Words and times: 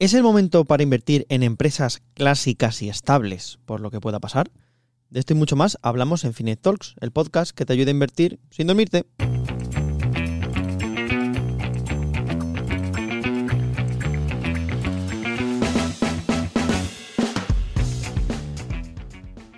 ¿Es 0.00 0.14
el 0.14 0.22
momento 0.22 0.64
para 0.64 0.84
invertir 0.84 1.26
en 1.28 1.42
empresas 1.42 2.02
clásicas 2.14 2.82
y 2.82 2.88
estables 2.88 3.58
por 3.66 3.80
lo 3.80 3.90
que 3.90 4.00
pueda 4.00 4.20
pasar? 4.20 4.52
De 5.10 5.18
esto 5.18 5.32
y 5.32 5.36
mucho 5.36 5.56
más 5.56 5.76
hablamos 5.82 6.22
en 6.22 6.34
Finet 6.34 6.60
Talks, 6.60 6.94
el 7.00 7.10
podcast 7.10 7.50
que 7.50 7.66
te 7.66 7.72
ayuda 7.72 7.88
a 7.88 7.94
invertir 7.94 8.38
sin 8.48 8.68
dormirte. 8.68 9.06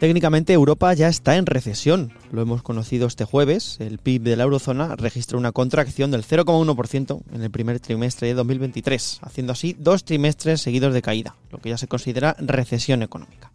Técnicamente 0.01 0.55
Europa 0.55 0.95
ya 0.95 1.09
está 1.09 1.37
en 1.37 1.45
recesión. 1.45 2.11
Lo 2.33 2.41
hemos 2.41 2.63
conocido 2.63 3.07
este 3.07 3.27
jueves. 3.27 3.77
El 3.81 3.99
PIB 3.99 4.23
de 4.23 4.37
la 4.37 4.45
eurozona 4.45 4.97
registra 4.97 5.37
una 5.37 5.53
contracción 5.53 6.11
del 6.11 6.25
0,1% 6.25 7.21
en 7.35 7.43
el 7.43 7.51
primer 7.51 7.81
trimestre 7.81 8.29
de 8.29 8.33
2023, 8.33 9.19
haciendo 9.21 9.53
así 9.53 9.77
dos 9.79 10.05
trimestres 10.05 10.63
seguidos 10.63 10.95
de 10.95 11.03
caída, 11.03 11.37
lo 11.53 11.59
que 11.59 11.69
ya 11.69 11.77
se 11.77 11.87
considera 11.87 12.35
recesión 12.39 13.03
económica. 13.03 13.53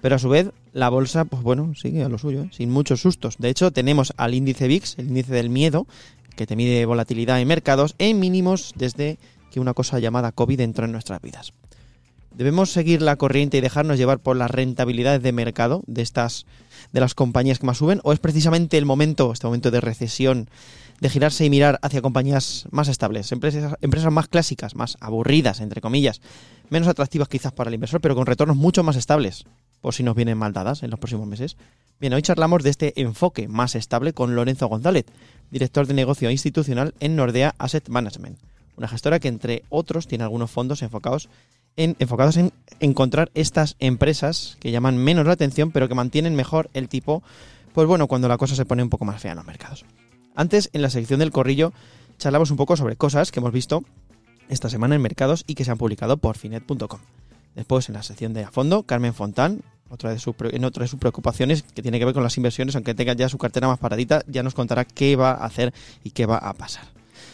Pero 0.00 0.14
a 0.14 0.20
su 0.20 0.28
vez, 0.28 0.52
la 0.72 0.90
bolsa, 0.90 1.24
pues 1.24 1.42
bueno, 1.42 1.74
sigue 1.74 2.04
a 2.04 2.08
lo 2.08 2.18
suyo, 2.18 2.42
¿eh? 2.42 2.50
sin 2.52 2.70
muchos 2.70 3.00
sustos. 3.00 3.34
De 3.38 3.48
hecho, 3.48 3.72
tenemos 3.72 4.14
al 4.16 4.34
índice 4.34 4.68
VIX, 4.68 5.00
el 5.00 5.08
índice 5.08 5.32
del 5.32 5.50
miedo, 5.50 5.88
que 6.36 6.46
te 6.46 6.54
mide 6.54 6.86
volatilidad 6.86 7.40
en 7.40 7.48
mercados, 7.48 7.96
en 7.98 8.20
mínimos 8.20 8.74
desde 8.76 9.18
que 9.50 9.58
una 9.58 9.74
cosa 9.74 9.98
llamada 9.98 10.30
COVID 10.30 10.60
entró 10.60 10.84
en 10.84 10.92
nuestras 10.92 11.20
vidas. 11.20 11.52
¿Debemos 12.34 12.70
seguir 12.72 13.00
la 13.00 13.14
corriente 13.14 13.58
y 13.58 13.60
dejarnos 13.60 13.96
llevar 13.96 14.18
por 14.18 14.36
las 14.36 14.50
rentabilidades 14.50 15.22
de 15.22 15.30
mercado 15.30 15.84
de 15.86 16.02
estas 16.02 16.46
de 16.92 16.98
las 16.98 17.14
compañías 17.14 17.60
que 17.60 17.66
más 17.66 17.78
suben 17.78 18.00
o 18.02 18.12
es 18.12 18.18
precisamente 18.18 18.76
el 18.76 18.86
momento, 18.86 19.32
este 19.32 19.46
momento 19.46 19.70
de 19.70 19.80
recesión, 19.80 20.48
de 21.00 21.08
girarse 21.10 21.44
y 21.44 21.50
mirar 21.50 21.78
hacia 21.82 22.02
compañías 22.02 22.66
más 22.72 22.88
estables, 22.88 23.30
empresas, 23.30 23.76
empresas 23.82 24.12
más 24.12 24.26
clásicas, 24.26 24.74
más 24.74 24.96
aburridas 25.00 25.60
entre 25.60 25.80
comillas, 25.80 26.20
menos 26.70 26.88
atractivas 26.88 27.28
quizás 27.28 27.52
para 27.52 27.68
el 27.68 27.74
inversor, 27.74 28.00
pero 28.00 28.16
con 28.16 28.26
retornos 28.26 28.56
mucho 28.56 28.82
más 28.82 28.96
estables, 28.96 29.44
por 29.80 29.94
si 29.94 30.02
nos 30.02 30.16
vienen 30.16 30.36
mal 30.36 30.52
dadas 30.52 30.82
en 30.82 30.90
los 30.90 30.98
próximos 30.98 31.28
meses? 31.28 31.56
Bien, 32.00 32.14
hoy 32.14 32.22
charlamos 32.22 32.64
de 32.64 32.70
este 32.70 33.00
enfoque 33.00 33.46
más 33.46 33.76
estable 33.76 34.12
con 34.12 34.34
Lorenzo 34.34 34.66
González, 34.66 35.06
director 35.52 35.86
de 35.86 35.94
negocio 35.94 36.30
institucional 36.30 36.94
en 36.98 37.14
Nordea 37.14 37.54
Asset 37.58 37.88
Management, 37.88 38.38
una 38.76 38.88
gestora 38.88 39.20
que 39.20 39.28
entre 39.28 39.62
otros 39.68 40.08
tiene 40.08 40.24
algunos 40.24 40.50
fondos 40.50 40.82
enfocados 40.82 41.28
enfocados 41.76 42.36
en 42.36 42.52
encontrar 42.80 43.30
estas 43.34 43.76
empresas 43.78 44.56
que 44.60 44.70
llaman 44.70 44.96
menos 44.96 45.26
la 45.26 45.32
atención, 45.32 45.70
pero 45.70 45.88
que 45.88 45.94
mantienen 45.94 46.34
mejor 46.34 46.70
el 46.74 46.88
tipo, 46.88 47.22
pues 47.72 47.86
bueno, 47.86 48.06
cuando 48.06 48.28
la 48.28 48.38
cosa 48.38 48.54
se 48.54 48.64
pone 48.64 48.82
un 48.82 48.90
poco 48.90 49.04
más 49.04 49.20
fea 49.20 49.32
en 49.32 49.38
los 49.38 49.46
mercados. 49.46 49.84
Antes, 50.34 50.70
en 50.72 50.82
la 50.82 50.90
sección 50.90 51.20
del 51.20 51.30
corrillo, 51.30 51.72
charlamos 52.18 52.50
un 52.50 52.56
poco 52.56 52.76
sobre 52.76 52.96
cosas 52.96 53.30
que 53.30 53.40
hemos 53.40 53.52
visto 53.52 53.84
esta 54.48 54.68
semana 54.68 54.94
en 54.94 55.02
mercados 55.02 55.44
y 55.46 55.54
que 55.54 55.64
se 55.64 55.70
han 55.70 55.78
publicado 55.78 56.16
por 56.16 56.36
finet.com. 56.36 57.00
Después, 57.54 57.88
en 57.88 57.94
la 57.94 58.02
sección 58.02 58.34
de 58.34 58.44
a 58.44 58.50
fondo, 58.50 58.82
Carmen 58.82 59.14
Fontán, 59.14 59.62
otra 59.88 60.10
de 60.10 60.18
sus, 60.18 60.34
en 60.50 60.64
otra 60.64 60.82
de 60.82 60.88
sus 60.88 60.98
preocupaciones 60.98 61.62
que 61.62 61.82
tiene 61.82 61.98
que 61.98 62.04
ver 62.04 62.14
con 62.14 62.22
las 62.22 62.36
inversiones, 62.36 62.74
aunque 62.74 62.94
tenga 62.94 63.14
ya 63.14 63.28
su 63.28 63.38
cartera 63.38 63.68
más 63.68 63.78
paradita, 63.78 64.24
ya 64.26 64.42
nos 64.42 64.54
contará 64.54 64.84
qué 64.84 65.14
va 65.16 65.32
a 65.32 65.44
hacer 65.44 65.72
y 66.02 66.10
qué 66.10 66.26
va 66.26 66.38
a 66.38 66.52
pasar. 66.54 66.84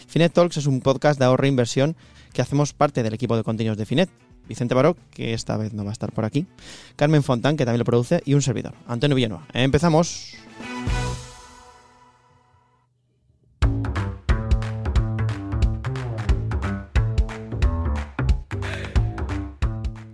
Finet 0.06 0.32
Talks 0.32 0.58
es 0.58 0.66
un 0.66 0.80
podcast 0.80 1.18
de 1.18 1.24
ahorro 1.24 1.44
e 1.44 1.48
inversión 1.48 1.96
que 2.32 2.42
hacemos 2.42 2.72
parte 2.72 3.02
del 3.02 3.14
equipo 3.14 3.36
de 3.36 3.44
contenidos 3.44 3.78
de 3.78 3.86
Finet 3.86 4.10
Vicente 4.50 4.74
Baró, 4.74 4.96
que 5.12 5.32
esta 5.32 5.56
vez 5.56 5.72
no 5.72 5.84
va 5.84 5.90
a 5.90 5.92
estar 5.92 6.10
por 6.10 6.24
aquí, 6.24 6.44
Carmen 6.96 7.22
Fontán, 7.22 7.56
que 7.56 7.64
también 7.64 7.78
lo 7.78 7.84
produce, 7.84 8.20
y 8.24 8.34
un 8.34 8.42
servidor, 8.42 8.74
Antonio 8.88 9.14
Villanueva. 9.14 9.46
Empezamos. 9.52 10.34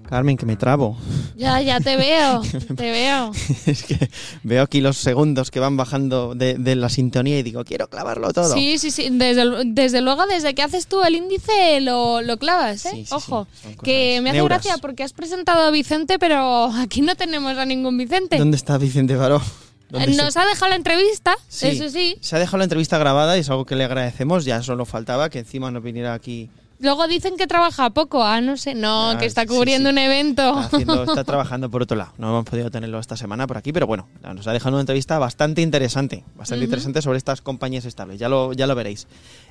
Carmen, 0.09 0.37
que 0.37 0.47
me 0.47 0.57
trabo. 0.57 0.97
Ya, 1.37 1.61
ya 1.61 1.81
te 1.81 1.97
veo, 1.97 2.43
te 2.77 2.91
veo. 2.91 3.33
es 3.67 3.83
que 3.83 4.09
veo 4.43 4.62
aquí 4.62 4.81
los 4.81 4.97
segundos 4.97 5.51
que 5.51 5.61
van 5.61 5.77
bajando 5.77 6.35
de, 6.35 6.77
la 6.77 6.89
sintonía 6.89 7.39
y 7.39 7.43
digo, 7.43 7.65
quiero 7.65 7.89
clavarlo 7.89 8.33
todo. 8.33 8.55
Sí, 8.55 8.78
sí, 8.78 8.91
sí. 8.91 9.09
Desde, 9.11 10.00
luego, 10.00 10.27
desde 10.27 10.55
que 10.55 10.62
haces 10.62 10.87
tú 10.87 11.03
el 11.03 11.17
índice, 11.17 11.81
lo, 11.81 12.21
clavas, 12.39 12.87
¿eh? 12.87 13.05
Ojo, 13.11 13.47
que 13.83 14.21
me 14.22 14.31
hace 14.31 14.43
gracia 14.43 14.78
porque 14.78 15.03
has 15.03 15.12
presentado 15.12 15.62
a 15.62 15.71
Vicente, 15.71 16.19
pero 16.19 16.67
aquí 16.67 17.00
no 17.03 17.17
tenemos 17.17 17.56
a 17.56 17.65
ningún 17.65 17.99
Vicente. 17.99 18.38
¿Dónde 18.38 18.56
está 18.56 18.78
Vicente 18.78 19.17
Baró? 19.17 19.43
Nos 19.91 20.37
ha 20.37 20.44
dejado 20.44 20.71
la 20.71 20.77
entrevista, 20.77 21.37
eso 21.61 21.88
sí. 21.88 22.17
Se 22.21 22.37
ha 22.37 22.38
dejado 22.38 22.59
la 22.59 22.65
entrevista 22.65 22.99
grabada 22.99 23.37
y 23.37 23.41
es 23.41 23.50
algo 23.50 23.65
que 23.65 23.77
le 23.77 23.84
agradecemos. 23.84 24.44
Ya 24.44 24.62
solo 24.62 24.84
faltaba 24.84 25.31
que 25.31 25.41
encima 25.41 25.71
nos 25.71 25.83
viniera 25.83 26.12
aquí 26.15 26.50
Luego 26.78 27.09
dicen 27.09 27.37
que 27.37 27.47
trabaja 27.47 27.91
poco, 27.91 28.22
ah, 28.22 28.41
no 28.41 28.56
sé, 28.56 28.75
no, 28.75 29.10
ah, 29.10 29.19
que 29.19 29.25
está 29.25 29.47
cubriendo 29.47 29.91
un 29.91 29.98
evento. 29.98 30.60
Está, 30.78 31.25
trabajando 31.25 31.70
por 31.70 31.82
otro 31.82 31.97
lado. 31.97 32.12
No 32.19 32.28
hemos 32.28 32.44
podido 32.44 32.70
tenerlo 32.70 32.98
esta 32.98 33.16
semana 33.16 33.47
por 33.47 33.56
aquí, 33.56 33.72
pero 33.72 33.87
bueno, 33.87 34.09
nos 34.34 34.47
ha 34.47 34.53
dejado 34.53 34.76
una 34.76 34.81
entrevista 34.81 35.19
bastante 35.19 35.62
interesante, 35.62 36.25
bastante 36.34 36.64
interesante 36.64 37.00
sobre 37.00 37.19
estas 37.19 37.41
compañías 37.41 37.84
estables. 37.87 38.19
Ya 38.19 38.28
lo, 38.28 38.53
ya 38.53 38.66
lo 38.66 38.75
veréis. 38.75 39.06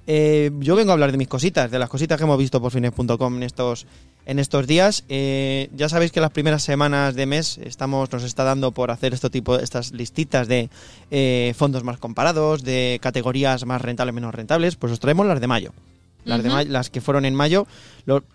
Eh, 0.08 0.52
yo 0.60 0.76
vengo 0.76 0.92
a 0.92 0.94
hablar 0.94 1.12
de 1.12 1.18
mis 1.18 1.28
cositas, 1.28 1.72
de 1.72 1.80
las 1.80 1.90
cositas 1.90 2.18
que 2.18 2.24
hemos 2.24 2.38
visto 2.38 2.62
por 2.62 2.72
fines.com 2.72 3.38
en 3.38 3.44
estos, 3.44 3.88
en 4.26 4.40
estos 4.40 4.68
días. 4.68 5.04
Eh, 5.10 5.70
ya 5.76 5.90
sabéis 5.90 6.12
que 6.12 6.22
las 6.22 6.32
primeras 6.32 6.62
semanas 6.64 7.16
de 7.16 7.26
mes 7.26 7.58
estamos, 7.58 8.12
nos 8.12 8.24
está 8.24 8.44
dando 8.44 8.72
por 8.72 8.92
hacer 8.92 9.14
este 9.14 9.30
tipo, 9.32 9.58
estas 9.58 9.92
listitas 9.94 10.48
de 10.48 10.70
eh, 11.10 11.54
fondos 11.58 11.84
más 11.84 11.98
comparados, 11.98 12.64
de 12.64 13.00
categorías 13.02 13.66
más 13.66 13.82
rentables, 13.82 14.14
menos 14.14 14.36
rentables. 14.36 14.76
Pues 14.76 14.94
os 14.94 15.00
traemos 15.00 15.26
las 15.26 15.42
de 15.42 15.48
mayo. 15.48 15.72
Las, 16.26 16.68
las 16.68 16.90
que 16.90 17.02
fueron 17.02 17.24
en 17.26 17.36
mayo. 17.36 17.68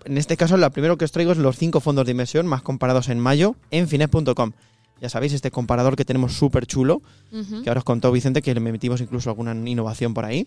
en 0.05 0.17
este 0.17 0.37
caso, 0.37 0.57
lo 0.57 0.71
primero 0.71 0.97
que 0.97 1.05
os 1.05 1.13
traigo 1.13 1.33
es 1.33 1.39
los 1.39 1.57
cinco 1.57 1.81
fondos 1.81 2.07
de 2.07 2.13
inversión 2.13 2.47
más 2.47 2.63
comparados 2.63 3.09
en 3.09 3.19
mayo 3.19 3.57
en 3.71 3.89
fines.com. 3.89 4.53
Ya 5.01 5.09
sabéis, 5.09 5.33
este 5.33 5.51
comparador 5.51 5.97
que 5.97 6.05
tenemos 6.05 6.35
súper 6.35 6.67
chulo, 6.67 7.01
que 7.31 7.69
ahora 7.69 7.79
os 7.79 7.85
contó 7.85 8.13
Vicente 8.13 8.43
que 8.43 8.55
le 8.55 8.61
metimos 8.61 9.01
incluso 9.01 9.31
alguna 9.31 9.55
innovación 9.55 10.15
por 10.15 10.25
ahí. 10.25 10.47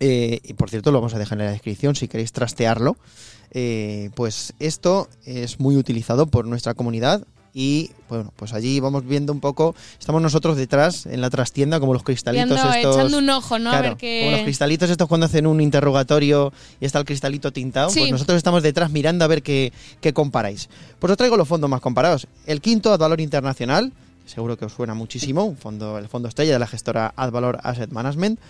Eh, 0.00 0.40
y 0.42 0.54
por 0.54 0.70
cierto, 0.70 0.90
lo 0.92 0.98
vamos 0.98 1.14
a 1.14 1.18
dejar 1.18 1.38
en 1.38 1.46
la 1.46 1.52
descripción 1.52 1.94
si 1.94 2.08
queréis 2.08 2.32
trastearlo. 2.32 2.96
Eh, 3.50 4.10
pues 4.14 4.54
esto 4.58 5.08
es 5.24 5.60
muy 5.60 5.76
utilizado 5.76 6.26
por 6.26 6.46
nuestra 6.46 6.74
comunidad 6.74 7.26
y 7.56 7.92
bueno, 8.08 8.32
pues 8.34 8.52
allí 8.52 8.80
vamos 8.80 9.06
viendo 9.06 9.32
un 9.32 9.38
poco, 9.38 9.76
estamos 9.98 10.20
nosotros 10.20 10.56
detrás 10.56 11.06
en 11.06 11.20
la 11.20 11.30
trastienda 11.30 11.78
como 11.78 11.92
los 11.92 12.02
cristalitos 12.02 12.58
estos. 12.58 12.96
echando 12.96 13.18
un 13.18 13.30
ojo, 13.30 13.60
¿no? 13.60 13.70
Claro, 13.70 13.96
Como 13.96 14.30
los 14.32 14.40
cristalitos 14.40 14.90
estos 14.90 15.06
cuando 15.06 15.26
hacen 15.26 15.46
un 15.46 15.60
interrogatorio 15.60 16.52
y 16.80 16.84
está 16.84 16.98
el 16.98 17.04
cristalito 17.04 17.52
tintado, 17.52 17.90
pues 17.94 18.10
nosotros 18.10 18.36
estamos 18.36 18.64
detrás 18.64 18.90
mirando 18.90 19.24
a 19.24 19.28
ver 19.28 19.42
qué, 19.42 19.72
qué 20.00 20.12
comparáis. 20.12 20.68
Pues 20.98 21.12
os 21.12 21.16
traigo 21.16 21.36
los 21.36 21.46
fondos 21.46 21.70
más 21.70 21.80
comparados. 21.80 22.26
El 22.44 22.60
quinto, 22.60 22.92
Ad 22.92 22.98
Valor 22.98 23.20
Internacional, 23.20 23.92
seguro 24.26 24.56
que 24.58 24.64
os 24.64 24.72
suena 24.72 24.94
muchísimo, 24.94 25.44
un 25.44 25.56
fondo, 25.56 25.96
el 25.98 26.08
fondo 26.08 26.28
estrella 26.28 26.54
de 26.54 26.58
la 26.58 26.66
gestora 26.66 27.14
Ad 27.14 27.30
Valor 27.30 27.60
Asset 27.62 27.90
Management. 27.90 28.40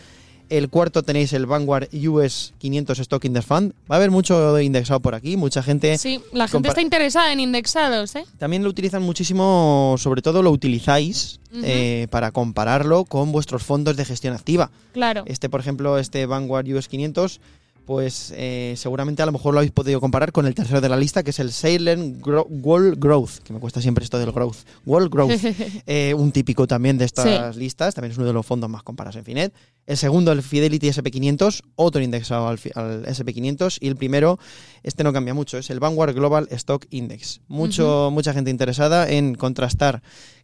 El 0.48 0.68
cuarto 0.68 1.02
tenéis 1.02 1.32
el 1.32 1.46
Vanguard 1.46 1.88
US 2.06 2.54
500 2.58 2.98
Stock 2.98 3.24
Index 3.24 3.46
Fund. 3.46 3.72
Va 3.90 3.96
a 3.96 3.98
haber 3.98 4.10
mucho 4.10 4.60
indexado 4.60 5.00
por 5.00 5.14
aquí, 5.14 5.36
mucha 5.36 5.62
gente. 5.62 5.96
Sí, 5.98 6.20
la 6.32 6.48
gente 6.48 6.68
está 6.68 6.80
interesada 6.80 7.32
en 7.32 7.40
indexados, 7.40 8.14
¿eh? 8.16 8.24
También 8.38 8.62
lo 8.62 8.70
utilizan 8.70 9.02
muchísimo, 9.02 9.96
sobre 9.98 10.22
todo 10.22 10.42
lo 10.42 10.50
utilizáis 10.50 11.40
eh, 11.62 12.08
para 12.10 12.30
compararlo 12.32 13.04
con 13.04 13.32
vuestros 13.32 13.62
fondos 13.62 13.96
de 13.96 14.04
gestión 14.04 14.34
activa. 14.34 14.70
Claro. 14.92 15.24
Este, 15.26 15.48
por 15.48 15.60
ejemplo, 15.60 15.98
este 15.98 16.26
Vanguard 16.26 16.68
US 16.68 16.88
500 16.88 17.40
pues 17.84 18.32
eh, 18.36 18.74
seguramente 18.76 19.22
a 19.22 19.26
lo 19.26 19.32
mejor 19.32 19.52
lo 19.54 19.60
habéis 19.60 19.72
podido 19.72 20.00
comparar 20.00 20.32
con 20.32 20.46
el 20.46 20.54
tercero 20.54 20.80
de 20.80 20.88
la 20.88 20.96
lista, 20.96 21.22
que 21.22 21.30
es 21.30 21.38
el 21.38 21.52
Salem 21.52 22.20
World 22.24 22.98
Growth, 22.98 23.38
que 23.44 23.52
me 23.52 23.60
cuesta 23.60 23.80
siempre 23.80 24.04
esto 24.04 24.18
del 24.18 24.32
growth. 24.32 24.56
World 24.86 25.12
Growth, 25.12 25.40
eh, 25.86 26.14
un 26.14 26.32
típico 26.32 26.66
también 26.66 26.98
de 26.98 27.04
estas 27.04 27.56
listas, 27.56 27.94
también 27.94 28.12
es 28.12 28.18
uno 28.18 28.26
de 28.26 28.32
los 28.32 28.46
fondos 28.46 28.70
más 28.70 28.82
comparados 28.82 29.16
en 29.16 29.24
Finet. 29.24 29.54
El 29.86 29.98
segundo, 29.98 30.32
el 30.32 30.42
Fidelity 30.42 30.88
SP500, 30.88 31.62
otro 31.76 32.00
indexado 32.00 32.48
al, 32.48 32.58
SP500. 32.58 33.78
Y 33.80 33.88
el 33.88 33.96
primero, 33.96 34.38
este 34.82 35.04
no 35.04 35.12
cambia 35.12 35.34
mucho, 35.34 35.58
es 35.58 35.68
el 35.68 35.78
Vanguard 35.78 36.14
Global 36.14 36.48
Stock 36.50 36.86
Index. 36.90 37.42
Mucho, 37.48 38.10
Mucha 38.10 38.32
gente 38.32 38.50
interesada 38.50 39.10
en 39.10 39.34
contrastar 39.34 40.02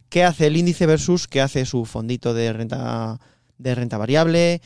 qué 0.09 0.23
hace 0.23 0.47
el 0.47 0.57
índice 0.57 0.85
versus 0.85 1.27
qué 1.27 1.41
hace 1.41 1.65
su 1.65 1.85
fondito 1.85 2.33
de 2.33 2.53
renta 2.53 3.19
de 3.61 3.75
renta 3.75 3.97
variable, 3.97 4.61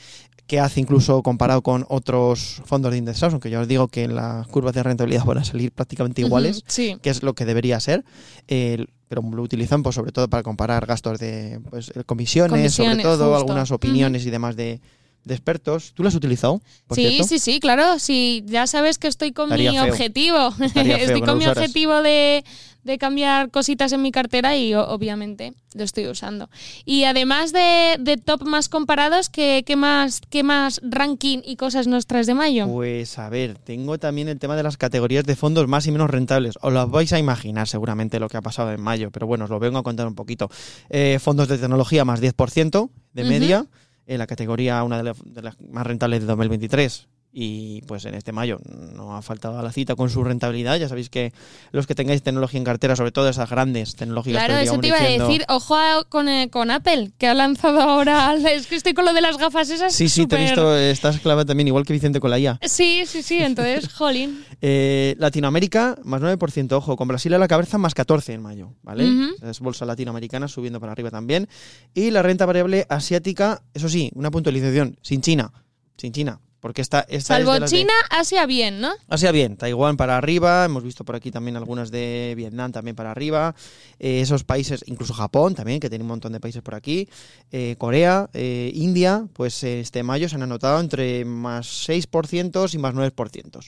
que 0.46 0.60
hace 0.60 0.80
incluso 0.80 1.22
comparado 1.22 1.62
con 1.62 1.86
otros 1.88 2.62
fondos 2.64 2.92
de 2.92 2.98
indexados, 2.98 3.34
aunque 3.34 3.50
yo 3.50 3.60
os 3.60 3.68
digo 3.68 3.88
que 3.88 4.06
las 4.06 4.46
curvas 4.46 4.74
de 4.74 4.82
rentabilidad 4.82 5.24
van 5.24 5.38
a 5.38 5.44
salir 5.44 5.72
prácticamente 5.72 6.22
iguales, 6.22 6.62
que 6.66 7.10
es 7.10 7.22
lo 7.22 7.34
que 7.34 7.44
debería 7.44 7.80
ser. 7.80 8.04
pero 8.46 9.22
lo 9.22 9.42
utilizan 9.42 9.82
pues 9.82 9.94
sobre 9.94 10.12
todo 10.12 10.28
para 10.28 10.42
comparar 10.42 10.86
gastos 10.86 11.18
de 11.18 11.60
pues, 11.70 11.92
comisiones, 12.06 12.74
sobre 12.74 13.02
todo 13.02 13.36
algunas 13.36 13.70
opiniones 13.70 14.24
y 14.26 14.30
demás 14.30 14.56
de, 14.56 14.80
expertos. 15.28 15.92
¿Tú 15.92 16.04
lo 16.04 16.08
has 16.08 16.14
utilizado? 16.14 16.62
sí, 16.92 17.20
sí, 17.26 17.40
sí, 17.40 17.58
claro. 17.58 17.98
Sí, 17.98 18.44
ya 18.46 18.68
sabes 18.68 18.98
que 18.98 19.08
estoy 19.08 19.32
con 19.32 19.52
mi 19.52 19.78
objetivo. 19.78 20.54
estoy 20.74 21.22
con 21.22 21.38
mi 21.38 21.46
objetivo 21.46 22.00
de, 22.02 22.44
de 22.86 22.98
cambiar 22.98 23.50
cositas 23.50 23.92
en 23.92 24.00
mi 24.00 24.12
cartera 24.12 24.56
y 24.56 24.74
obviamente 24.74 25.52
lo 25.74 25.84
estoy 25.84 26.06
usando. 26.06 26.48
Y 26.84 27.04
además 27.04 27.52
de, 27.52 27.96
de 27.98 28.16
top 28.16 28.44
más 28.44 28.68
comparados, 28.68 29.28
¿qué, 29.28 29.64
¿qué, 29.66 29.76
más, 29.76 30.20
¿qué 30.30 30.42
más 30.42 30.80
ranking 30.82 31.40
y 31.44 31.56
cosas 31.56 31.86
nos 31.86 32.06
traes 32.06 32.26
de 32.26 32.34
mayo? 32.34 32.66
Pues 32.66 33.18
a 33.18 33.28
ver, 33.28 33.58
tengo 33.58 33.98
también 33.98 34.28
el 34.28 34.38
tema 34.38 34.56
de 34.56 34.62
las 34.62 34.76
categorías 34.76 35.24
de 35.24 35.36
fondos 35.36 35.66
más 35.68 35.86
y 35.86 35.92
menos 35.92 36.08
rentables. 36.08 36.54
Os 36.62 36.72
lo 36.72 36.88
vais 36.88 37.12
a 37.12 37.18
imaginar 37.18 37.68
seguramente 37.68 38.20
lo 38.20 38.28
que 38.28 38.36
ha 38.36 38.42
pasado 38.42 38.72
en 38.72 38.80
mayo, 38.80 39.10
pero 39.10 39.26
bueno, 39.26 39.44
os 39.44 39.50
lo 39.50 39.58
vengo 39.58 39.78
a 39.78 39.82
contar 39.82 40.06
un 40.06 40.14
poquito. 40.14 40.48
Eh, 40.88 41.18
fondos 41.20 41.48
de 41.48 41.58
tecnología 41.58 42.04
más 42.04 42.22
10% 42.22 42.90
de 43.12 43.24
media. 43.24 43.66
En 44.06 44.18
la 44.18 44.28
categoría, 44.28 44.84
una 44.84 45.02
de, 45.02 45.12
de 45.24 45.42
las 45.42 45.60
más 45.60 45.84
rentables 45.84 46.20
de 46.20 46.26
2023, 46.26 47.08
y 47.38 47.82
pues 47.82 48.06
en 48.06 48.14
este 48.14 48.32
mayo 48.32 48.58
no 48.94 49.14
ha 49.14 49.20
faltado 49.20 49.58
a 49.58 49.62
la 49.62 49.70
cita 49.70 49.94
con 49.94 50.08
su 50.08 50.24
rentabilidad. 50.24 50.78
Ya 50.78 50.88
sabéis 50.88 51.10
que 51.10 51.34
los 51.70 51.86
que 51.86 51.94
tengáis 51.94 52.22
tecnología 52.22 52.56
en 52.56 52.64
cartera, 52.64 52.96
sobre 52.96 53.12
todo 53.12 53.28
esas 53.28 53.50
grandes 53.50 53.94
tecnológicas. 53.94 54.42
Claro, 54.42 54.58
eso 54.58 54.78
te 54.78 54.86
iba 54.86 54.96
a 54.96 55.02
decir, 55.02 55.44
ojo 55.48 55.76
con, 56.08 56.30
eh, 56.30 56.48
con, 56.50 56.70
Apple, 56.70 57.12
que 57.18 57.26
ha 57.26 57.34
lanzado 57.34 57.82
ahora, 57.82 58.34
es 58.50 58.66
que 58.66 58.76
estoy 58.76 58.94
con 58.94 59.04
lo 59.04 59.12
de 59.12 59.20
las 59.20 59.36
gafas 59.36 59.68
esas. 59.68 59.92
Sí, 59.92 60.08
sí, 60.08 60.26
te 60.26 60.36
he 60.36 60.44
visto, 60.44 60.74
estás 60.78 61.20
clavada 61.20 61.44
también, 61.44 61.68
igual 61.68 61.84
que 61.84 61.92
Vicente 61.92 62.20
con 62.20 62.30
la 62.30 62.38
IA. 62.38 62.58
Sí, 62.62 63.02
sí, 63.04 63.22
sí, 63.22 63.36
entonces, 63.36 63.92
jolín. 63.92 64.42
Eh, 64.62 65.14
Latinoamérica, 65.18 65.98
más 66.04 66.22
9%, 66.22 66.72
ojo, 66.72 66.96
con 66.96 67.06
Brasil 67.06 67.34
a 67.34 67.38
la 67.38 67.48
cabeza, 67.48 67.76
más 67.76 67.92
14 67.92 68.32
en 68.32 68.40
mayo, 68.40 68.72
¿vale? 68.82 69.10
Es 69.42 69.60
bolsa 69.60 69.84
latinoamericana 69.84 70.48
subiendo 70.48 70.80
para 70.80 70.92
arriba 70.92 71.10
también. 71.10 71.48
Y 71.92 72.12
la 72.12 72.22
renta 72.22 72.46
variable 72.46 72.86
asiática, 72.88 73.62
eso 73.74 73.90
sí, 73.90 74.10
una 74.14 74.30
puntualización, 74.30 74.96
sin 75.02 75.20
China, 75.20 75.52
sin 75.98 76.12
China, 76.12 76.40
porque 76.66 76.82
esta, 76.82 77.06
esta 77.08 77.36
Salvo 77.36 77.64
China, 77.64 77.92
Asia 78.10 78.44
bien, 78.44 78.80
¿no? 78.80 78.90
Asia 79.06 79.30
bien, 79.30 79.56
Taiwán 79.56 79.96
para 79.96 80.16
arriba, 80.16 80.64
hemos 80.64 80.82
visto 80.82 81.04
por 81.04 81.14
aquí 81.14 81.30
también 81.30 81.56
algunas 81.56 81.92
de 81.92 82.34
Vietnam 82.36 82.72
también 82.72 82.96
para 82.96 83.12
arriba, 83.12 83.54
eh, 84.00 84.20
esos 84.20 84.42
países, 84.42 84.82
incluso 84.88 85.14
Japón 85.14 85.54
también, 85.54 85.78
que 85.78 85.88
tiene 85.88 86.02
un 86.02 86.08
montón 86.08 86.32
de 86.32 86.40
países 86.40 86.62
por 86.62 86.74
aquí, 86.74 87.08
eh, 87.52 87.76
Corea, 87.78 88.28
eh, 88.32 88.72
India, 88.74 89.28
pues 89.32 89.62
este 89.62 90.02
mayo 90.02 90.28
se 90.28 90.34
han 90.34 90.42
anotado 90.42 90.80
entre 90.80 91.24
más 91.24 91.88
6% 91.88 92.74
y 92.74 92.78
más 92.78 92.94
9%. 92.94 93.60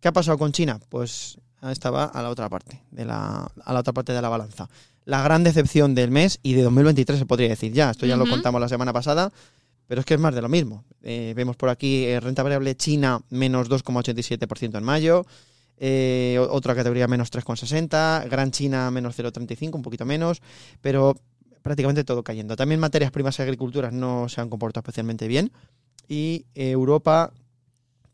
¿Qué 0.00 0.08
ha 0.08 0.12
pasado 0.12 0.36
con 0.36 0.50
China? 0.50 0.80
Pues 0.88 1.38
estaba 1.70 2.06
a 2.06 2.22
la 2.22 2.30
otra 2.30 2.48
parte, 2.48 2.82
de 2.90 3.04
la, 3.04 3.52
a 3.64 3.72
la 3.72 3.78
otra 3.78 3.92
parte 3.92 4.12
de 4.12 4.20
la 4.20 4.28
balanza. 4.28 4.68
La 5.04 5.22
gran 5.22 5.44
decepción 5.44 5.94
del 5.94 6.10
mes 6.10 6.40
y 6.42 6.54
de 6.54 6.62
2023 6.62 7.20
se 7.20 7.26
podría 7.26 7.50
decir 7.50 7.72
ya, 7.72 7.92
esto 7.92 8.04
ya 8.04 8.16
lo 8.16 8.26
contamos 8.26 8.60
la 8.60 8.68
semana 8.68 8.92
pasada, 8.92 9.32
pero 9.92 10.00
es 10.00 10.06
que 10.06 10.14
es 10.14 10.20
más 10.20 10.34
de 10.34 10.40
lo 10.40 10.48
mismo. 10.48 10.86
Eh, 11.02 11.34
vemos 11.36 11.54
por 11.54 11.68
aquí 11.68 12.06
eh, 12.06 12.18
renta 12.18 12.42
variable 12.42 12.74
China 12.78 13.20
menos 13.28 13.68
2,87% 13.68 14.78
en 14.78 14.84
mayo, 14.84 15.26
eh, 15.76 16.38
otra 16.48 16.74
categoría 16.74 17.06
menos 17.08 17.30
3,60, 17.30 18.26
Gran 18.30 18.52
China 18.52 18.90
menos 18.90 19.18
0,35, 19.18 19.74
un 19.74 19.82
poquito 19.82 20.06
menos, 20.06 20.40
pero 20.80 21.14
prácticamente 21.60 22.04
todo 22.04 22.22
cayendo. 22.22 22.56
También 22.56 22.80
materias 22.80 23.10
primas 23.10 23.38
y 23.38 23.42
agriculturas 23.42 23.92
no 23.92 24.30
se 24.30 24.40
han 24.40 24.48
comportado 24.48 24.80
especialmente 24.80 25.28
bien. 25.28 25.52
Y 26.08 26.46
Europa, 26.54 27.30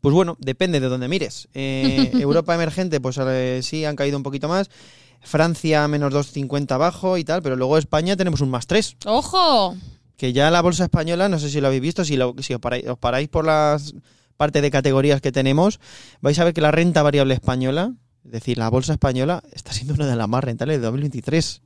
pues 0.01 0.13
bueno, 0.13 0.35
depende 0.37 0.81
de 0.81 0.89
dónde 0.89 1.07
mires. 1.07 1.47
Europa 1.53 2.53
emergente, 2.55 2.99
pues 2.99 3.17
sí 3.65 3.85
han 3.85 3.95
caído 3.95 4.17
un 4.17 4.23
poquito 4.23 4.49
más. 4.49 4.69
Francia 5.21 5.87
menos 5.87 6.13
2,50 6.13 6.71
abajo 6.71 7.17
y 7.17 7.23
tal, 7.23 7.41
pero 7.41 7.55
luego 7.55 7.77
España 7.77 8.17
tenemos 8.17 8.41
un 8.41 8.49
más 8.49 8.67
3. 8.67 8.97
¡Ojo! 9.05 9.77
Que 10.19 10.33
ya 10.33 10.51
la 10.51 10.61
bolsa 10.61 10.83
española, 10.83 11.29
no 11.29 11.39
sé 11.39 11.49
si 11.49 11.61
lo 11.61 11.67
habéis 11.67 11.81
visto, 11.81 12.03
si, 12.03 12.17
lo, 12.17 12.35
si 12.39 12.53
os, 12.53 12.59
paráis, 12.99 13.29
por 13.29 13.45
las 13.45 13.95
parte 14.35 14.61
de 14.61 14.69
categorías 14.69 15.21
que 15.21 15.31
tenemos, 15.31 15.79
vais 16.19 16.37
a 16.39 16.43
ver 16.43 16.53
que 16.53 16.59
la 16.59 16.71
renta 16.71 17.01
variable 17.01 17.33
española, 17.33 17.93
es 18.25 18.31
decir, 18.31 18.57
la 18.57 18.69
bolsa 18.69 18.91
española, 18.93 19.41
está 19.53 19.71
siendo 19.71 19.93
una 19.93 20.07
de 20.07 20.17
las 20.17 20.27
más 20.27 20.43
rentables 20.43 20.77
de 20.77 20.83
2023. 20.83 21.61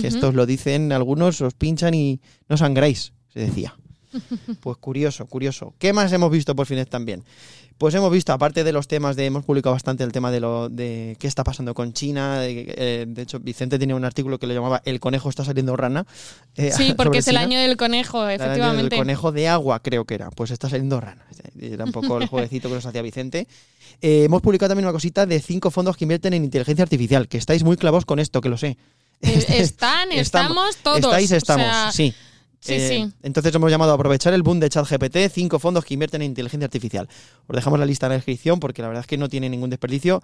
Que 0.00 0.08
esto 0.08 0.28
os 0.28 0.34
lo 0.34 0.44
dicen 0.44 0.92
algunos, 0.92 1.40
os 1.40 1.54
pinchan 1.54 1.94
y 1.94 2.20
no 2.48 2.56
sangráis, 2.56 3.12
se 3.28 3.40
decía. 3.40 3.76
Pues 4.60 4.76
curioso, 4.78 5.26
curioso. 5.26 5.74
¿Qué 5.78 5.92
más 5.92 6.12
hemos 6.12 6.30
visto 6.30 6.54
por 6.54 6.66
fines 6.66 6.88
también? 6.88 7.24
Pues 7.76 7.92
hemos 7.96 8.12
visto, 8.12 8.32
aparte 8.32 8.62
de 8.62 8.72
los 8.72 8.86
temas 8.86 9.16
de, 9.16 9.26
hemos 9.26 9.44
publicado 9.44 9.74
bastante 9.74 10.04
el 10.04 10.12
tema 10.12 10.30
de 10.30 10.38
lo 10.38 10.68
de 10.68 11.16
qué 11.18 11.26
está 11.26 11.42
pasando 11.42 11.74
con 11.74 11.92
China. 11.92 12.38
De, 12.38 12.72
eh, 12.76 13.06
hecho, 13.16 13.40
Vicente 13.40 13.78
tiene 13.78 13.94
un 13.94 14.04
artículo 14.04 14.38
que 14.38 14.46
le 14.46 14.54
llamaba 14.54 14.80
El 14.84 15.00
conejo 15.00 15.28
está 15.28 15.44
saliendo 15.44 15.76
rana. 15.76 16.06
Eh, 16.54 16.70
sí, 16.70 16.94
porque 16.96 17.18
es 17.18 17.28
el 17.28 17.36
año 17.36 17.58
del 17.58 17.76
conejo, 17.76 18.28
efectivamente. 18.28 18.94
El, 18.94 19.00
conejo 19.00 19.32
de 19.32 19.48
agua, 19.48 19.80
creo 19.80 20.04
que 20.04 20.14
era. 20.14 20.30
Pues 20.30 20.52
está 20.52 20.68
saliendo 20.68 21.00
rana. 21.00 21.26
Era 21.60 21.84
un 21.84 21.92
poco 21.92 22.18
el 22.18 22.26
jueguecito 22.28 22.68
que 22.68 22.76
nos 22.76 22.86
hacía 22.86 23.02
Vicente. 23.02 23.48
Eh, 24.00 24.24
hemos 24.24 24.40
publicado 24.40 24.68
también 24.68 24.86
una 24.86 24.92
cosita 24.92 25.26
de 25.26 25.40
cinco 25.40 25.72
fondos 25.72 25.96
que 25.96 26.04
invierten 26.04 26.32
en 26.34 26.44
inteligencia 26.44 26.84
artificial, 26.84 27.26
que 27.26 27.38
estáis 27.38 27.64
muy 27.64 27.76
clavos 27.76 28.04
con 28.04 28.20
esto, 28.20 28.40
que 28.40 28.50
lo 28.50 28.56
sé. 28.56 28.76
Están, 29.20 30.12
estamos 30.12 30.76
todos. 30.76 30.98
Estáis, 30.98 31.32
estamos. 31.32 31.94
Sí, 31.94 32.14
sí. 32.64 32.94
Eh, 32.94 33.10
entonces 33.22 33.54
hemos 33.54 33.70
llamado 33.70 33.92
a 33.92 33.94
aprovechar 33.94 34.32
el 34.34 34.42
boom 34.42 34.60
de 34.60 34.68
ChatGPT, 34.68 35.16
cinco 35.30 35.58
fondos 35.58 35.84
que 35.84 35.94
invierten 35.94 36.22
en 36.22 36.30
inteligencia 36.30 36.64
artificial. 36.64 37.08
Os 37.46 37.54
dejamos 37.54 37.78
la 37.78 37.86
lista 37.86 38.06
en 38.06 38.10
la 38.10 38.16
descripción 38.16 38.60
porque 38.60 38.82
la 38.82 38.88
verdad 38.88 39.02
es 39.02 39.06
que 39.06 39.18
no 39.18 39.28
tiene 39.28 39.48
ningún 39.48 39.70
desperdicio 39.70 40.22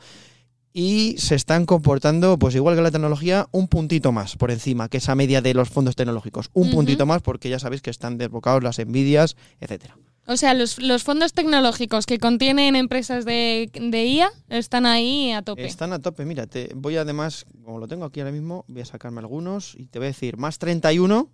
y 0.72 1.16
se 1.18 1.34
están 1.34 1.66
comportando, 1.66 2.38
pues 2.38 2.54
igual 2.54 2.76
que 2.76 2.82
la 2.82 2.90
tecnología, 2.90 3.48
un 3.50 3.68
puntito 3.68 4.12
más 4.12 4.36
por 4.36 4.50
encima 4.50 4.88
que 4.88 4.98
esa 4.98 5.14
media 5.14 5.42
de 5.42 5.54
los 5.54 5.68
fondos 5.68 5.96
tecnológicos. 5.96 6.50
Un 6.52 6.70
puntito 6.70 7.06
más 7.06 7.22
porque 7.22 7.48
ya 7.48 7.58
sabéis 7.58 7.82
que 7.82 7.90
están 7.90 8.18
desbocados 8.18 8.62
las 8.62 8.78
envidias, 8.78 9.36
etcétera. 9.60 9.96
O 10.26 10.36
sea, 10.36 10.54
los, 10.54 10.76
fondos 11.02 11.32
tecnológicos 11.32 12.06
que 12.06 12.18
contienen 12.18 12.76
empresas 12.76 13.24
de, 13.24 13.68
de, 13.72 14.06
IA 14.06 14.30
están 14.48 14.86
ahí 14.86 15.32
a 15.32 15.42
tope. 15.42 15.66
Están 15.66 15.92
a 15.92 15.98
tope, 15.98 16.24
mira, 16.24 16.46
te 16.46 16.70
voy 16.76 16.96
además, 16.96 17.46
como 17.64 17.80
lo 17.80 17.88
tengo 17.88 18.04
aquí 18.04 18.20
ahora 18.20 18.30
mismo, 18.30 18.64
voy 18.68 18.82
a 18.82 18.84
sacarme 18.84 19.18
algunos 19.18 19.74
y 19.76 19.86
te 19.86 19.98
voy 19.98 20.06
a 20.06 20.10
decir 20.10 20.36
más 20.36 20.58
31 20.58 21.28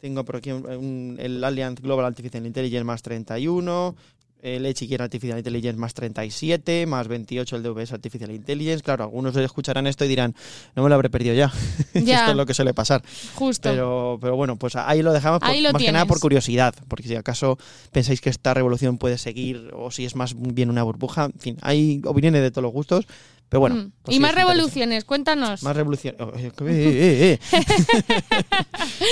tengo 0.00 0.24
por 0.24 0.36
aquí 0.36 0.50
el 0.50 1.44
Allianz 1.44 1.80
Global 1.80 2.06
Artificial 2.06 2.46
Intelligence 2.46 2.84
más 2.84 3.02
31, 3.02 3.96
el 4.40 4.66
Echiquier 4.66 5.02
Artificial 5.02 5.38
Intelligence 5.38 5.78
más 5.78 5.94
37, 5.94 6.86
más 6.86 7.08
28 7.08 7.56
el 7.56 7.62
DVS 7.62 7.92
Artificial 7.92 8.30
Intelligence. 8.30 8.82
Claro, 8.82 9.04
algunos 9.04 9.36
escucharán 9.36 9.86
esto 9.86 10.04
y 10.04 10.08
dirán, 10.08 10.34
no 10.76 10.82
me 10.82 10.88
lo 10.88 10.94
habré 10.94 11.10
perdido 11.10 11.34
ya. 11.34 11.52
esto 11.92 12.30
es 12.30 12.36
lo 12.36 12.46
que 12.46 12.54
suele 12.54 12.74
pasar. 12.74 13.02
Justo. 13.34 13.68
Pero, 13.68 14.18
pero 14.20 14.36
bueno, 14.36 14.56
pues 14.56 14.76
ahí 14.76 15.02
lo 15.02 15.12
dejamos 15.12 15.40
más 15.40 15.82
que 15.82 15.92
nada 15.92 16.06
por 16.06 16.20
curiosidad, 16.20 16.74
porque 16.88 17.08
si 17.08 17.16
acaso 17.16 17.58
pensáis 17.92 18.20
que 18.20 18.30
esta 18.30 18.54
revolución 18.54 18.98
puede 18.98 19.18
seguir 19.18 19.70
o 19.74 19.90
si 19.90 20.04
es 20.04 20.14
más 20.14 20.34
bien 20.36 20.70
una 20.70 20.82
burbuja, 20.82 21.26
en 21.26 21.40
fin, 21.40 21.58
hay 21.62 22.00
opiniones 22.04 22.42
de 22.42 22.50
todos 22.50 22.62
los 22.62 22.72
gustos, 22.72 23.06
pero 23.48 23.60
bueno. 23.60 23.76
Mm. 23.76 23.92
Pues 24.02 24.16
y 24.16 24.20
más 24.20 24.34
revoluciones, 24.34 25.04
cuéntanos. 25.04 25.62
Más 25.62 25.76
revoluciones. 25.76 26.18
Oh, 26.28 26.32
eh, 26.36 26.50
eh, 26.66 27.38
eh, 27.52 27.64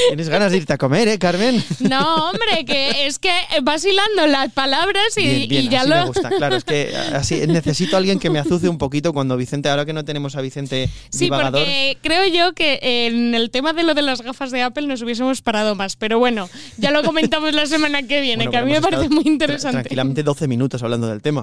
Tienes 0.08 0.28
ganas 0.28 0.50
de 0.50 0.58
irte 0.58 0.72
a 0.72 0.78
comer, 0.78 1.08
¿eh, 1.08 1.18
Carmen? 1.18 1.62
No, 1.80 2.30
hombre, 2.30 2.64
que 2.66 3.06
es 3.06 3.18
que 3.18 3.30
vas 3.62 3.84
hilando 3.84 4.26
las 4.26 4.52
palabras 4.52 5.16
y, 5.16 5.68
ya 5.68 5.84
lo. 5.84 5.94
me 5.94 6.06
gusta, 6.06 6.30
claro, 6.30 6.56
es 6.56 6.64
que 6.64 6.94
así 7.14 7.46
necesito 7.46 7.96
a 7.96 7.98
alguien 7.98 8.18
que 8.18 8.30
me 8.30 8.38
azuce 8.38 8.68
un 8.68 8.78
poquito 8.78 9.12
cuando 9.12 9.36
Vicente, 9.36 9.68
ahora 9.68 9.84
que 9.84 9.92
no 9.92 10.04
tenemos 10.04 10.36
a 10.36 10.40
Vicente 10.40 10.90
Sí, 11.10 11.28
porque 11.28 11.98
creo 12.02 12.26
yo 12.26 12.54
que 12.54 12.78
en 12.82 13.34
el 13.34 13.50
tema 13.50 13.72
de 13.72 13.84
lo 13.84 13.94
de 13.94 14.02
las 14.02 14.22
gafas 14.22 14.50
de 14.50 14.62
Apple 14.62 14.86
nos 14.86 15.02
hubiésemos 15.02 15.42
parado 15.42 15.74
más. 15.74 15.96
Pero 15.96 16.18
bueno, 16.18 16.48
ya 16.76 16.90
lo 16.90 17.02
comentamos 17.02 17.54
la 17.54 17.66
semana 17.66 18.02
que 18.02 18.20
viene, 18.20 18.48
que 18.48 18.56
a 18.56 18.62
mí 18.62 18.72
me 18.72 18.80
parece 18.80 19.08
muy 19.08 19.24
interesante. 19.26 19.76
tranquilamente 19.76 20.22
12 20.22 20.48
minutos 20.48 20.82
hablando 20.82 21.06
del 21.06 21.22
tema. 21.22 21.42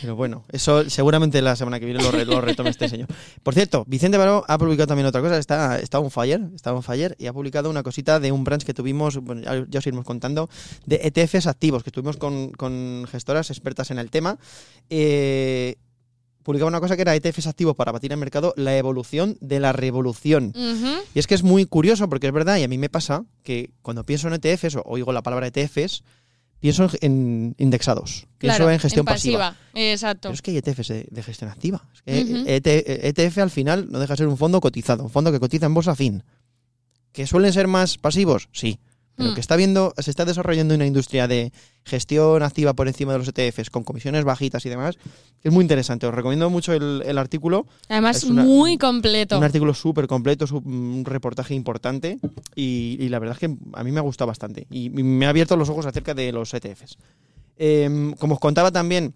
Pero 0.00 0.16
bueno, 0.16 0.44
eso 0.52 0.88
seguramente 0.90 1.40
la 1.42 1.56
semana 1.56 1.78
que 1.78 1.86
viene 1.86 2.02
lo 2.02 2.10
lo 2.26 2.40
retome 2.40 2.70
este 2.70 2.88
señor. 2.88 3.08
Por 3.42 3.54
cierto, 3.54 3.84
Vicente 3.86 4.18
Baró 4.18 4.44
ha 4.48 4.58
publicado 4.58 4.88
también 4.88 5.06
otra 5.06 5.20
cosa, 5.20 5.38
está, 5.38 5.78
está 5.78 5.98
on 5.98 6.10
fire, 6.10 6.40
está 6.54 6.72
on 6.74 6.82
fire, 6.82 7.16
y 7.18 7.26
ha 7.26 7.32
publicado 7.32 7.70
una 7.70 7.82
cosita 7.82 8.20
de 8.20 8.32
un 8.32 8.44
branch 8.44 8.64
que 8.64 8.74
tuvimos, 8.74 9.18
bueno, 9.18 9.42
ya, 9.68 9.78
os 9.78 9.86
iremos 9.86 10.04
contando, 10.04 10.48
de 10.84 11.00
ETFs 11.02 11.46
activos, 11.46 11.82
que 11.82 11.90
estuvimos 11.90 12.16
con, 12.16 13.06
gestoras 13.10 13.50
expertas 13.50 13.90
en 13.90 13.98
el 13.98 14.10
tema. 14.10 14.38
Eh, 14.90 15.76
publicaba 16.42 16.68
una 16.68 16.80
cosa 16.80 16.94
que 16.94 17.02
era 17.02 17.14
ETFs 17.14 17.48
activos 17.48 17.74
para 17.74 17.90
batir 17.90 18.12
el 18.12 18.18
mercado, 18.18 18.54
la 18.56 18.76
evolución 18.76 19.36
de 19.40 19.58
la 19.58 19.72
revolución. 19.72 20.52
Y 21.14 21.18
es 21.18 21.26
que 21.26 21.34
es 21.34 21.42
muy 21.42 21.66
curioso 21.66 22.08
porque 22.08 22.28
es 22.28 22.32
verdad, 22.32 22.58
y 22.58 22.62
a 22.62 22.68
mí 22.68 22.78
me 22.78 22.88
pasa 22.88 23.24
que 23.42 23.70
cuando 23.82 24.04
pienso 24.04 24.28
en 24.28 24.34
ETFs 24.34 24.76
o 24.76 24.82
oigo 24.86 25.12
la 25.12 25.22
palabra 25.22 25.48
ETFs, 25.48 26.04
pienso 26.66 26.90
en 27.00 27.54
indexados, 27.58 28.26
pienso 28.38 28.68
en 28.68 28.80
gestión 28.80 29.04
pasiva. 29.04 29.54
Exacto. 29.72 30.22
Pero 30.22 30.34
es 30.34 30.42
que 30.42 30.50
hay 30.50 30.56
ETFs 30.56 30.88
de, 30.88 31.22
gestión 31.22 31.48
activa. 31.48 31.80
ETF, 32.06 33.38
al 33.38 33.50
final 33.50 33.86
no 33.88 34.00
deja 34.00 34.14
de 34.14 34.18
ser 34.18 34.26
un 34.26 34.36
fondo 34.36 34.60
cotizado, 34.60 35.04
un 35.04 35.10
fondo 35.10 35.30
que 35.30 35.38
cotiza 35.38 35.66
en 35.66 35.74
bolsa 35.74 35.94
fin. 35.94 36.24
¿Que 37.12 37.24
suelen 37.26 37.52
ser 37.52 37.68
más 37.68 37.98
pasivos? 37.98 38.48
Sí. 38.52 38.80
Pero 39.16 39.30
mm. 39.30 39.34
que 39.34 39.40
está 39.40 39.56
viendo, 39.56 39.94
se 39.98 40.10
está 40.10 40.24
desarrollando 40.24 40.74
una 40.74 40.86
industria 40.86 41.26
de 41.26 41.52
gestión 41.84 42.42
activa 42.42 42.74
por 42.74 42.86
encima 42.86 43.12
de 43.12 43.18
los 43.18 43.28
ETFs 43.28 43.70
con 43.70 43.82
comisiones 43.82 44.24
bajitas 44.24 44.64
y 44.66 44.68
demás, 44.68 44.98
es 45.42 45.52
muy 45.52 45.62
interesante. 45.62 46.06
Os 46.06 46.14
recomiendo 46.14 46.50
mucho 46.50 46.72
el, 46.72 47.18
artículo. 47.18 47.66
Además, 47.88 48.24
muy 48.26 48.76
completo. 48.78 49.38
Un 49.38 49.44
artículo 49.44 49.72
súper 49.74 50.06
completo, 50.06 50.44
un 50.64 51.04
reportaje 51.04 51.54
importante 51.54 52.18
y, 52.54 53.08
la 53.08 53.18
verdad 53.18 53.36
es 53.36 53.40
que 53.40 53.56
a 53.72 53.84
mí 53.84 53.92
me 53.92 53.98
ha 53.98 54.02
gustado 54.02 54.28
bastante 54.28 54.66
y 54.70 54.90
me 54.90 55.26
ha 55.26 55.30
abierto 55.30 55.56
los 55.56 55.68
ojos 55.68 55.86
acerca 55.86 56.14
de 56.14 56.32
los 56.32 56.52
ETFs. 56.52 56.98
Em, 57.56 58.12
como 58.14 58.34
os 58.34 58.40
contaba 58.40 58.70
también, 58.70 59.14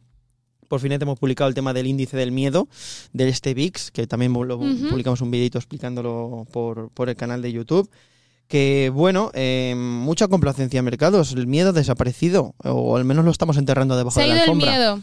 por 0.69 0.81
fin 0.81 0.93
hemos 0.93 1.19
publicado 1.19 1.49
el 1.49 1.55
tema 1.55 1.75
del 1.75 1.89
índice 1.89 2.17
del 2.17 2.33
miedo 2.33 2.69
de 3.13 3.29
este 3.29 3.53
VIX, 3.53 3.91
que 3.91 4.07
también 4.07 4.33
lo, 4.33 4.59
publicamos 4.59 5.21
un 5.21 5.31
videito 5.31 5.59
explicándolo 5.59 6.47
por, 6.53 6.91
por 6.91 7.09
el 7.09 7.17
canal 7.17 7.43
de 7.43 7.53
YouTube 7.53 7.91
que 8.51 8.91
bueno, 8.93 9.31
eh, 9.33 9.75
mucha 9.77 10.27
complacencia 10.27 10.79
en 10.79 10.85
mercados, 10.85 11.33
el 11.33 11.47
miedo 11.47 11.69
ha 11.69 11.73
desaparecido, 11.73 12.57
o 12.65 12.97
al 12.97 13.05
menos 13.05 13.25
lo 13.25 13.31
estamos 13.31 13.57
enterrando 13.57 13.97
debajo 13.97 14.19
de 14.19 14.27
la 14.27 14.43
alfombra. 14.43 14.75
el 14.75 14.79
miedo. 14.79 15.01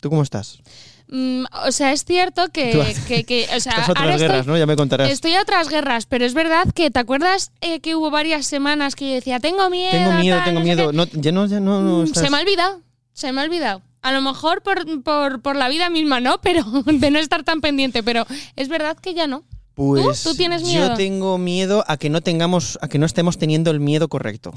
¿Tú 0.00 0.10
cómo 0.10 0.24
estás? 0.24 0.58
Mm, 1.06 1.44
o 1.64 1.70
sea, 1.70 1.92
es 1.92 2.04
cierto 2.04 2.48
que... 2.48 2.72
que, 3.06 3.44
o 3.54 3.60
sea, 3.60 3.72
Estás 3.72 3.88
a 3.88 3.92
otras 3.92 4.20
guerras, 4.20 4.48
¿no? 4.48 4.58
Ya 4.58 4.66
me 4.66 4.74
contarás. 4.74 5.12
Estoy 5.12 5.34
a 5.34 5.42
otras 5.42 5.68
guerras, 5.68 6.06
pero 6.06 6.24
es 6.24 6.34
verdad 6.34 6.64
que, 6.74 6.90
¿te 6.90 6.98
acuerdas 6.98 7.52
eh, 7.60 7.78
que 7.78 7.94
hubo 7.94 8.10
varias 8.10 8.46
semanas 8.46 8.96
que 8.96 9.08
yo 9.08 9.14
decía, 9.14 9.38
tengo 9.38 9.70
miedo? 9.70 9.92
Tengo 9.92 10.12
miedo, 10.14 10.40
tengo 10.44 10.60
miedo. 10.60 10.92
No, 10.92 11.04
ya 11.04 11.30
no, 11.30 11.46
ya 11.46 11.60
no, 11.60 12.02
mm, 12.02 12.06
Se 12.08 12.30
me 12.30 12.36
ha 12.36 12.40
olvidado, 12.40 12.80
se 13.12 13.30
me 13.30 13.42
ha 13.42 13.44
olvidado. 13.44 13.82
A 14.00 14.10
lo 14.10 14.22
mejor 14.22 14.62
por, 14.62 15.02
por, 15.04 15.40
por 15.40 15.54
la 15.54 15.68
vida 15.68 15.88
misma, 15.88 16.18
¿no? 16.18 16.40
Pero 16.42 16.64
de 16.84 17.10
no 17.12 17.20
estar 17.20 17.44
tan 17.44 17.60
pendiente, 17.60 18.02
pero 18.02 18.26
es 18.56 18.66
verdad 18.68 18.96
que 18.96 19.14
ya 19.14 19.28
no. 19.28 19.44
Pues 19.74 20.22
¿Tú? 20.22 20.34
tienes 20.34 20.62
miedo? 20.62 20.88
Yo 20.88 20.94
tengo 20.94 21.38
miedo 21.38 21.84
a 21.88 21.96
que 21.96 22.10
no 22.10 22.20
tengamos, 22.20 22.78
a 22.82 22.88
que 22.88 22.98
no 22.98 23.06
estemos 23.06 23.38
teniendo 23.38 23.70
el 23.70 23.80
miedo 23.80 24.08
correcto. 24.08 24.52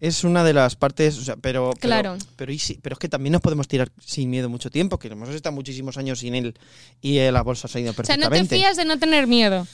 Es 0.00 0.24
una 0.24 0.44
de 0.44 0.54
las 0.54 0.76
partes, 0.76 1.18
o 1.18 1.22
sea, 1.22 1.36
pero, 1.36 1.72
claro. 1.78 2.16
pero, 2.36 2.52
pero, 2.82 2.94
es 2.94 2.98
que 2.98 3.08
también 3.08 3.32
nos 3.32 3.42
podemos 3.42 3.68
tirar 3.68 3.90
sin 4.02 4.30
miedo 4.30 4.48
mucho 4.48 4.70
tiempo, 4.70 4.98
que 4.98 5.08
hemos 5.08 5.28
estado 5.28 5.54
muchísimos 5.54 5.98
años 5.98 6.20
sin 6.20 6.34
él 6.34 6.54
y 7.02 7.18
la 7.18 7.42
bolsa 7.42 7.68
ha 7.72 7.80
ido 7.80 7.92
perfectamente. 7.92 8.26
O 8.26 8.30
sea, 8.30 8.42
no 8.42 8.48
te 8.48 8.56
fías 8.56 8.76
de 8.76 8.84
no 8.84 8.98
tener 8.98 9.26
miedo. 9.26 9.66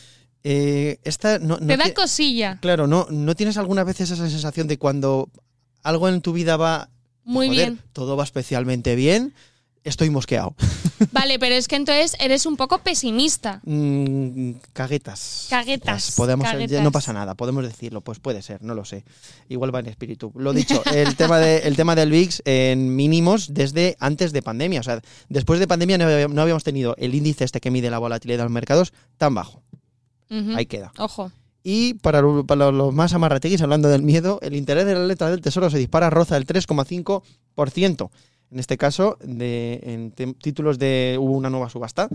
Eh, 0.43 0.99
esta 1.05 1.39
no, 1.39 1.59
te 1.59 1.77
da 1.77 1.93
cosilla. 1.95 2.59
Claro, 2.61 2.87
no, 2.87 3.07
no 3.11 3.35
tienes 3.35 3.57
alguna 3.57 3.85
vez 3.85 4.01
esa 4.01 4.17
sensación 4.17 4.67
de 4.67 4.79
cuando 4.79 5.29
algo 5.83 6.09
en 6.09 6.21
tu 6.21 6.33
vida 6.33 6.57
va 6.57 6.89
muy 7.25 7.49
bien, 7.49 7.81
todo 7.93 8.17
va 8.17 8.25
especialmente 8.25 8.95
bien 8.95 9.35
estoy 9.89 10.11
mosqueado. 10.11 10.55
Vale, 11.13 11.39
pero 11.39 11.55
es 11.55 11.69
que 11.69 11.77
entonces 11.77 12.17
eres 12.21 12.47
un 12.47 12.57
poco 12.57 12.79
pesimista. 12.79 13.61
Mm, 13.65 14.53
caguetas. 14.73 15.47
Caguetas. 15.49 16.15
podemos, 16.17 16.47
no 16.83 16.93
pasa 16.93 17.13
nada, 17.13 17.35
podemos 17.35 17.65
decirlo, 17.65 18.01
pues 18.01 18.19
puede 18.19 18.43
ser, 18.43 18.63
no 18.63 18.75
lo 18.75 18.85
sé. 18.85 19.05
Igual 19.49 19.75
va 19.75 19.81
en 19.81 19.87
espíritu. 19.87 20.33
Lo 20.35 20.53
dicho, 20.53 20.83
el 20.93 21.17
tema, 21.17 21.39
de, 21.39 21.59
el 21.59 21.77
tema 21.77 21.95
del 21.95 22.11
VIX 22.11 22.43
en 22.45 22.95
mínimos 22.97 23.55
desde 23.55 23.97
antes 24.01 24.33
de 24.33 24.43
pandemia. 24.43 24.81
O 24.81 24.83
sea, 24.83 25.01
después 25.29 25.61
de 25.61 25.67
pandemia 25.67 25.99
no 25.99 26.43
habíamos 26.43 26.65
tenido 26.65 26.95
el 26.99 27.15
índice 27.15 27.45
este 27.45 27.61
que 27.61 27.71
mide 27.71 27.91
la 27.91 27.99
volatilidad 27.99 28.39
de 28.39 28.45
los 28.45 28.53
mercados 28.53 28.93
tan 29.17 29.35
bajo. 29.35 29.63
Ahí 30.29 30.67
queda. 30.67 30.93
Ojo. 30.99 31.31
Y 31.63 31.95
para, 31.95 32.23
para 32.47 32.71
los 32.71 32.95
más 32.95 33.13
amarrateguis, 33.13 33.61
hablando 33.61 33.89
del 33.89 34.03
miedo, 34.03 34.39
el 34.43 34.55
interés 34.55 34.87
de 34.87 34.95
la 34.95 35.05
letra 35.05 35.31
del 35.31 35.41
tesoro 35.41 35.69
se 35.69 35.79
dispara 35.79 36.11
roza 36.11 36.37
el 36.37 36.47
3,5%. 36.47 38.11
En 38.51 38.59
este 38.59 38.77
caso, 38.77 39.19
de, 39.23 39.81
en 39.83 40.35
títulos 40.35 40.79
de. 40.79 41.17
Hubo 41.21 41.33
una 41.33 41.51
nueva 41.51 41.69
subasta 41.69 42.09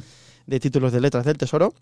de 0.46 0.60
títulos 0.60 0.92
de 0.92 1.02
letras 1.02 1.26
del 1.26 1.38
Tesoro. 1.38 1.74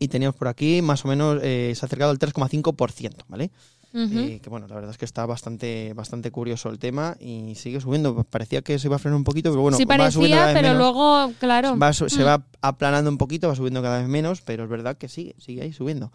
Y 0.00 0.08
teníamos 0.08 0.36
por 0.36 0.48
aquí 0.48 0.82
más 0.82 1.04
o 1.04 1.08
menos. 1.08 1.40
Eh, 1.42 1.72
se 1.74 1.84
ha 1.84 1.86
acercado 1.86 2.10
al 2.10 2.18
3,5%, 2.18 3.24
¿vale? 3.28 3.50
Eh, 3.94 4.40
que 4.42 4.50
bueno, 4.50 4.68
la 4.68 4.74
verdad 4.74 4.90
es 4.90 4.98
que 4.98 5.06
está 5.06 5.24
bastante, 5.24 5.94
bastante 5.94 6.30
curioso 6.30 6.68
el 6.68 6.78
tema 6.78 7.16
y 7.20 7.54
sigue 7.54 7.80
subiendo. 7.80 8.22
Parecía 8.24 8.60
que 8.62 8.78
se 8.78 8.86
iba 8.86 8.96
a 8.96 8.98
frenar 8.98 9.16
un 9.16 9.24
poquito, 9.24 9.50
pero 9.50 9.62
bueno, 9.62 9.78
sí 9.78 9.86
parecía, 9.86 10.50
pero 10.52 10.74
luego, 10.74 11.32
claro. 11.38 11.76
se 11.92 12.04
mm. 12.22 12.26
va 12.26 12.44
aplanando 12.60 13.10
un 13.10 13.16
poquito, 13.16 13.48
va 13.48 13.56
subiendo 13.56 13.80
cada 13.80 13.98
vez 13.98 14.08
menos, 14.08 14.42
pero 14.42 14.64
es 14.64 14.70
verdad 14.70 14.98
que 14.98 15.08
sigue, 15.08 15.34
sigue 15.38 15.62
ahí 15.62 15.72
subiendo. 15.72 16.12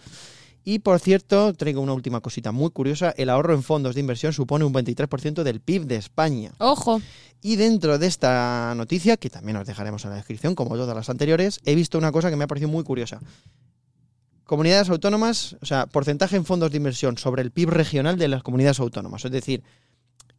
Y 0.63 0.79
por 0.79 1.00
cierto, 1.00 1.53
traigo 1.53 1.82
una 1.82 1.93
última 1.93 2.22
cosita 2.22 2.51
muy 2.51 2.70
curiosa. 2.70 3.13
El 3.17 3.29
ahorro 3.29 3.53
en 3.53 3.63
fondos 3.63 3.96
de 3.96 4.01
inversión 4.01 4.32
supone 4.32 4.63
un 4.63 4.74
23% 4.74 5.43
del 5.43 5.60
PIB 5.60 5.86
de 5.86 5.98
España. 5.98 6.53
Ojo. 6.60 7.01
Y 7.41 7.58
dentro 7.58 8.00
de 8.00 8.08
esta 8.08 8.74
noticia, 8.75 9.17
que 9.17 9.29
también 9.29 9.58
os 9.58 9.67
dejaremos 9.67 10.05
en 10.05 10.12
la 10.12 10.15
descripción, 10.15 10.55
como 10.55 10.75
todas 10.75 10.96
las 10.96 11.10
anteriores, 11.10 11.60
he 11.65 11.75
visto 11.75 11.98
una 11.98 12.13
cosa 12.13 12.29
que 12.29 12.38
me 12.38 12.46
ha 12.46 12.48
parecido 12.48 12.72
muy 12.72 12.86
curiosa. 12.86 13.20
Comunidades 14.46 14.89
autónomas, 14.89 15.58
o 15.62 15.65
sea, 15.65 15.88
porcentaje 15.88 16.38
en 16.38 16.46
fondos 16.46 16.72
de 16.72 16.77
inversión 16.77 17.17
sobre 17.17 17.41
el 17.41 17.51
PIB 17.51 17.70
regional 17.70 18.17
de 18.17 18.29
las 18.29 18.43
comunidades 18.43 18.79
autónomas. 18.79 19.25
Es 19.25 19.32
decir, 19.32 19.63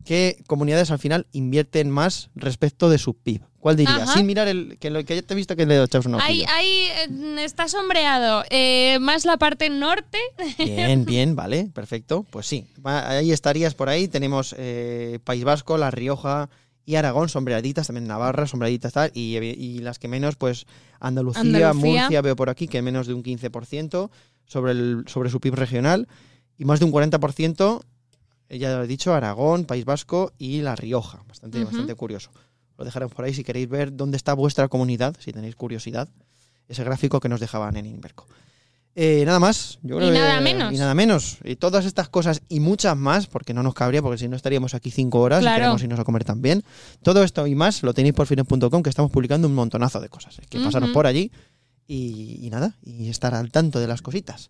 ¿qué 0.05 0.43
comunidades 0.47 0.91
al 0.91 0.99
final 0.99 1.27
invierten 1.33 1.91
más 1.91 2.31
respecto 2.35 2.91
de 2.91 2.99
su 2.99 3.15
PIB? 3.15 3.43
¿Cuál 3.65 3.77
dirías? 3.77 4.13
Sin 4.13 4.27
mirar 4.27 4.47
el 4.47 4.77
que 4.79 4.91
lo 4.91 5.03
que 5.07 5.17
ya 5.17 5.23
te 5.23 5.33
he 5.33 5.37
visto 5.39 5.57
que 5.57 5.65
le 5.65 5.83
echas 5.83 6.05
una 6.05 6.23
Ahí, 6.23 6.45
ahí 6.55 6.87
eh, 6.99 7.45
está 7.45 7.67
sombreado. 7.67 8.45
Eh, 8.51 8.99
más 9.01 9.25
la 9.25 9.39
parte 9.39 9.71
norte. 9.71 10.19
Bien, 10.59 11.05
bien, 11.07 11.35
vale, 11.35 11.71
perfecto. 11.73 12.27
Pues 12.29 12.47
sí, 12.47 12.67
ahí 12.85 13.33
estarías 13.33 13.75
por 13.75 13.89
ahí. 13.89 14.07
Tenemos 14.07 14.55
eh, 14.59 15.19
País 15.25 15.45
Vasco, 15.45 15.79
La 15.79 15.91
Rioja 15.91 16.51
y 16.85 16.97
Aragón, 16.97 17.31
sombreaditas, 17.31 17.87
también 17.87 18.07
Navarra, 18.07 18.47
sombreaditas 18.47 18.93
tal. 18.93 19.11
Y, 19.15 19.39
y 19.39 19.79
las 19.79 19.99
que 19.99 20.09
menos, 20.09 20.37
pues 20.37 20.67
Andalucía, 21.01 21.73
Murcia, 21.73 22.21
veo 22.21 22.37
por 22.37 22.51
aquí 22.51 22.69
que 22.69 22.83
menos 22.83 23.07
de 23.07 23.15
un 23.15 23.23
15% 23.23 24.11
sobre, 24.45 24.73
el, 24.73 25.05
sobre 25.07 25.31
su 25.31 25.41
PIB 25.41 25.55
regional. 25.55 26.07
Y 26.59 26.67
más 26.67 26.81
de 26.81 26.85
un 26.85 26.93
40% 26.93 27.81
ya 28.49 28.77
lo 28.77 28.85
he 28.85 28.87
dicho, 28.87 29.15
Aragón, 29.15 29.65
País 29.65 29.85
Vasco 29.85 30.33
y 30.39 30.61
La 30.61 30.77
Rioja. 30.77 31.23
Bastante, 31.29 31.65
bastante 31.65 31.95
curioso. 31.95 32.31
Lo 32.77 32.85
dejaremos 32.85 33.15
por 33.15 33.25
ahí 33.25 33.35
si 33.35 33.45
queréis 33.45 33.69
ver 33.69 33.97
dónde 33.97 34.17
está 34.17 34.35
vuestra 34.35 34.69
comunidad, 34.69 35.17
si 35.19 35.33
tenéis 35.33 35.57
curiosidad. 35.57 36.09
Ese 36.69 36.83
gráfico 36.83 37.21
que 37.21 37.29
nos 37.29 37.41
dejaban 37.41 37.77
en 37.77 37.87
Inverco. 37.87 38.27
Eh, 38.97 39.25
nada 39.27 39.41
más. 39.41 39.79
y 39.83 39.89
nada 39.89 40.41
menos. 40.41 40.73
Y 40.73 40.77
nada 40.77 40.95
menos. 40.95 41.39
Y 41.45 41.57
todas 41.57 41.85
estas 41.85 42.09
cosas 42.09 42.43
y 42.49 42.61
muchas 42.61 42.97
más, 42.97 43.27
porque 43.27 43.53
no 43.53 43.63
nos 43.63 43.75
cabría, 43.75 44.01
porque 44.03 44.19
si 44.19 44.29
no 44.29 44.37
estaríamos 44.37 44.75
aquí 44.75 44.91
cinco 44.91 45.21
horas 45.21 45.43
y 45.43 45.47
queremos 45.47 45.83
irnos 45.83 45.99
a 45.99 46.05
comer 46.05 46.25
también. 46.25 46.63
Todo 47.03 47.25
esto 47.25 47.47
y 47.47 47.55
más 47.55 47.83
lo 47.83 47.93
tenéis 47.93 48.15
por 48.15 48.27
fines.com, 48.27 48.83
que 48.83 48.91
estamos 48.91 49.11
publicando 49.11 49.49
un 49.49 49.55
montonazo 49.55 50.01
de 50.01 50.09
cosas. 50.09 50.39
Es 50.39 50.47
que 50.47 50.61
pasaros 50.61 50.91
por 50.91 51.07
allí 51.07 51.33
y, 51.87 52.39
y, 52.41 52.51
nada, 52.51 52.77
y 52.85 53.09
estar 53.09 53.35
al 53.35 53.51
tanto 53.51 53.81
de 53.81 53.89
las 53.89 54.01
cositas. 54.01 54.49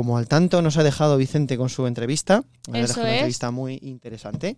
Como 0.00 0.16
al 0.16 0.28
tanto 0.28 0.62
nos 0.62 0.78
ha 0.78 0.82
dejado 0.82 1.18
Vicente 1.18 1.58
con 1.58 1.68
su 1.68 1.86
entrevista. 1.86 2.42
Eso 2.72 2.84
es. 2.84 2.96
Una 2.96 3.12
entrevista 3.12 3.50
muy 3.50 3.78
interesante. 3.82 4.56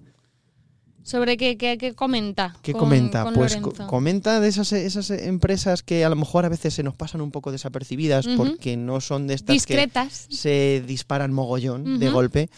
¿Sobre 1.03 1.37
qué, 1.37 1.57
qué, 1.57 1.95
comenta? 1.97 2.55
¿Qué 2.63 2.73
comenta? 2.73 3.29
pues 3.33 3.59
comenta 3.89 4.39
de 4.39 4.47
esas, 4.47 4.73
esas 4.73 5.11
empresas 5.11 5.83
que 5.83 6.05
a 6.05 6.09
lo 6.09 6.15
mejor 6.15 6.45
a 6.45 6.49
veces 6.49 6.75
se 6.75 6.85
nos 6.85 6.95
pasan 6.95 7.23
un 7.23 7.33
poco 7.33 7.51
desapercibidas 7.51 8.29
porque 8.37 8.77
no 8.77 9.01
son 9.01 9.27
de 9.27 9.35
estas 9.35 9.55
Discretas. 9.55 10.27
que 10.31 10.37
se 10.37 10.85
disparan 10.87 11.33
mogollón 11.33 11.99
de 11.99 12.09
golpe. 12.09 12.49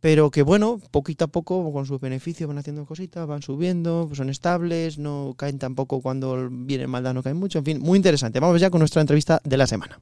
Pero 0.00 0.30
que 0.30 0.42
bueno, 0.42 0.78
poquito 0.90 1.24
a 1.24 1.28
poco, 1.28 1.72
con 1.72 1.86
sus 1.86 2.02
beneficios 2.02 2.48
van 2.48 2.58
haciendo 2.58 2.84
cositas, 2.84 3.26
van 3.26 3.40
subiendo, 3.40 4.10
son 4.12 4.28
estables, 4.28 4.98
no 4.98 5.32
caen 5.38 5.58
tampoco 5.58 6.02
cuando 6.02 6.50
viene 6.50 6.86
maldad, 6.86 7.14
no 7.14 7.22
caen 7.22 7.38
mucho. 7.38 7.60
En 7.60 7.64
fin, 7.64 7.80
muy 7.80 7.96
interesante. 7.96 8.40
Vamos 8.40 8.60
ya 8.60 8.68
con 8.68 8.80
nuestra 8.80 9.00
entrevista 9.00 9.40
de 9.42 9.56
la 9.56 9.66
semana. 9.66 9.98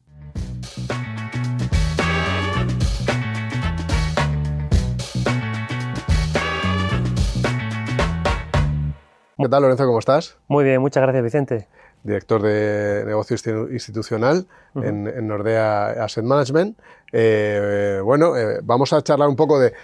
¿Qué 9.40 9.49
tal, 9.49 9.62
Lorenzo? 9.62 9.87
¿Cómo 9.87 10.00
estás? 10.00 10.37
Muy 10.49 10.64
bien, 10.64 10.80
muchas 10.80 11.00
gracias, 11.00 11.23
Vicente. 11.23 11.68
Director 12.02 12.42
de 12.42 13.04
negocio 13.07 13.37
institucional 13.71 14.49
en, 14.75 15.28
Nordea 15.28 15.90
Asset 16.02 16.25
Management. 16.25 16.76
Eh, 17.12 18.00
bueno, 18.02 18.37
eh, 18.37 18.59
vamos 18.64 18.92
a 18.92 19.00
charlar 19.00 19.28
un 19.28 19.37
poco 19.37 19.61
de 19.61 19.75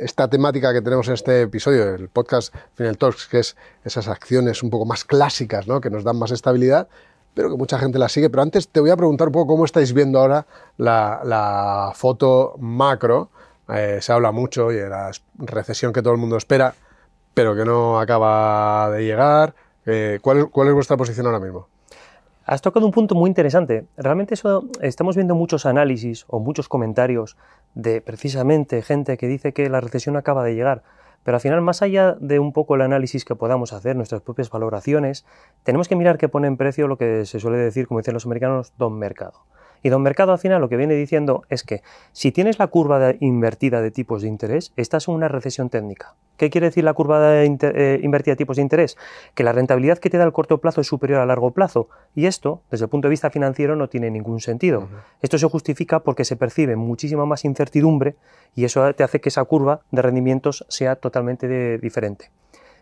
esta 0.00 0.26
temática 0.28 0.72
que 0.72 0.82
tenemos 0.82 1.06
en 1.06 1.14
este 1.14 1.42
episodio, 1.42 1.94
el 1.94 2.08
podcast 2.08 2.52
Final 2.74 2.98
Talks, 2.98 3.28
que 3.28 3.38
es 3.38 3.56
esas 3.84 4.08
acciones 4.08 4.64
un 4.64 4.70
poco 4.70 4.84
más 4.84 5.04
clásicas, 5.04 5.68
¿no? 5.68 5.80
que 5.80 5.88
nos 5.88 6.02
dan 6.02 6.18
más 6.18 6.32
estabilidad, 6.32 6.88
pero 7.34 7.50
que 7.50 7.56
mucha 7.56 7.78
gente 7.78 8.00
las 8.00 8.10
sigue. 8.10 8.30
Pero 8.30 8.42
antes 8.42 8.68
te 8.68 8.80
voy 8.80 8.90
a 8.90 8.96
preguntar 8.96 9.28
un 9.28 9.32
poco 9.32 9.46
cómo 9.46 9.64
estáis 9.64 9.92
viendo 9.92 10.18
ahora 10.18 10.44
la, 10.76 11.92
foto 11.94 12.56
macro. 12.58 13.30
Eh, 13.68 13.98
se 14.00 14.12
habla 14.12 14.32
mucho 14.32 14.72
y 14.72 14.74
de 14.74 14.88
la 14.88 15.12
recesión 15.38 15.92
que 15.92 16.02
todo 16.02 16.14
el 16.14 16.18
mundo 16.18 16.36
espera 16.36 16.74
pero 17.34 17.54
que 17.56 17.64
no 17.64 17.98
acaba 17.98 18.90
de 18.90 19.04
llegar. 19.04 19.54
Eh, 19.86 20.18
¿cuál, 20.22 20.38
es 20.38 20.74
vuestra 20.74 20.96
posición 20.96 21.26
ahora 21.26 21.40
mismo? 21.40 21.68
Has 22.44 22.60
tocado 22.60 22.86
un 22.86 22.92
punto 22.92 23.14
muy 23.14 23.28
interesante. 23.28 23.86
Realmente 23.96 24.34
eso, 24.34 24.64
estamos 24.80 25.16
viendo 25.16 25.34
muchos 25.34 25.64
análisis 25.64 26.24
o 26.28 26.40
muchos 26.40 26.68
comentarios 26.68 27.36
de 27.74 28.00
precisamente 28.00 28.82
gente 28.82 29.16
que 29.16 29.28
dice 29.28 29.52
que 29.52 29.68
la 29.70 29.80
recesión 29.80 30.16
acaba 30.16 30.44
de 30.44 30.54
llegar. 30.54 30.82
Pero 31.24 31.36
al 31.36 31.40
final, 31.40 31.60
más 31.60 31.82
allá 31.82 32.16
de 32.18 32.40
un 32.40 32.52
poco 32.52 32.74
el 32.74 32.82
análisis 32.82 33.24
que 33.24 33.36
podamos 33.36 33.72
hacer, 33.72 33.94
nuestras 33.94 34.22
propias 34.22 34.50
valoraciones, 34.50 35.24
tenemos 35.62 35.88
que 35.88 35.94
mirar 35.94 36.18
qué 36.18 36.28
pone 36.28 36.48
en 36.48 36.56
precio 36.56 36.88
lo 36.88 36.98
que 36.98 37.26
se 37.26 37.38
suele 37.38 37.58
decir, 37.58 37.86
como 37.86 38.00
dicen 38.00 38.14
los 38.14 38.26
americanos, 38.26 38.72
don 38.76 38.98
mercado. 38.98 39.44
Y 39.82 39.88
Don 39.88 40.02
Mercado 40.02 40.32
al 40.32 40.38
final 40.38 40.60
lo 40.60 40.68
que 40.68 40.76
viene 40.76 40.94
diciendo 40.94 41.42
es 41.48 41.62
que 41.64 41.82
si 42.12 42.32
tienes 42.32 42.58
la 42.58 42.68
curva 42.68 43.14
invertida 43.20 43.82
de 43.82 43.90
tipos 43.90 44.22
de 44.22 44.28
interés, 44.28 44.72
estás 44.76 45.08
en 45.08 45.14
una 45.14 45.28
recesión 45.28 45.70
técnica. 45.70 46.14
¿Qué 46.36 46.50
quiere 46.50 46.68
decir 46.68 46.84
la 46.84 46.94
curva 46.94 47.42
eh, 47.42 48.00
invertida 48.02 48.32
de 48.32 48.36
tipos 48.36 48.56
de 48.56 48.62
interés? 48.62 48.96
Que 49.34 49.44
la 49.44 49.52
rentabilidad 49.52 49.98
que 49.98 50.10
te 50.10 50.18
da 50.18 50.24
el 50.24 50.32
corto 50.32 50.58
plazo 50.58 50.80
es 50.80 50.86
superior 50.86 51.20
a 51.20 51.26
largo 51.26 51.50
plazo. 51.50 51.88
Y 52.14 52.26
esto, 52.26 52.62
desde 52.70 52.86
el 52.86 52.90
punto 52.90 53.08
de 53.08 53.10
vista 53.10 53.30
financiero, 53.30 53.76
no 53.76 53.88
tiene 53.88 54.10
ningún 54.10 54.40
sentido. 54.40 54.88
Esto 55.20 55.38
se 55.38 55.48
justifica 55.48 56.00
porque 56.00 56.24
se 56.24 56.36
percibe 56.36 56.76
muchísima 56.76 57.26
más 57.26 57.44
incertidumbre 57.44 58.16
y 58.54 58.64
eso 58.64 58.92
te 58.94 59.04
hace 59.04 59.20
que 59.20 59.28
esa 59.28 59.44
curva 59.44 59.80
de 59.90 60.02
rendimientos 60.02 60.64
sea 60.68 60.96
totalmente 60.96 61.78
diferente. 61.78 62.30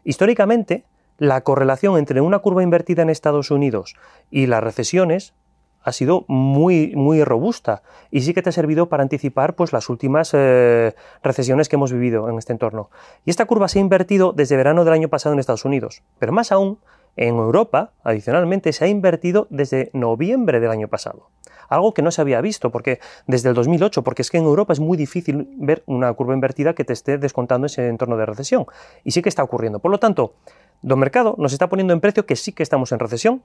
Históricamente, 0.04 0.85
la 1.19 1.42
correlación 1.42 1.99
entre 1.99 2.23
una 2.23 2.38
curva 2.38 2.62
invertida 2.62 3.02
en 3.02 3.11
Estados 3.11 3.50
Unidos 3.50 3.95
y 4.30 4.47
las 4.47 4.64
recesiones 4.64 5.35
ha 5.82 5.92
sido 5.92 6.25
muy, 6.28 6.94
muy 6.94 7.25
robusta 7.25 7.82
y 8.10 8.22
sí 8.22 8.34
que 8.34 8.42
te 8.42 8.50
ha 8.50 8.52
servido 8.52 8.88
para 8.88 9.02
anticipar 9.02 9.54
pues, 9.54 9.72
las 9.72 9.88
últimas 9.88 10.30
eh, 10.34 10.94
recesiones 11.22 11.68
que 11.68 11.76
hemos 11.76 11.92
vivido 11.92 12.28
en 12.28 12.38
este 12.38 12.52
entorno. 12.52 12.90
Y 13.25 13.30
esta 13.30 13.46
curva 13.46 13.68
se 13.68 13.78
ha 13.78 13.82
invertido 13.82 14.32
desde 14.32 14.56
verano 14.56 14.84
del 14.84 14.94
año 14.94 15.08
pasado 15.08 15.32
en 15.32 15.38
Estados 15.38 15.64
Unidos, 15.64 16.02
pero 16.18 16.32
más 16.32 16.52
aún, 16.52 16.78
en 17.16 17.37
Europa, 17.37 17.92
adicionalmente, 18.04 18.72
se 18.72 18.84
ha 18.84 18.88
invertido 18.88 19.46
desde 19.50 19.90
noviembre 19.92 20.60
del 20.60 20.70
año 20.70 20.88
pasado. 20.88 21.28
Algo 21.68 21.94
que 21.94 22.02
no 22.02 22.10
se 22.10 22.20
había 22.20 22.40
visto 22.40 22.70
porque 22.70 23.00
desde 23.26 23.49
el 23.49 23.54
2008, 23.54 24.02
porque 24.02 24.22
es 24.22 24.30
que 24.30 24.38
en 24.38 24.44
Europa 24.44 24.72
es 24.72 24.80
muy 24.80 24.96
difícil 24.96 25.49
ver 25.56 25.82
una 25.87 26.12
curva 26.14 26.34
invertida 26.34 26.75
que 26.75 26.84
te 26.84 26.92
esté 26.92 27.18
descontando 27.18 27.66
ese 27.66 27.88
entorno 27.88 28.16
de 28.16 28.26
recesión. 28.26 28.66
Y 29.04 29.12
sí 29.12 29.22
que 29.22 29.28
está 29.28 29.42
ocurriendo. 29.42 29.78
Por 29.78 29.90
lo 29.90 29.99
tanto, 29.99 30.34
Don 30.82 30.99
Mercado 30.99 31.34
nos 31.38 31.52
está 31.52 31.68
poniendo 31.68 31.92
en 31.92 32.00
precio 32.00 32.26
que 32.26 32.37
sí 32.37 32.52
que 32.52 32.62
estamos 32.62 32.90
en 32.92 32.99
recesión, 32.99 33.42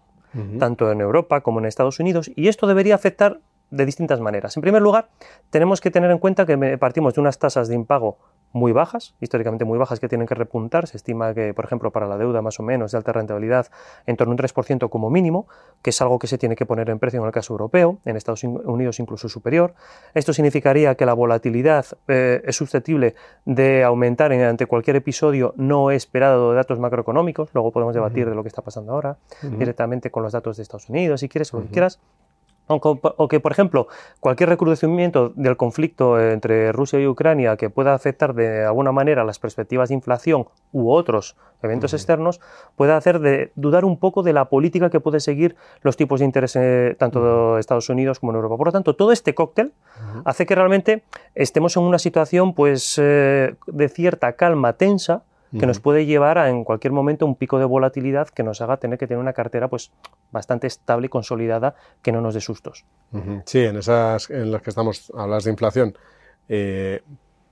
tanto 0.60 0.92
en 0.92 1.02
Europa 1.02 1.42
como 1.42 1.60
en 1.60 1.66
Estados 1.66 2.00
Unidos, 2.00 2.30
y 2.36 2.48
esto 2.48 2.68
debería 2.68 2.96
afectar 2.96 3.40
de 3.72 3.86
distintas 3.86 4.20
maneras. 4.20 4.56
En 4.58 4.62
primer 4.62 4.82
lugar, 4.82 5.10
tenemos 5.50 5.82
que 5.82 5.92
tener 5.92 6.12
en 6.12 6.20
cuenta 6.20 6.46
que 6.46 6.78
partimos 6.78 7.14
de 7.16 7.22
unas 7.22 7.40
tasas 7.40 7.68
de 7.68 7.76
impago 7.76 8.18
muy 8.56 8.72
bajas, 8.72 9.16
históricamente 9.20 9.66
muy 9.66 9.78
bajas, 9.78 10.00
que 10.00 10.08
tienen 10.08 10.28
que 10.28 10.34
repuntar. 10.34 10.88
Se 10.88 10.96
estima 10.96 11.34
que, 11.34 11.54
por 11.54 11.66
ejemplo, 11.66 11.92
para 11.92 12.08
la 12.08 12.18
deuda 12.18 12.42
más 12.42 12.58
o 12.62 12.64
menos 12.64 12.94
de 12.94 12.98
alta 12.98 13.12
rentabilidad, 13.12 13.68
en 14.06 14.16
torno 14.16 14.32
a 14.32 14.36
un 14.36 14.38
3% 14.38 14.90
como 14.90 15.10
mínimo, 15.10 15.46
que 15.82 15.90
es 15.90 16.02
algo 16.02 16.20
que 16.20 16.28
se 16.28 16.38
tiene 16.38 16.56
que 16.56 16.66
poner 16.66 16.90
en 16.90 16.98
precio 16.98 17.20
en 17.20 17.26
el 17.26 17.34
caso 17.34 17.54
europeo, 17.54 18.00
en 18.06 18.16
Estados 18.16 18.46
Unidos 18.46 19.02
incluso 19.02 19.28
superior. 19.28 19.74
Esto 20.14 20.32
significaría 20.32 20.96
que 20.96 21.06
la 21.06 21.14
volatilidad 21.14 21.86
eh, 22.08 22.42
es 22.46 22.56
susceptible 22.56 23.16
de 23.44 23.84
aumentar 23.84 24.32
ante 24.32 24.68
cualquier 24.68 24.96
episodio 24.96 25.54
no 25.58 25.92
esperado 25.92 26.52
de 26.52 26.56
datos 26.56 26.80
macroeconómicos. 26.80 27.50
Luego 27.54 27.74
podemos 27.74 27.94
debatir 27.94 28.30
de 28.30 28.36
lo 28.36 28.42
que 28.42 28.48
está 28.48 28.62
pasando 28.62 28.94
ahora, 28.94 29.18
directamente 29.42 30.12
con 30.12 30.24
los 30.24 30.32
datos 30.32 30.56
de 30.56 30.64
Estados 30.64 30.90
Unidos, 30.90 31.20
si 31.20 31.28
quieres, 31.28 31.54
o 31.54 31.58
lo 31.58 31.64
que 31.64 31.72
quieras. 31.72 32.00
O 32.68 33.28
que, 33.28 33.40
por 33.40 33.52
ejemplo, 33.52 33.88
cualquier 34.20 34.50
recrudecimiento 34.50 35.30
del 35.36 35.56
conflicto 35.56 36.20
entre 36.20 36.72
Rusia 36.72 37.00
y 37.00 37.06
Ucrania 37.06 37.58
que 37.58 37.70
pueda 37.70 37.94
afectar 37.94 38.34
de 38.34 38.66
alguna 38.66 38.92
manera 38.92 39.24
las 39.24 39.38
perspectivas 39.38 39.90
de 39.90 39.96
inflación 39.96 40.48
u 40.72 40.92
otros 40.92 41.36
eventos 41.62 41.94
externos 41.94 42.42
pueda 42.76 42.98
hacer 42.98 43.20
de 43.20 43.52
dudar 43.56 43.86
un 43.86 43.98
poco 43.98 44.24
de 44.24 44.34
la 44.34 44.46
política 44.46 44.90
que 44.90 45.00
puede 45.00 45.20
seguir 45.20 45.56
los 45.82 45.96
tipos 45.96 46.20
de 46.20 46.26
interés 46.26 46.56
eh, 46.56 46.96
tanto 46.98 47.54
de 47.54 47.60
Estados 47.60 47.90
Unidos 47.90 48.20
como 48.20 48.32
en 48.32 48.38
Europa. 48.38 48.58
Por 48.58 48.68
lo 48.68 48.72
tanto, 48.72 48.96
todo 48.96 49.12
este 49.12 49.36
cóctel 49.36 49.72
hace 50.24 50.46
que 50.46 50.56
realmente 50.56 51.04
estemos 51.36 51.78
en 51.78 51.84
una 51.84 52.00
situación 52.00 52.54
pues, 52.54 53.00
eh, 53.02 53.56
de 53.68 53.90
cierta 53.90 54.34
calma 54.34 54.74
tensa 54.74 55.24
que 55.52 55.66
nos 55.66 55.80
puede 55.80 56.06
llevar 56.06 56.38
a 56.38 56.50
en 56.50 56.64
cualquier 56.64 56.92
momento 56.92 57.26
un 57.26 57.36
pico 57.36 57.60
de 57.60 57.66
volatilidad 57.66 58.28
que 58.28 58.44
nos 58.44 58.62
haga 58.62 58.78
tener 58.78 59.00
que 59.00 59.08
tener 59.08 59.20
una 59.20 59.34
cartera 59.34 59.68
pues 59.68 59.92
bastante 60.32 60.68
estable 60.68 61.06
y 61.08 61.10
consolidada 61.10 61.76
que 62.02 62.12
no 62.12 62.22
nos 62.22 62.34
dé 62.34 62.42
sustos. 62.42 62.86
Sí, 63.46 63.60
en 63.60 63.78
esas 63.78 64.30
en 64.30 64.52
las 64.52 64.62
que 64.62 64.70
estamos, 64.70 65.12
hablas 65.16 65.46
de 65.46 65.52
inflación, 65.52 65.98
eh, 66.50 67.02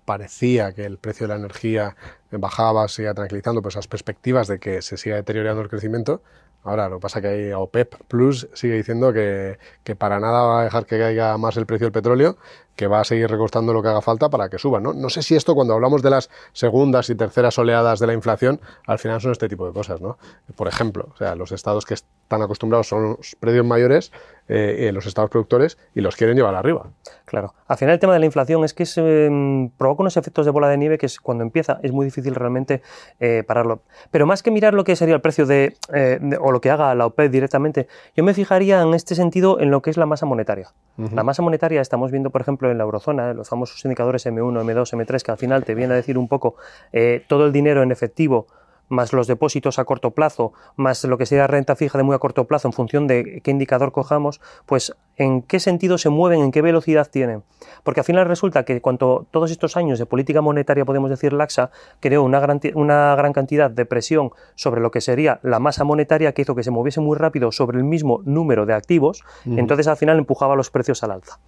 parecía 0.06 0.74
que 0.74 0.86
el 0.86 0.98
precio 0.98 1.28
de 1.28 1.34
la 1.34 1.40
energía 1.40 1.96
bajaba, 2.32 2.88
se 2.88 3.04
iba 3.04 3.14
tranquilizando, 3.14 3.62
pues 3.62 3.76
esas 3.76 3.88
perspectivas 3.88 4.48
de 4.48 4.60
que 4.60 4.82
se 4.82 4.98
siga 4.98 5.16
deteriorando 5.16 5.62
el 5.62 5.70
crecimiento, 5.70 6.22
Ahora, 6.64 6.88
lo 6.88 6.98
que 6.98 7.02
pasa 7.02 7.20
es 7.20 7.24
que 7.24 7.28
hay 7.28 7.52
OPEP 7.52 7.96
Plus 8.08 8.48
sigue 8.54 8.76
diciendo 8.76 9.12
que, 9.12 9.60
que, 9.84 9.96
para 9.96 10.20
nada 10.20 10.44
va 10.44 10.62
a 10.62 10.64
dejar 10.64 10.86
que 10.86 10.98
caiga 10.98 11.38
más 11.38 11.58
el 11.58 11.66
precio 11.66 11.88
del 11.88 11.92
petróleo 11.92 12.38
que 12.76 12.88
va 12.88 13.02
a 13.02 13.04
seguir 13.04 13.30
recostando 13.30 13.74
lo 13.74 13.82
que 13.82 13.90
haga 13.90 14.02
falta 14.02 14.30
para 14.30 14.50
que 14.50 14.58
suba. 14.58 14.80
¿no? 14.80 14.94
no 14.94 15.10
sé 15.10 15.22
si 15.22 15.36
esto, 15.36 15.56
cuando 15.56 15.74
hablamos 15.74 16.02
de 16.02 16.10
las 16.10 16.30
segundas 16.54 17.10
y 17.10 17.16
terceras 17.16 17.58
oleadas 17.58 18.00
de 18.00 18.08
la 18.08 18.14
inflación, 18.14 18.60
al 18.88 19.00
final 19.00 19.22
son 19.22 19.32
este 19.32 19.48
tipo 19.48 19.68
de 19.68 19.74
cosas. 19.74 20.02
¿no? 20.02 20.18
Por 20.56 20.68
ejemplo, 20.68 21.10
o 21.14 21.18
sea, 21.18 21.36
los 21.36 21.52
estados 21.52 21.86
que 21.86 21.94
están 21.94 22.42
acostumbrados 22.42 22.88
son 22.88 23.16
los 23.18 23.36
precios 23.40 23.66
mayores, 23.66 24.12
eh, 24.48 24.92
los 24.94 25.06
estados 25.06 25.30
productores, 25.30 25.78
y 25.94 26.02
los 26.02 26.16
quieren 26.16 26.36
llevar 26.36 26.56
arriba. 26.56 26.88
Claro. 27.26 27.54
Al 27.68 27.78
final 27.78 27.94
el 27.94 28.00
tema 28.00 28.14
de 28.14 28.20
la 28.20 28.26
inflación 28.26 28.64
es 28.64 28.74
que 28.74 28.86
se, 28.86 29.26
em, 29.26 29.70
provoca 29.70 30.04
unos 30.04 30.18
efectos 30.18 30.46
de 30.46 30.52
bola 30.52 30.68
de 30.68 30.78
nieve 30.78 30.98
que 30.98 31.06
es, 31.06 31.20
cuando 31.20 31.44
empieza 31.44 31.80
es 31.82 31.92
muy 31.92 32.06
difícil 32.06 32.36
realmente 32.36 32.82
eh, 33.20 33.44
pararlo. 33.48 33.82
Pero 34.12 34.26
más 34.26 34.44
que 34.44 34.52
mirar 34.52 34.74
lo 34.74 34.84
que 34.84 34.96
sería 34.96 35.16
el 35.16 35.22
precio 35.22 35.46
de, 35.46 35.76
eh, 35.94 36.20
o 36.40 36.52
lo 36.52 36.62
que 36.62 36.70
haga 36.70 36.94
la 36.94 37.08
OPEP 37.08 37.32
directamente, 37.32 37.88
yo 38.16 38.24
me 38.24 38.34
fijaría 38.34 38.82
en 38.82 38.94
este 38.94 39.16
sentido 39.16 39.60
en 39.60 39.72
lo 39.72 39.82
que 39.82 39.90
es 39.90 39.98
la 39.98 40.06
masa 40.06 40.26
monetaria. 40.26 40.72
La 40.96 41.24
masa 41.24 41.42
monetaria 41.42 41.82
estamos 41.82 42.12
viendo, 42.12 42.30
por 42.30 42.42
ejemplo, 42.42 42.63
en 42.72 42.78
la 42.78 42.84
eurozona, 42.84 43.34
los 43.34 43.50
famosos 43.50 43.84
indicadores 43.86 44.26
M1, 44.26 44.64
M2, 44.64 45.06
M3, 45.06 45.22
que 45.22 45.32
al 45.32 45.38
final 45.38 45.64
te 45.64 45.76
viene 45.76 45.94
a 45.94 45.98
decir 45.98 46.18
un 46.18 46.28
poco 46.28 46.56
eh, 46.92 47.24
todo 47.28 47.46
el 47.46 47.52
dinero 47.52 47.84
en 47.84 47.92
efectivo 47.92 48.48
más 48.90 49.14
los 49.14 49.28
depósitos 49.28 49.80
a 49.80 49.86
corto 49.86 50.12
plazo, 50.12 50.54
más 50.76 51.04
lo 51.04 51.18
que 51.18 51.26
sería 51.26 51.48
renta 51.48 51.76
fija 51.76 51.98
de 51.98 52.04
muy 52.04 52.16
a 52.16 52.20
corto 52.20 52.46
plazo 52.46 52.68
en 52.68 52.74
función 52.74 53.08
de 53.08 53.42
qué 53.44 53.52
indicador 53.52 53.92
cojamos, 53.92 54.40
pues 54.66 54.96
en 55.18 55.42
qué 55.42 55.60
sentido 55.60 55.98
se 55.98 56.10
mueven, 56.10 56.42
en 56.42 56.52
qué 56.52 56.62
velocidad 56.62 57.10
tienen. 57.10 57.44
Porque 57.84 58.00
al 58.00 58.06
final 58.06 58.26
resulta 58.26 58.64
que 58.64 58.82
cuando 58.82 59.28
todos 59.32 59.52
estos 59.52 59.78
años 59.78 60.00
de 60.00 60.06
política 60.06 60.42
monetaria, 60.42 60.86
podemos 60.86 61.10
decir 61.10 61.34
laxa, 61.34 61.72
creó 62.00 62.24
una 62.24 62.40
gran, 62.40 62.60
una 62.76 63.16
gran 63.16 63.34
cantidad 63.34 63.70
de 63.70 63.86
presión 63.86 64.32
sobre 64.56 64.82
lo 64.82 64.92
que 64.92 65.02
sería 65.02 65.40
la 65.44 65.60
masa 65.60 65.84
monetaria 65.84 66.34
que 66.34 66.44
hizo 66.44 66.56
que 66.56 66.64
se 66.64 66.72
moviese 66.72 67.02
muy 67.02 67.18
rápido 67.18 67.52
sobre 67.52 67.78
el 67.78 67.84
mismo 67.84 68.22
número 68.26 68.66
de 68.66 68.74
activos, 68.74 69.24
entonces 69.46 69.88
al 69.88 69.98
final 69.98 70.18
empujaba 70.18 70.56
los 70.56 70.70
precios 70.70 71.04
al 71.04 71.12
alza. 71.12 71.40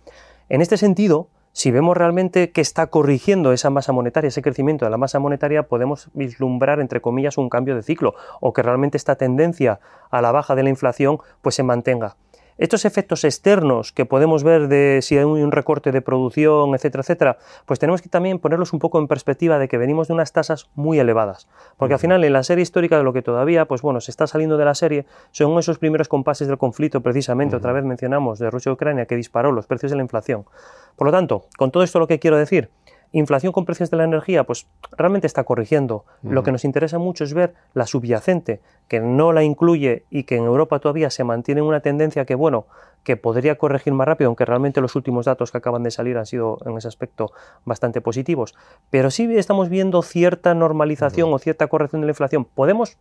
En 0.47 0.62
este 0.62 0.77
sentido, 0.77 1.29
si 1.53 1.71
vemos 1.71 1.97
realmente 1.97 2.51
que 2.51 2.62
está 2.62 2.88
corrigiendo 2.88 3.51
esa 3.51 3.71
masa 3.71 3.93
monetaria, 3.93 4.27
ese 4.27 4.43
crecimiento 4.43 4.86
de 4.86 4.91
la 4.91 4.97
masa 4.97 5.17
monetaria, 5.17 5.63
podemos 5.63 6.10
vislumbrar, 6.13 6.79
entre 6.79 7.01
comillas, 7.01 7.38
un 7.39 7.49
cambio 7.49 7.75
de 7.75 7.81
ciclo 7.81 8.13
o 8.41 8.53
que 8.53 8.62
realmente 8.62 8.97
esta 8.97 9.15
tendencia 9.15 9.79
a 10.12 10.21
la 10.21 10.31
baja 10.31 10.53
de 10.53 10.63
la 10.63 10.69
inflación 10.69 11.17
pues 11.41 11.55
se 11.55 11.63
mantenga. 11.63 12.15
Estos 12.57 12.85
efectos 12.85 13.25
externos 13.25 13.91
que 13.91 14.05
podemos 14.05 14.45
ver 14.45 14.69
de 14.69 14.99
si 15.01 15.17
hay 15.17 15.25
un 15.25 15.51
recorte 15.51 15.91
de 15.91 16.01
producción, 16.01 16.73
etcétera, 16.73 17.01
etcétera, 17.01 17.37
pues 17.65 17.79
tenemos 17.79 18.01
que 18.01 18.07
también 18.07 18.39
ponerlos 18.39 18.71
un 18.71 18.79
poco 18.79 18.97
en 18.97 19.09
perspectiva 19.09 19.59
de 19.59 19.67
que 19.67 19.77
venimos 19.77 20.07
de 20.07 20.13
unas 20.13 20.31
tasas 20.31 20.69
muy 20.73 20.97
elevadas. 20.97 21.49
Porque 21.75 21.95
al 21.95 21.99
final, 21.99 22.23
en 22.23 22.31
la 22.31 22.43
serie 22.43 22.61
histórica 22.61 22.97
de 22.97 23.03
lo 23.03 23.11
que 23.11 23.21
todavía, 23.21 23.65
pues 23.65 23.81
bueno, 23.81 23.99
se 23.99 24.09
está 24.09 24.25
saliendo 24.25 24.55
de 24.55 24.63
la 24.63 24.73
serie, 24.73 25.05
son 25.31 25.59
esos 25.59 25.79
primeros 25.79 26.07
compases 26.07 26.47
del 26.47 26.57
conflicto, 26.57 27.01
precisamente, 27.01 27.57
otra 27.57 27.73
vez 27.73 27.83
mencionamos, 27.83 28.39
de 28.39 28.49
Rusia 28.49 28.69
y 28.69 28.73
Ucrania, 28.73 29.05
que 29.05 29.17
disparó 29.17 29.51
los 29.51 29.67
precios 29.67 29.91
de 29.91 29.97
la 29.97 30.03
inflación. 30.03 30.45
Por 30.95 31.07
lo 31.07 31.11
tanto, 31.11 31.47
con 31.57 31.71
todo 31.71 31.83
esto 31.83 31.99
lo 31.99 32.07
que 32.07 32.19
quiero 32.19 32.37
decir, 32.37 32.69
Inflación 33.17 33.54
con 33.54 33.63
precios 33.63 33.89
de 33.91 33.95
la 33.95 34.04
energía, 34.04 34.43
pues 34.43 34.67
realmente 34.91 35.25
está 35.25 35.45
corrigiendo. 35.45 36.04
Lo 36.21 36.43
que 36.43 36.51
nos 36.51 36.65
interesa 36.65 36.99
mucho 36.99 37.23
es 37.23 37.34
ver 37.34 37.54
la 37.73 37.88
subyacente, 37.88 38.60
que 38.89 38.99
no 38.99 39.32
la 39.32 39.41
incluye 39.41 40.04
y 40.10 40.23
que 40.23 40.36
en 40.36 40.43
Europa 40.43 40.80
todavía 40.80 41.10
se 41.10 41.23
mantiene 41.23 41.62
una 41.62 41.80
tendencia 41.80 42.25
que, 42.25 42.36
bueno, 42.36 42.65
que 43.06 43.15
podría 43.15 43.58
corregir 43.58 43.93
más 43.93 44.06
rápido, 44.06 44.28
aunque 44.28 44.43
realmente 44.43 44.82
los 44.82 44.97
últimos 44.97 45.28
datos 45.28 45.49
que 45.49 45.60
acaban 45.60 45.82
de 45.84 45.91
salir 45.91 46.17
han 46.17 46.25
sido 46.25 46.58
en 46.65 46.75
ese 46.75 46.89
aspecto 46.89 47.32
bastante 47.63 48.01
positivos. 48.01 48.54
Pero 48.89 49.10
sí 49.10 49.34
estamos 49.38 49.69
viendo 49.69 50.01
cierta 50.01 50.54
normalización 50.54 51.32
o 51.32 51.39
cierta 51.39 51.67
corrección 51.67 52.01
de 52.01 52.08
la 52.08 52.12
inflación. 52.12 52.43
Podemos 52.43 52.97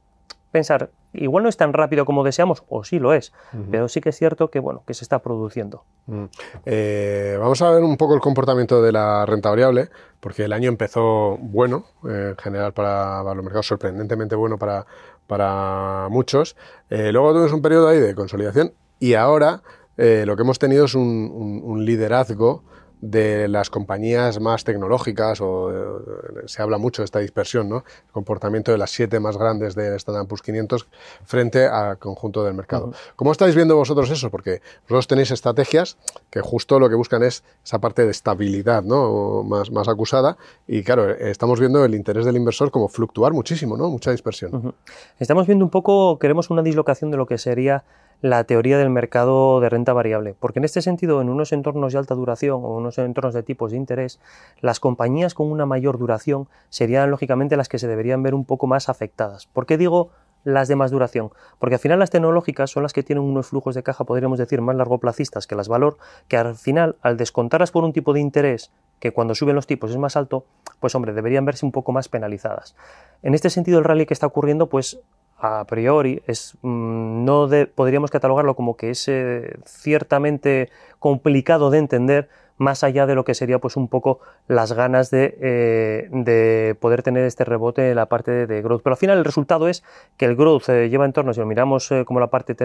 pensar, 0.54 0.90
igual 1.12 1.42
no 1.42 1.48
es 1.48 1.56
tan 1.56 1.72
rápido 1.72 2.04
como 2.04 2.22
deseamos, 2.22 2.62
o 2.68 2.84
sí 2.84 3.00
lo 3.00 3.12
es, 3.12 3.32
pero 3.72 3.88
sí 3.88 4.00
que 4.00 4.10
es 4.10 4.16
cierto 4.16 4.50
que, 4.50 4.60
bueno, 4.60 4.84
que 4.86 4.94
se 4.94 5.04
está 5.04 5.18
produciendo. 5.18 5.82
Mm. 6.06 6.26
Eh, 6.64 7.36
vamos 7.40 7.60
a 7.60 7.72
ver 7.72 7.82
un 7.82 7.96
poco 7.96 8.14
el 8.14 8.20
comportamiento 8.20 8.80
de 8.80 8.92
la 8.92 9.26
renta 9.26 9.50
variable, 9.50 9.88
porque 10.20 10.44
el 10.44 10.52
año 10.52 10.68
empezó 10.68 11.36
bueno, 11.40 11.86
eh, 12.08 12.28
en 12.30 12.36
general 12.36 12.72
para, 12.72 13.24
los 13.34 13.42
mercados, 13.42 13.66
sorprendentemente 13.66 14.36
bueno 14.36 14.56
para, 14.56 14.86
para 15.26 16.06
muchos. 16.08 16.56
Eh, 16.88 17.10
luego 17.10 17.32
tuvimos 17.32 17.52
un 17.52 17.60
periodo 17.60 17.88
ahí 17.88 17.98
de 17.98 18.14
consolidación 18.14 18.72
y 19.00 19.14
ahora 19.14 19.60
lo 19.96 20.34
que 20.34 20.42
hemos 20.42 20.58
tenido 20.58 20.86
es 20.86 20.94
un 20.96 21.84
liderazgo 21.84 22.64
de 23.04 23.48
las 23.48 23.68
compañías 23.68 24.40
más 24.40 24.64
tecnológicas, 24.64 25.38
o 25.42 25.70
eh, 25.70 26.42
se 26.46 26.62
habla 26.62 26.78
mucho 26.78 27.02
de 27.02 27.04
esta 27.04 27.18
dispersión, 27.18 27.68
¿no? 27.68 27.76
el 27.76 28.12
comportamiento 28.12 28.72
de 28.72 28.78
las 28.78 28.90
siete 28.90 29.20
más 29.20 29.36
grandes 29.36 29.74
del 29.74 29.92
Standard 29.94 30.26
Poor's 30.26 30.40
500 30.40 30.86
frente 31.24 31.66
al 31.66 31.98
conjunto 31.98 32.42
del 32.44 32.54
mercado. 32.54 32.92
¿Cómo 33.14 33.32
estáis 33.32 33.54
viendo 33.54 33.76
vosotros 33.76 34.10
eso? 34.10 34.30
Porque 34.30 34.62
vosotros 34.84 35.06
tenéis 35.06 35.30
estrategias 35.32 35.98
que 36.30 36.40
justo 36.40 36.80
lo 36.80 36.88
que 36.88 36.94
buscan 36.94 37.22
es 37.22 37.44
esa 37.62 37.78
parte 37.78 38.06
de 38.06 38.10
estabilidad 38.10 38.82
¿no? 38.82 39.42
más, 39.42 39.70
más 39.70 39.86
acusada 39.86 40.38
y 40.66 40.82
claro, 40.82 41.10
estamos 41.10 41.60
viendo 41.60 41.84
el 41.84 41.94
interés 41.94 42.24
del 42.24 42.36
inversor 42.36 42.70
como 42.70 42.88
fluctuar 42.88 43.34
muchísimo, 43.34 43.76
¿no? 43.76 43.90
mucha 43.90 44.12
dispersión. 44.12 44.74
Estamos 45.18 45.46
viendo 45.46 45.62
un 45.62 45.70
poco, 45.70 46.18
queremos 46.18 46.48
una 46.48 46.62
dislocación 46.62 47.10
de 47.10 47.18
lo 47.18 47.26
que 47.26 47.36
sería 47.36 47.84
la 48.20 48.44
teoría 48.44 48.78
del 48.78 48.90
mercado 48.90 49.60
de 49.60 49.68
renta 49.68 49.92
variable, 49.92 50.34
porque 50.38 50.58
en 50.58 50.64
este 50.64 50.82
sentido, 50.82 51.20
en 51.20 51.28
unos 51.28 51.52
entornos 51.52 51.92
de 51.92 51.98
alta 51.98 52.14
duración 52.14 52.64
o 52.64 52.76
unos 52.76 52.98
entornos 52.98 53.34
de 53.34 53.42
tipos 53.42 53.70
de 53.70 53.76
interés, 53.76 54.20
las 54.60 54.80
compañías 54.80 55.34
con 55.34 55.50
una 55.50 55.66
mayor 55.66 55.98
duración 55.98 56.48
serían 56.68 57.10
lógicamente 57.10 57.56
las 57.56 57.68
que 57.68 57.78
se 57.78 57.88
deberían 57.88 58.22
ver 58.22 58.34
un 58.34 58.44
poco 58.44 58.66
más 58.66 58.88
afectadas. 58.88 59.46
¿Por 59.46 59.66
qué 59.66 59.76
digo 59.76 60.10
las 60.42 60.68
de 60.68 60.76
más 60.76 60.90
duración? 60.90 61.32
Porque 61.58 61.76
al 61.76 61.80
final 61.80 61.98
las 61.98 62.10
tecnológicas 62.10 62.70
son 62.70 62.82
las 62.82 62.92
que 62.92 63.02
tienen 63.02 63.24
unos 63.24 63.48
flujos 63.48 63.74
de 63.74 63.82
caja, 63.82 64.04
podríamos 64.04 64.38
decir, 64.38 64.60
más 64.60 64.76
largoplacistas 64.76 65.46
que 65.46 65.54
las 65.54 65.68
valor, 65.68 65.96
que 66.28 66.36
al 66.36 66.54
final, 66.54 66.96
al 67.02 67.16
descontarlas 67.16 67.70
por 67.70 67.84
un 67.84 67.92
tipo 67.92 68.12
de 68.12 68.20
interés 68.20 68.70
que 69.00 69.12
cuando 69.12 69.34
suben 69.34 69.54
los 69.54 69.66
tipos 69.66 69.90
es 69.90 69.98
más 69.98 70.16
alto, 70.16 70.46
pues 70.80 70.94
hombre, 70.94 71.12
deberían 71.12 71.44
verse 71.44 71.66
un 71.66 71.72
poco 71.72 71.92
más 71.92 72.08
penalizadas. 72.08 72.74
En 73.22 73.34
este 73.34 73.50
sentido, 73.50 73.78
el 73.78 73.84
rally 73.84 74.06
que 74.06 74.14
está 74.14 74.26
ocurriendo, 74.26 74.68
pues 74.68 74.98
a 75.44 75.64
priori 75.66 76.22
es, 76.26 76.56
mm, 76.62 77.24
no 77.24 77.48
podríamos 77.74 78.10
catalogarlo 78.10 78.56
como 78.56 78.76
que 78.76 78.90
es 78.90 79.08
eh, 79.08 79.58
ciertamente 79.66 80.70
complicado 80.98 81.70
de 81.70 81.78
entender, 81.78 82.28
más 82.56 82.84
allá 82.84 83.04
de 83.04 83.16
lo 83.16 83.24
que 83.24 83.34
sería 83.34 83.58
pues 83.58 83.76
un 83.76 83.88
poco 83.88 84.20
las 84.46 84.72
ganas 84.72 85.10
de, 85.10 85.36
eh, 85.40 86.08
de 86.12 86.76
poder 86.80 87.02
tener 87.02 87.24
este 87.24 87.44
rebote 87.44 87.90
en 87.90 87.96
la 87.96 88.06
parte 88.06 88.46
de, 88.46 88.62
growth. 88.62 88.82
Pero 88.82 88.94
al 88.94 88.98
final 88.98 89.18
el 89.18 89.24
resultado 89.24 89.68
es 89.68 89.82
que 90.16 90.24
el 90.24 90.36
growth 90.36 90.68
eh, 90.68 90.88
lleva 90.88 91.04
en 91.04 91.12
torno, 91.12 91.34
si 91.34 91.40
lo 91.40 91.46
miramos 91.46 91.90
como 92.06 92.20
la 92.20 92.28
parte, 92.28 92.56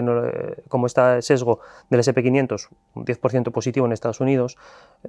como 0.68 0.86
está 0.86 1.20
sesgo 1.20 1.60
del 1.90 2.00
SP500, 2.00 2.68
un 2.94 3.04
10% 3.04 3.50
positivo 3.50 3.84
en 3.84 3.92
Estados 3.92 4.20
Unidos, 4.20 4.56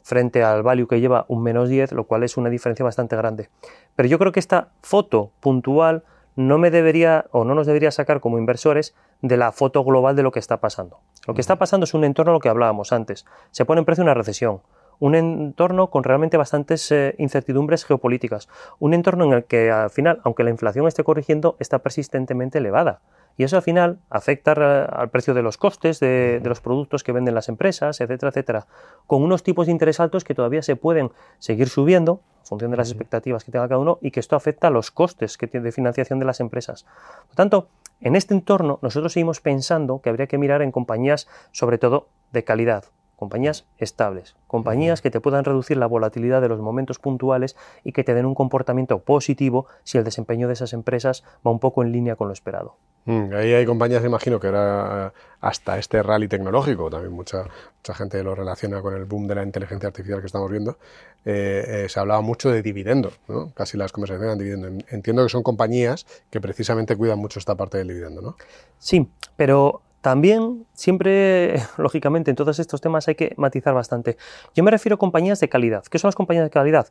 frente 0.03 0.43
al 0.43 0.63
value 0.63 0.87
que 0.87 0.99
lleva 0.99 1.25
un 1.29 1.43
menos 1.43 1.69
10, 1.69 1.91
lo 1.93 2.05
cual 2.05 2.23
es 2.23 2.35
una 2.35 2.49
diferencia 2.49 2.83
bastante 2.83 3.15
grande. 3.15 3.49
Pero 3.95 4.09
yo 4.09 4.17
creo 4.17 4.31
que 4.31 4.39
esta 4.39 4.69
foto 4.81 5.31
puntual 5.39 6.03
no 6.47 6.57
me 6.57 6.71
debería 6.71 7.25
o 7.31 7.43
no 7.43 7.55
nos 7.55 7.67
debería 7.67 7.91
sacar 7.91 8.19
como 8.19 8.37
inversores 8.37 8.95
de 9.21 9.37
la 9.37 9.51
foto 9.51 9.83
global 9.83 10.15
de 10.15 10.23
lo 10.23 10.31
que 10.31 10.39
está 10.39 10.57
pasando. 10.61 10.99
Lo 11.27 11.33
que 11.33 11.41
está 11.41 11.57
pasando 11.57 11.83
es 11.83 11.93
un 11.93 12.03
entorno, 12.03 12.33
lo 12.33 12.39
que 12.39 12.49
hablábamos 12.49 12.91
antes. 12.91 13.25
Se 13.51 13.65
pone 13.65 13.79
en 13.79 13.85
precio 13.85 14.03
una 14.03 14.13
recesión, 14.13 14.61
un 14.99 15.15
entorno 15.15 15.89
con 15.89 16.03
realmente 16.03 16.37
bastantes 16.37 16.91
eh, 16.91 17.15
incertidumbres 17.17 17.85
geopolíticas, 17.85 18.49
un 18.79 18.93
entorno 18.93 19.25
en 19.25 19.33
el 19.33 19.43
que 19.45 19.71
al 19.71 19.89
final, 19.89 20.21
aunque 20.23 20.43
la 20.43 20.51
inflación 20.51 20.87
esté 20.87 21.03
corrigiendo, 21.03 21.55
está 21.59 21.79
persistentemente 21.79 22.59
elevada. 22.59 23.01
Y 23.37 23.43
eso 23.43 23.55
al 23.55 23.61
final 23.61 23.99
afecta 24.09 24.51
al 24.85 25.09
precio 25.09 25.33
de 25.33 25.41
los 25.41 25.57
costes 25.57 25.99
de, 25.99 26.41
los 26.43 26.61
productos 26.61 27.03
que 27.03 27.11
venden 27.11 27.35
las 27.35 27.49
empresas, 27.49 28.01
etcétera, 28.01 28.29
etcétera, 28.29 28.67
con 29.07 29.23
unos 29.23 29.43
tipos 29.43 29.65
de 29.65 29.71
interés 29.71 29.99
altos 29.99 30.23
que 30.23 30.35
todavía 30.35 30.61
se 30.61 30.75
pueden 30.75 31.11
seguir 31.39 31.69
subiendo 31.69 32.21
en 32.41 32.45
función 32.45 32.71
de 32.71 32.77
las 32.77 32.89
expectativas 32.89 33.43
que 33.43 33.51
tenga 33.51 33.67
cada 33.67 33.79
uno 33.79 33.97
y 34.01 34.11
que 34.11 34.19
esto 34.19 34.35
afecta 34.35 34.67
a 34.67 34.71
los 34.71 34.91
costes 34.91 35.37
que 35.37 35.47
tiene 35.47 35.65
de 35.65 35.71
financiación 35.71 36.19
de 36.19 36.25
las 36.25 36.39
empresas. 36.39 36.83
Por 36.83 37.29
lo 37.29 37.35
tanto, 37.35 37.67
en 38.01 38.15
este 38.15 38.33
entorno 38.33 38.79
nosotros 38.81 39.13
seguimos 39.13 39.41
pensando 39.41 40.01
que 40.01 40.09
habría 40.09 40.27
que 40.27 40.37
mirar 40.37 40.61
en 40.61 40.71
compañías 40.71 41.27
sobre 41.51 41.77
todo 41.77 42.07
de 42.31 42.43
calidad, 42.43 42.85
compañías 43.21 43.67
estables, 43.77 44.35
compañías 44.47 44.99
que 45.03 45.11
te 45.11 45.21
puedan 45.21 45.45
reducir 45.45 45.77
la 45.77 45.85
volatilidad 45.85 46.41
de 46.41 46.49
los 46.49 46.59
momentos 46.59 46.97
puntuales 46.97 47.55
y 47.83 47.91
que 47.91 48.03
te 48.03 48.15
den 48.15 48.25
un 48.25 48.33
comportamiento 48.33 48.97
positivo 48.97 49.67
si 49.83 49.99
el 49.99 50.03
desempeño 50.03 50.47
de 50.47 50.53
esas 50.53 50.73
empresas 50.73 51.23
va 51.45 51.51
un 51.51 51.59
poco 51.59 51.83
en 51.83 51.91
línea 51.91 52.15
con 52.15 52.29
lo 52.29 52.33
esperado. 52.33 52.77
Mm, 53.05 53.31
ahí 53.35 53.53
hay 53.53 53.63
compañías, 53.67 54.03
imagino, 54.03 54.39
que 54.39 54.47
era 54.47 55.13
hasta 55.39 55.77
este 55.77 56.01
rally 56.01 56.27
tecnológico, 56.27 56.89
también 56.89 57.13
mucha, 57.13 57.43
mucha 57.77 57.93
gente 57.93 58.23
lo 58.23 58.33
relaciona 58.33 58.81
con 58.81 58.95
el 58.95 59.05
boom 59.05 59.27
de 59.27 59.35
la 59.35 59.43
inteligencia 59.43 59.85
artificial 59.85 60.19
que 60.19 60.25
estamos 60.25 60.49
viendo, 60.49 60.79
eh, 61.23 61.83
eh, 61.85 61.89
se 61.89 61.99
hablaba 61.99 62.21
mucho 62.21 62.49
de 62.49 62.63
dividendo, 62.63 63.11
¿no? 63.27 63.51
casi 63.53 63.77
las 63.77 63.91
conversaciones 63.91 64.25
eran 64.25 64.39
dividendo. 64.39 64.83
Entiendo 64.89 65.21
que 65.21 65.29
son 65.29 65.43
compañías 65.43 66.07
que 66.31 66.41
precisamente 66.41 66.95
cuidan 66.95 67.19
mucho 67.19 67.37
esta 67.37 67.53
parte 67.53 67.77
del 67.77 67.89
dividendo, 67.89 68.21
¿no? 68.23 68.35
Sí, 68.79 69.07
pero 69.35 69.83
también, 70.01 70.65
siempre, 70.73 71.61
lógicamente, 71.77 72.31
en 72.31 72.35
todos 72.35 72.59
estos 72.59 72.81
temas 72.81 73.07
hay 73.07 73.15
que 73.15 73.33
matizar 73.37 73.73
bastante. 73.73 74.17
Yo 74.55 74.63
me 74.63 74.71
refiero 74.71 74.95
a 74.95 74.99
compañías 74.99 75.39
de 75.39 75.49
calidad. 75.49 75.83
¿Qué 75.85 75.99
son 75.99 76.07
las 76.07 76.15
compañías 76.15 76.45
de 76.45 76.49
calidad? 76.49 76.87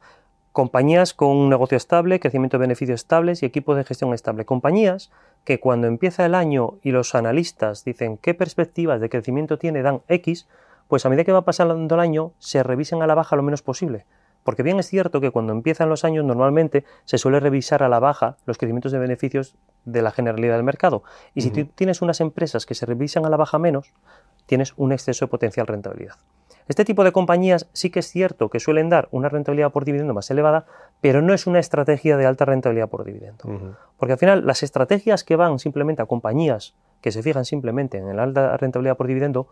Compañías 0.53 1.15
con 1.15 1.37
un 1.37 1.49
negocio 1.49 1.77
estable, 1.77 2.19
crecimiento 2.19 2.57
de 2.57 2.63
beneficios 2.63 3.01
estables 3.01 3.43
y 3.43 3.47
equipo 3.47 3.75
de 3.75 3.85
gestión 3.85 4.13
estable. 4.15 4.45
Compañías 4.45 5.11
que 5.45 5.61
cuando 5.61 5.87
empieza 5.87 6.25
el 6.27 6.35
año 6.35 6.75
y 6.83 6.91
los 6.91 7.15
analistas 7.15 7.85
dicen 7.85 8.17
qué 8.17 8.35
perspectivas 8.35 9.01
de 9.01 9.09
crecimiento 9.09 9.59
tiene, 9.59 9.83
dan 9.83 10.03
X, 10.09 10.49
pues 10.89 11.07
a 11.07 11.09
medida 11.09 11.25
que 11.25 11.33
va 11.33 11.45
pasando 11.45 11.95
el 11.95 12.01
año 12.01 12.33
se 12.39 12.63
revisen 12.63 13.03
a 13.03 13.07
la 13.07 13.15
baja 13.15 13.37
lo 13.37 13.43
menos 13.43 13.63
posible. 13.63 14.07
Porque 14.45 14.63
bien 14.63 14.79
es 14.79 14.87
cierto 14.87 15.21
que 15.21 15.31
cuando 15.31 15.53
empiezan 15.53 15.89
los 15.89 16.05
años 16.05 16.25
normalmente 16.25 16.85
se 17.05 17.19
suele 17.19 17.41
revisar 17.41 17.83
a 17.83 17.89
la 17.89 17.99
baja 17.99 18.37
los 18.47 18.59
crecimientos 18.59 18.93
de 18.93 18.99
beneficios 18.99 19.55
de 19.85 20.03
la 20.03 20.11
generalidad 20.11 20.57
del 20.57 20.65
mercado. 20.65 21.03
Y 21.35 21.43
si 21.43 21.51
tú 21.51 21.67
tienes 21.67 22.03
unas 22.03 22.21
empresas 22.21 22.67
que 22.67 22.75
se 22.75 22.87
revisan 22.87 23.27
a 23.27 23.31
la 23.31 23.37
baja 23.37 23.59
menos, 23.59 23.93
tienes 24.47 24.75
un 24.77 24.93
exceso 24.93 25.27
de 25.27 25.31
potencial 25.31 25.67
rentabilidad. 25.67 26.17
Este 26.69 26.85
tipo 26.85 27.03
de 27.03 27.13
compañías 27.13 27.69
sí 27.73 27.91
que 27.91 27.99
es 27.99 28.07
cierto 28.07 28.49
que 28.49 28.61
suelen 28.61 28.89
dar 28.89 29.09
una 29.11 29.29
rentabilidad 29.29 29.73
por 29.73 29.85
dividendo 29.85 30.15
más 30.15 30.31
elevada, 30.31 30.67
pero 31.01 31.21
no 31.21 31.35
es 31.35 31.47
una 31.47 31.59
estrategia 31.59 32.17
de 32.17 32.27
alta 32.27 32.45
rentabilidad 32.45 32.89
por 32.89 33.05
dividendo. 33.05 33.75
Porque 33.97 34.13
al 34.13 34.19
final 34.19 34.47
las 34.47 34.63
estrategias 34.63 35.25
que 35.25 35.37
van 35.37 35.59
simplemente 35.59 36.03
a 36.03 36.07
compañías 36.07 36.75
que 37.01 37.13
se 37.13 37.23
fijan 37.23 37.45
simplemente 37.45 37.99
en 37.99 38.17
la 38.17 38.23
alta 38.23 38.57
rentabilidad 38.57 38.97
por 38.97 39.07
dividendo, 39.07 39.49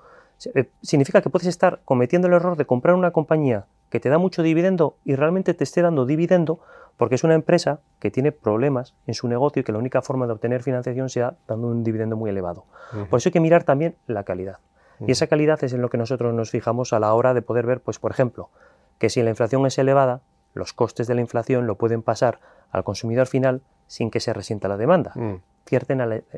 eh, 0.55 0.70
significa 0.83 1.20
que 1.20 1.31
puedes 1.31 1.48
estar 1.48 1.81
cometiendo 1.85 2.29
el 2.29 2.35
error 2.35 2.57
de 2.57 2.66
comprar 2.66 2.94
una 2.94 3.11
compañía 3.11 3.66
que 3.90 4.01
te 4.01 4.09
da 4.09 4.18
mucho 4.18 4.42
dividendo 4.42 4.96
y 5.05 5.14
realmente 5.14 5.55
te 5.55 5.64
esté 5.64 5.83
dando 5.83 6.07
dividendo 6.07 6.61
porque 6.96 7.14
es 7.14 7.24
una 7.24 7.35
empresa 7.35 7.81
que 8.01 8.11
tiene 8.11 8.33
problemas 8.33 8.94
en 9.07 9.14
su 9.14 9.29
negocio 9.29 9.61
y 9.61 9.64
que 9.64 9.72
la 9.72 9.79
única 9.79 10.03
forma 10.03 10.27
de 10.27 10.33
obtener 10.33 10.62
financiación 10.62 11.09
sea 11.09 11.35
dando 11.46 11.68
un 11.68 11.85
dividendo 11.85 12.16
muy 12.16 12.29
elevado. 12.31 12.64
Por 13.09 13.18
eso 13.18 13.29
hay 13.29 13.33
que 13.33 13.40
mirar 13.40 13.64
también 13.64 13.94
la 14.07 14.24
calidad. 14.24 14.59
Y 15.07 15.12
esa 15.12 15.29
calidad 15.29 15.62
es 15.62 15.72
en 15.72 15.81
lo 15.81 15.90
que 15.90 15.96
nosotros 15.96 16.35
nos 16.35 16.51
fijamos 16.51 16.92
a 16.92 16.98
la 16.98 17.14
hora 17.14 17.35
de 17.35 17.40
poder 17.40 17.66
ver, 17.66 17.81
pues 17.81 18.01
por 18.01 18.11
ejemplo, 18.11 18.51
que 18.98 19.11
si 19.11 19.22
la 19.22 19.31
inflación 19.31 19.64
es 19.64 19.79
elevada, 19.79 20.22
los 20.55 20.72
costes 20.72 21.07
de 21.07 21.14
la 21.14 21.20
inflación 21.20 21.68
lo 21.68 21.77
pueden 21.77 22.03
pasar 22.03 22.40
al 22.72 22.83
consumidor 22.83 23.29
final 23.29 23.62
sin 23.87 24.11
que 24.11 24.18
se 24.18 24.33
resienta 24.33 24.66
la 24.68 24.77
demanda. 24.77 25.12
Mm. 25.14 25.37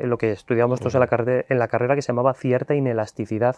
lo 0.02 0.18
que 0.18 0.32
estudiamos 0.32 0.80
todos 0.80 0.94
en, 0.94 1.00
la 1.00 1.06
carrera, 1.06 1.44
en 1.48 1.58
la 1.58 1.68
carrera 1.68 1.94
que 1.94 2.02
se 2.02 2.08
llamaba 2.08 2.34
cierta 2.34 2.74
inelasticidad 2.74 3.56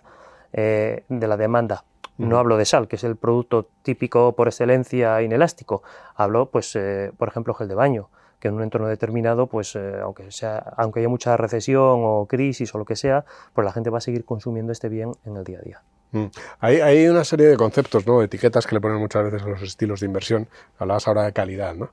eh, 0.53 1.05
de 1.09 1.27
la 1.27 1.37
demanda. 1.37 1.85
No 2.19 2.39
hablo 2.39 2.57
de 2.57 2.65
sal, 2.65 2.89
que 2.89 2.97
es 2.97 3.05
el 3.05 3.17
producto 3.17 3.69
típico 3.83 4.33
por 4.33 4.49
excelencia 4.49 5.23
inelástico. 5.23 5.83
Hablo, 6.15 6.51
pues, 6.51 6.77
eh, 6.77 7.11
por 7.17 7.29
ejemplo, 7.29 7.55
gel 7.55 7.69
de 7.69 7.75
baño, 7.75 8.11
que 8.39 8.49
en 8.49 8.55
un 8.55 8.63
entorno 8.63 8.87
determinado, 8.87 9.47
pues, 9.47 9.75
eh, 9.77 9.95
aunque, 10.03 10.31
sea, 10.31 10.59
aunque 10.77 11.01
haya 11.01 11.09
mucha 11.09 11.37
recesión 11.37 12.01
o 12.05 12.27
crisis 12.27 12.75
o 12.75 12.79
lo 12.79 12.85
que 12.85 12.97
sea, 12.97 13.25
pues 13.55 13.65
la 13.65 13.73
gente 13.73 13.91
va 13.91 13.99
a 13.99 14.01
seguir 14.01 14.25
consumiendo 14.25 14.73
este 14.73 14.89
bien 14.89 15.13
en 15.25 15.37
el 15.37 15.45
día 15.45 15.59
a 15.59 15.63
día. 15.63 15.83
Mm. 16.13 16.27
Hay, 16.61 17.09
una 17.09 17.25
serie 17.25 17.47
de 17.47 17.57
conceptos, 17.57 18.07
¿no? 18.07 18.23
etiquetas 18.23 18.67
que 18.67 18.75
le 18.75 18.81
ponen 18.83 18.99
muchas 18.99 19.25
veces 19.25 19.43
a 19.43 19.49
los 19.49 19.63
estilos 19.63 20.01
de 20.01 20.07
inversión. 20.07 20.47
Hablabas 20.79 21.09
ahora 21.09 21.23
de 21.23 21.33
calidad. 21.33 21.75
¿no? 21.75 21.91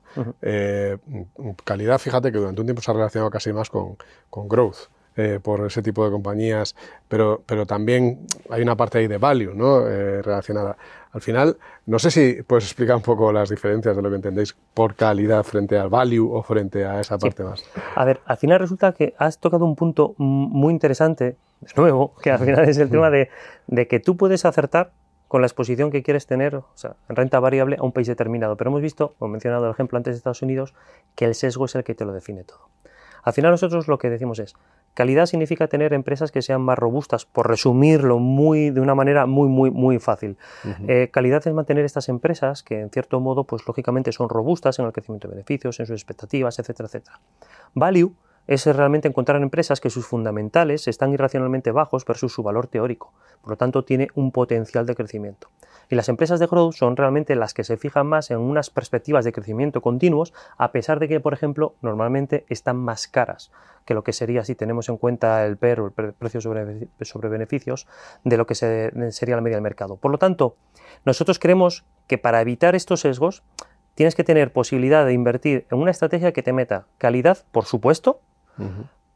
calidad, 1.64 1.98
fíjate 1.98 2.30
que 2.30 2.38
durante 2.38 2.60
un 2.60 2.66
tiempo 2.66 2.82
se 2.82 2.90
ha 2.90 2.94
relacionado 2.94 3.30
casi 3.30 3.52
más 3.52 3.70
con, 3.70 3.96
con 4.28 4.46
growth. 4.46 4.90
Eh, 5.20 5.38
por 5.38 5.66
ese 5.66 5.82
tipo 5.82 6.02
de 6.02 6.10
compañías, 6.10 6.74
pero, 7.06 7.42
pero 7.44 7.66
también 7.66 8.20
hay 8.48 8.62
una 8.62 8.74
parte 8.74 8.96
ahí 8.96 9.06
de 9.06 9.18
value 9.18 9.52
¿no? 9.54 9.86
Eh, 9.86 10.22
relacionada. 10.22 10.78
Al 11.12 11.20
final, 11.20 11.58
no 11.84 11.98
sé 11.98 12.10
si 12.10 12.42
puedes 12.42 12.64
explicar 12.64 12.96
un 12.96 13.02
poco 13.02 13.30
las 13.30 13.50
diferencias 13.50 13.94
de 13.94 14.00
lo 14.00 14.08
que 14.08 14.16
entendéis 14.16 14.56
por 14.72 14.94
calidad 14.94 15.42
frente 15.42 15.76
al 15.76 15.90
value 15.90 16.26
o 16.32 16.42
frente 16.42 16.86
a 16.86 17.00
esa 17.02 17.18
parte 17.18 17.44
más. 17.44 17.62
A 17.96 18.04
ver, 18.06 18.20
al 18.24 18.38
final 18.38 18.60
resulta 18.60 18.92
que 18.92 19.12
has 19.18 19.38
tocado 19.38 19.66
un 19.66 19.76
punto 19.76 20.14
muy 20.16 20.72
interesante, 20.72 21.36
de 21.60 21.72
nuevo, 21.76 22.14
que 22.22 22.30
al 22.30 22.38
final 22.38 22.66
es 22.66 22.78
el 22.78 22.88
tema 22.90 23.10
de, 23.10 23.28
de 23.66 23.86
que 23.86 24.00
tú 24.00 24.16
puedes 24.16 24.46
acertar 24.46 24.92
con 25.28 25.42
la 25.42 25.48
exposición 25.48 25.90
que 25.90 26.02
quieres 26.02 26.26
tener, 26.26 26.56
o 26.56 26.66
sea, 26.76 26.96
en 27.10 27.16
renta 27.16 27.38
variable 27.40 27.76
a 27.78 27.82
un 27.82 27.92
país 27.92 28.06
determinado. 28.06 28.56
Pero 28.56 28.70
hemos 28.70 28.80
visto, 28.80 29.14
he 29.20 29.28
mencionado 29.28 29.66
el 29.66 29.72
ejemplo 29.72 29.98
antes 29.98 30.14
de 30.14 30.16
Estados 30.16 30.40
Unidos, 30.40 30.72
que 31.14 31.26
el 31.26 31.34
sesgo 31.34 31.66
es 31.66 31.74
el 31.74 31.84
que 31.84 31.94
te 31.94 32.06
lo 32.06 32.14
define 32.14 32.42
todo. 32.42 32.70
Al 33.22 33.32
final 33.32 33.50
nosotros 33.50 33.88
lo 33.88 33.98
que 33.98 34.10
decimos 34.10 34.38
es, 34.38 34.54
Calidad 34.94 35.26
significa 35.26 35.68
tener 35.68 35.92
empresas 35.92 36.32
que 36.32 36.42
sean 36.42 36.60
más 36.62 36.78
robustas, 36.78 37.24
por 37.24 37.48
resumirlo 37.48 38.18
muy, 38.18 38.70
de 38.70 38.80
una 38.80 38.94
manera 38.94 39.26
muy, 39.26 39.48
muy, 39.48 39.70
muy 39.70 39.98
fácil. 39.98 40.36
Eh, 40.88 41.08
calidad 41.12 41.46
es 41.46 41.54
mantener 41.54 41.84
estas 41.84 42.08
empresas 42.08 42.62
que, 42.62 42.80
en 42.80 42.90
cierto 42.90 43.20
modo, 43.20 43.44
pues 43.44 43.62
lógicamente 43.66 44.12
son 44.12 44.28
robustas 44.28 44.78
en 44.78 44.86
el 44.86 44.92
crecimiento 44.92 45.28
de 45.28 45.34
beneficios, 45.34 45.78
en 45.80 45.86
sus 45.86 45.94
expectativas, 45.94 46.58
etcétera, 46.58 46.86
etcétera. 46.86 47.20
Value 47.74 48.12
es 48.50 48.66
realmente 48.66 49.06
encontrar 49.06 49.40
empresas 49.40 49.80
que 49.80 49.90
sus 49.90 50.06
fundamentales 50.06 50.88
están 50.88 51.12
irracionalmente 51.12 51.70
bajos 51.70 52.04
versus 52.04 52.32
su 52.32 52.42
valor 52.42 52.66
teórico. 52.66 53.12
Por 53.42 53.50
lo 53.50 53.56
tanto, 53.56 53.84
tiene 53.84 54.08
un 54.16 54.32
potencial 54.32 54.86
de 54.86 54.96
crecimiento. 54.96 55.50
Y 55.88 55.94
las 55.94 56.08
empresas 56.08 56.40
de 56.40 56.48
growth 56.48 56.74
son 56.74 56.96
realmente 56.96 57.36
las 57.36 57.54
que 57.54 57.62
se 57.62 57.76
fijan 57.76 58.08
más 58.08 58.32
en 58.32 58.38
unas 58.38 58.68
perspectivas 58.68 59.24
de 59.24 59.30
crecimiento 59.30 59.80
continuos, 59.80 60.34
a 60.58 60.72
pesar 60.72 60.98
de 60.98 61.06
que, 61.06 61.20
por 61.20 61.32
ejemplo, 61.32 61.76
normalmente 61.80 62.44
están 62.48 62.76
más 62.76 63.06
caras 63.06 63.52
que 63.84 63.94
lo 63.94 64.02
que 64.02 64.12
sería 64.12 64.44
si 64.44 64.56
tenemos 64.56 64.88
en 64.88 64.96
cuenta 64.96 65.46
el 65.46 65.56
PER 65.56 65.80
o 65.80 65.86
el 65.96 66.12
precio 66.12 66.40
sobre, 66.40 66.88
beneficios 67.28 67.86
de 68.24 68.36
lo 68.36 68.46
que 68.46 68.56
sería 68.56 69.36
la 69.36 69.42
media 69.42 69.56
del 69.56 69.62
mercado. 69.62 69.96
Por 69.96 70.10
lo 70.10 70.18
tanto, 70.18 70.56
nosotros 71.04 71.38
creemos 71.38 71.84
que 72.08 72.18
para 72.18 72.40
evitar 72.40 72.74
estos 72.74 73.00
sesgos 73.00 73.44
tienes 73.94 74.16
que 74.16 74.24
tener 74.24 74.52
posibilidad 74.52 75.06
de 75.06 75.12
invertir 75.12 75.66
en 75.70 75.78
una 75.78 75.92
estrategia 75.92 76.32
que 76.32 76.42
te 76.42 76.52
meta 76.52 76.86
calidad, 76.98 77.38
por 77.52 77.64
supuesto, 77.64 78.20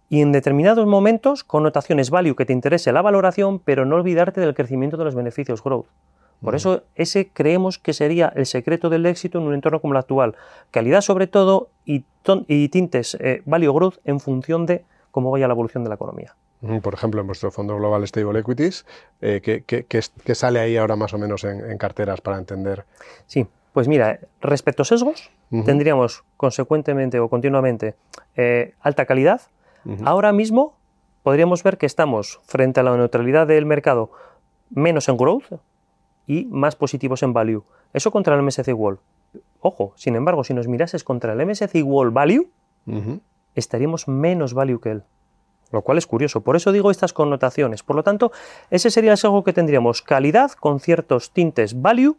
y 0.09 0.21
en 0.21 0.33
determinados 0.33 0.87
momentos 0.87 1.45
connotaciones 1.45 2.11
value 2.11 2.37
que 2.37 2.47
te 2.47 2.53
interese 2.53 2.93
la 2.93 3.03
valoración, 3.03 3.59
pero 3.59 3.85
no 3.85 3.97
olvidarte 3.97 4.41
del 4.41 4.55
crecimiento 4.55 4.97
de 4.97 5.05
los 5.05 5.15
beneficios 5.15 5.63
growth. 5.63 5.87
Por 6.43 6.55
eso 6.55 6.83
ese 6.95 7.29
creemos 7.33 7.79
que 7.79 7.95
sería 7.95 8.31
el 8.37 8.45
secreto 8.45 8.91
del 8.91 9.07
éxito 9.07 9.39
en 9.39 9.45
un 9.45 9.55
entorno 9.55 9.81
como 9.81 9.95
el 9.95 9.99
actual. 9.99 10.35
Calidad 10.71 11.01
sobre 11.01 11.27
todo 11.27 11.71
y, 11.87 12.05
tintes 12.69 13.17
eh, 13.21 13.43
value 13.47 13.73
growth 13.73 13.97
en 14.05 14.21
función 14.21 14.67
de 14.67 14.85
cómo 15.11 15.31
vaya 15.31 15.49
la 15.49 15.55
evolución 15.55 15.85
de 15.85 15.89
la 15.89 15.95
economía. 15.95 16.35
Por 16.83 16.95
ejemplo, 16.95 17.21
en 17.21 17.27
vuestro 17.27 17.51
fondo 17.51 17.77
global 17.77 18.07
Stable 18.07 18.41
Equities, 18.41 18.87
eh, 19.21 19.41
¿qué, 19.67 20.35
sale 20.35 20.61
ahí 20.61 20.77
ahora 20.77 20.97
más 20.97 21.13
o 21.13 21.19
menos 21.19 21.45
en, 21.45 21.77
carteras 21.77 22.21
para 22.21 22.39
entender? 22.39 22.85
Sí, 23.27 23.47
pues 23.75 23.89
mira, 23.89 24.21
respecto 24.41 24.83
a 24.83 24.85
sesgos, 24.87 25.31
tendríamos 25.67 26.25
consecuentemente 26.39 27.21
o 27.21 27.29
continuamente 27.29 27.95
eh, 28.37 28.73
alta 28.81 29.05
calidad, 29.05 29.43
Ahora 30.05 30.33
mismo 30.33 30.75
podríamos 31.23 31.63
ver 31.63 31.79
que 31.79 31.87
estamos 31.87 32.41
frente 32.45 32.81
a 32.81 32.83
la 32.83 32.97
neutralidad 32.97 33.47
del 33.47 33.67
mercado 33.67 34.11
menos 34.71 35.09
en 35.09 35.17
growth 35.17 35.45
y 36.27 36.47
más 36.47 36.75
positivos 36.75 37.23
en 37.23 37.33
value. 37.33 37.65
Eso 37.93 38.11
contra 38.11 38.35
el 38.35 38.43
MSCI 38.43 38.73
World. 38.73 38.99
Ojo, 39.61 39.93
sin 39.97 40.17
embargo, 40.17 40.45
si 40.45 40.55
nos 40.55 40.69
mirases 40.69 41.05
contra 41.05 41.33
el 41.33 41.47
MSCI 41.47 41.83
World 41.83 42.15
Value, 42.15 42.49
estaríamos 43.55 44.09
menos 44.09 44.55
value 44.55 44.81
que 44.81 44.91
él. 44.91 45.03
Lo 45.71 45.83
cual 45.83 45.99
es 45.99 46.07
curioso. 46.07 46.41
Por 46.41 46.57
eso 46.57 46.73
digo 46.73 46.91
estas 46.91 47.13
connotaciones. 47.13 47.83
Por 47.83 47.97
lo 47.97 48.03
tanto, 48.03 48.33
ese 48.71 48.91
sería 48.91 49.13
el 49.13 49.19
sesgo 49.19 49.43
que 49.45 49.53
tendríamos. 49.53 50.03
Calidad 50.03 50.53
con 50.53 50.81
ciertos 50.81 51.31
tintes 51.33 51.81
value, 51.83 52.17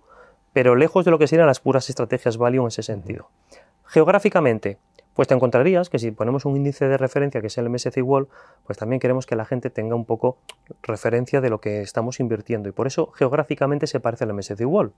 pero 0.55 0.77
lejos 0.77 1.03
de 1.03 1.11
lo 1.11 1.19
que 1.19 1.27
serían 1.27 1.47
las 1.47 1.59
puras 1.59 1.89
estrategias 1.89 2.37
value 2.37 2.61
en 2.61 2.67
ese 2.67 2.81
sentido. 2.81 3.27
Geográficamente, 3.87 4.77
pues 5.13 5.27
te 5.27 5.33
encontrarías 5.33 5.89
que 5.89 5.99
si 5.99 6.11
ponemos 6.11 6.45
un 6.45 6.55
índice 6.55 6.87
de 6.87 6.97
referencia 6.97 7.41
que 7.41 7.47
es 7.47 7.57
el 7.57 7.69
MSCI 7.69 8.01
World, 8.01 8.29
pues 8.65 8.77
también 8.77 9.01
queremos 9.01 9.25
que 9.25 9.35
la 9.35 9.43
gente 9.43 9.69
tenga 9.69 9.95
un 9.95 10.05
poco 10.05 10.37
referencia 10.81 11.41
de 11.41 11.49
lo 11.49 11.59
que 11.59 11.81
estamos 11.81 12.21
invirtiendo 12.21 12.69
y 12.69 12.71
por 12.71 12.87
eso 12.87 13.11
geográficamente 13.11 13.85
se 13.85 13.99
parece 13.99 14.23
al 14.23 14.33
MSCI 14.33 14.63
World, 14.63 14.93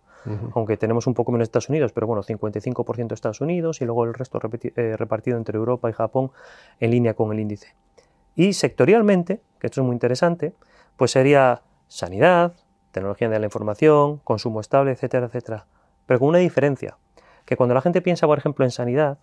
aunque 0.54 0.78
tenemos 0.78 1.08
un 1.08 1.15
poco 1.15 1.32
menos 1.32 1.48
Estados 1.48 1.70
Unidos, 1.70 1.91
pero 1.91 2.06
bueno, 2.06 2.22
55% 2.22 3.13
Estados 3.13 3.41
Unidos 3.41 3.82
y 3.82 3.86
luego 3.86 4.04
el 4.04 4.13
resto 4.13 4.39
eh, 4.76 4.96
repartido 4.96 5.38
entre 5.38 5.58
Europa 5.58 5.89
y 5.89 5.93
Japón 5.93 6.30
en 6.80 6.91
línea 6.91 7.15
con 7.15 7.34
el 7.34 7.39
índice. 7.39 7.74
Y 8.36 8.54
sectorialmente, 8.54 9.41
que 9.60 9.65
esto 9.65 9.82
es 9.82 9.88
muy 9.88 9.96
interesante, 9.96 10.54
pues 10.98 11.10
sería 11.10 11.63
sanidad, 11.88 12.54
tecnología 12.98 13.30
de 13.30 13.40
la 13.40 13.46
información, 13.46 14.18
consumo 14.24 14.60
estable, 14.60 14.92
etcétera, 14.92 15.28
etcétera. 15.28 15.66
Pero 16.06 16.20
con 16.20 16.30
una 16.30 16.40
diferencia, 16.40 16.98
que 17.46 17.56
cuando 17.56 17.76
la 17.76 17.82
gente 17.82 18.02
piensa, 18.02 18.28
por 18.28 18.38
ejemplo, 18.38 18.66
en 18.66 18.72
sanidad, 18.72 19.18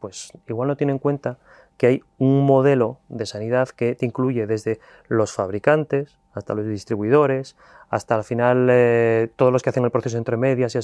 pues 0.00 0.32
igual 0.48 0.68
no 0.68 0.76
tiene 0.76 0.92
en 0.92 0.98
cuenta 0.98 1.38
que 1.76 1.86
hay 1.86 2.02
un 2.18 2.44
modelo 2.44 2.98
de 3.08 3.26
sanidad 3.26 3.68
que 3.68 3.94
te 3.94 4.06
incluye 4.06 4.46
desde 4.46 4.80
los 5.08 5.32
fabricantes 5.32 6.18
hasta 6.32 6.54
los 6.54 6.66
distribuidores, 6.66 7.56
hasta 7.88 8.14
al 8.14 8.24
final 8.24 8.68
eh, 8.70 9.30
todos 9.36 9.52
los 9.52 9.62
que 9.62 9.70
hacen 9.70 9.84
el 9.84 9.90
proceso 9.90 10.16
entre 10.16 10.36
medias 10.36 10.74
y, 10.74 10.78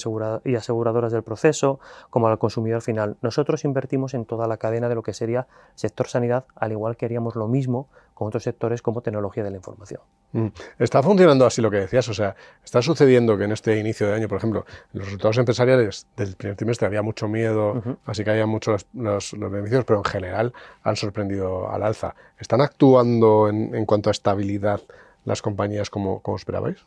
y, 0.51 0.55
aseguradoras 0.57 1.13
del 1.13 1.23
proceso, 1.23 1.79
como 2.11 2.29
al 2.29 2.39
consumidor 2.39 2.83
final. 2.83 3.17
Nosotros 3.23 3.65
invertimos 3.65 4.15
en 4.15 4.25
toda 4.25 4.49
la 4.49 4.57
cadena 4.57 4.89
de 4.89 4.95
lo 4.95 5.03
que 5.03 5.13
sería 5.13 5.47
sector 5.75 6.09
sanidad, 6.09 6.47
al 6.57 6.73
igual 6.73 6.97
que 6.97 7.05
haríamos 7.05 7.37
lo 7.37 7.47
mismo 7.47 7.89
con 8.17 8.29
otros 8.29 8.45
sectores 8.45 8.81
como 8.81 9.03
tecnología 9.03 9.45
de 9.45 9.51
la 9.51 9.57
información. 9.57 10.01
Mm. 10.33 10.47
Está 10.79 11.03
funcionando 11.03 11.45
así 11.45 11.61
lo 11.61 11.71
que 11.71 11.77
decías, 11.77 12.09
o 12.09 12.15
sea, 12.15 12.35
está 12.65 12.81
sucediendo 12.81 13.37
que 13.37 13.45
en 13.45 13.53
este 13.53 13.79
inicio 13.79 14.07
de 14.07 14.15
año, 14.15 14.27
por 14.27 14.39
ejemplo, 14.39 14.65
en 14.95 15.01
los 15.01 15.09
resultados 15.09 15.37
empresariales 15.37 16.07
del 16.17 16.35
primer 16.35 16.57
trimestre 16.57 16.87
había 16.87 17.03
mucho 17.03 17.29
miedo, 17.29 17.83
así 18.07 18.25
que 18.25 18.31
había 18.31 18.47
muchos 18.47 18.87
los, 18.95 19.39
beneficios, 19.39 19.85
pero 19.85 19.99
en 19.99 20.05
general 20.05 20.55
han 20.83 20.97
sorprendido 20.97 21.71
al 21.71 21.83
alza. 21.83 22.15
¿Están 22.39 22.63
actuando 22.63 23.51
en, 23.51 23.75
en 23.75 23.85
cuanto 23.85 24.09
a 24.09 24.13
estabilidad 24.13 24.81
las 25.27 25.43
compañías 25.43 25.91
como, 25.91 26.23
esperabais? 26.35 26.79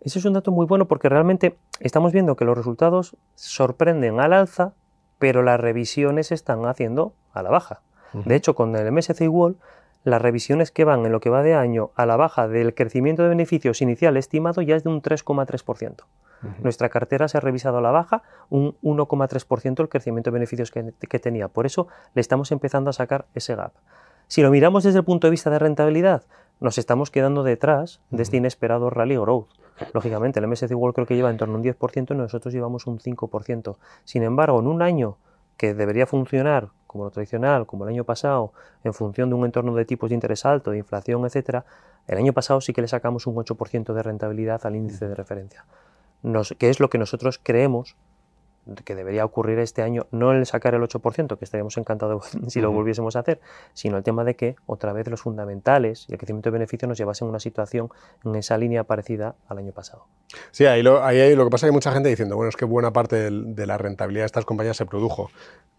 Ese 0.00 0.20
es 0.20 0.24
un 0.24 0.34
dato 0.34 0.52
muy 0.52 0.66
bueno 0.66 0.86
porque 0.86 1.08
realmente 1.08 1.56
estamos 1.80 2.12
viendo 2.12 2.36
que 2.36 2.44
los 2.44 2.56
resultados 2.56 3.16
sorprenden 3.34 4.20
al 4.20 4.32
alza, 4.34 4.74
pero 5.18 5.42
las 5.42 5.58
revisiones 5.58 6.30
están 6.30 6.64
haciendo 6.66 7.12
a 7.32 7.42
la 7.42 7.50
baja. 7.50 7.80
De 8.12 8.36
hecho, 8.36 8.54
con 8.54 8.74
el 8.76 8.90
MSCI 8.92 9.28
World, 9.28 9.56
las 10.06 10.22
revisiones 10.22 10.70
que 10.70 10.84
van 10.84 11.04
en 11.04 11.10
lo 11.10 11.18
que 11.18 11.30
va 11.30 11.42
de 11.42 11.54
año 11.54 11.90
a 11.96 12.06
la 12.06 12.16
baja 12.16 12.46
del 12.46 12.74
crecimiento 12.74 13.24
de 13.24 13.28
beneficios 13.28 13.82
inicial 13.82 14.16
estimado 14.16 14.62
ya 14.62 14.76
es 14.76 14.84
de 14.84 14.88
un 14.88 15.02
3,3%. 15.02 16.04
Nuestra 16.62 16.90
cartera 16.90 17.26
se 17.26 17.38
ha 17.38 17.40
revisado 17.40 17.78
a 17.78 17.80
la 17.80 17.90
baja 17.90 18.22
un 18.48 18.76
1,3% 18.82 19.80
el 19.80 19.88
crecimiento 19.88 20.30
de 20.30 20.34
beneficios 20.34 20.70
que, 20.70 20.92
que 21.08 21.18
tenía. 21.18 21.48
Por 21.48 21.66
eso 21.66 21.88
le 22.14 22.20
estamos 22.20 22.52
empezando 22.52 22.90
a 22.90 22.92
sacar 22.92 23.26
ese 23.34 23.56
gap. 23.56 23.72
Si 24.28 24.42
lo 24.42 24.50
miramos 24.52 24.84
desde 24.84 25.00
el 25.00 25.04
punto 25.04 25.26
de 25.26 25.32
vista 25.32 25.50
de 25.50 25.58
rentabilidad, 25.58 26.22
nos 26.60 26.78
estamos 26.78 27.10
quedando 27.10 27.42
detrás 27.42 28.00
de 28.10 28.22
este 28.22 28.36
inesperado 28.36 28.90
rally 28.90 29.16
growth. 29.16 29.48
Lógicamente, 29.92 30.38
el 30.38 30.46
MSCI 30.46 30.72
World 30.72 30.94
creo 30.94 31.06
que 31.08 31.16
lleva 31.16 31.30
en 31.30 31.36
torno 31.36 31.54
a 31.54 31.58
un 31.58 31.64
10% 31.64 32.14
y 32.14 32.16
nosotros 32.16 32.54
llevamos 32.54 32.86
un 32.86 33.00
5%. 33.00 33.76
Sin 34.04 34.22
embargo, 34.22 34.60
en 34.60 34.68
un 34.68 34.82
año 34.82 35.16
que 35.56 35.74
debería 35.74 36.06
funcionar 36.06 36.68
como 36.96 37.04
lo 37.04 37.10
tradicional, 37.10 37.66
como 37.66 37.84
el 37.84 37.90
año 37.90 38.04
pasado, 38.04 38.52
en 38.82 38.94
función 38.94 39.28
de 39.28 39.34
un 39.34 39.44
entorno 39.44 39.74
de 39.74 39.84
tipos 39.84 40.08
de 40.08 40.14
interés 40.14 40.46
alto, 40.46 40.70
de 40.70 40.78
inflación, 40.78 41.26
etcétera, 41.26 41.66
el 42.06 42.16
año 42.16 42.32
pasado 42.32 42.60
sí 42.62 42.72
que 42.72 42.80
le 42.80 42.88
sacamos 42.88 43.26
un 43.26 43.36
8% 43.36 43.92
de 43.92 44.02
rentabilidad 44.02 44.64
al 44.64 44.76
índice 44.76 45.06
de 45.06 45.14
referencia, 45.14 45.66
que 46.58 46.70
es 46.70 46.80
lo 46.80 46.88
que 46.88 46.96
nosotros 46.96 47.38
creemos 47.42 47.96
que 48.84 48.94
debería 48.94 49.24
ocurrir 49.24 49.58
este 49.58 49.82
año, 49.82 50.06
no 50.10 50.32
el 50.32 50.46
sacar 50.46 50.74
el 50.74 50.82
8%, 50.82 51.38
que 51.38 51.44
estaríamos 51.44 51.76
encantados 51.76 52.30
si 52.48 52.60
lo 52.60 52.72
volviésemos 52.72 53.16
a 53.16 53.20
hacer, 53.20 53.40
sino 53.74 53.96
el 53.96 54.02
tema 54.02 54.24
de 54.24 54.36
que 54.36 54.56
otra 54.66 54.92
vez 54.92 55.08
los 55.08 55.20
fundamentales 55.20 56.06
y 56.08 56.12
el 56.12 56.18
crecimiento 56.18 56.50
de 56.50 56.54
beneficios 56.54 56.88
nos 56.88 56.98
llevasen 56.98 57.26
a 57.26 57.30
una 57.30 57.40
situación 57.40 57.90
en 58.24 58.34
esa 58.34 58.58
línea 58.58 58.84
parecida 58.84 59.34
al 59.48 59.58
año 59.58 59.72
pasado. 59.72 60.06
Sí, 60.50 60.66
ahí 60.66 60.82
lo, 60.82 61.04
ahí, 61.04 61.34
lo 61.34 61.44
que 61.44 61.50
pasa 61.50 61.66
es 61.66 61.68
que 61.68 61.72
hay 61.72 61.76
mucha 61.76 61.92
gente 61.92 62.08
diciendo, 62.08 62.36
bueno, 62.36 62.48
es 62.48 62.56
que 62.56 62.64
buena 62.64 62.92
parte 62.92 63.30
de, 63.30 63.66
la 63.66 63.78
rentabilidad 63.78 64.22
de 64.22 64.26
estas 64.26 64.44
compañías 64.44 64.76
se 64.76 64.86
produjo 64.86 65.30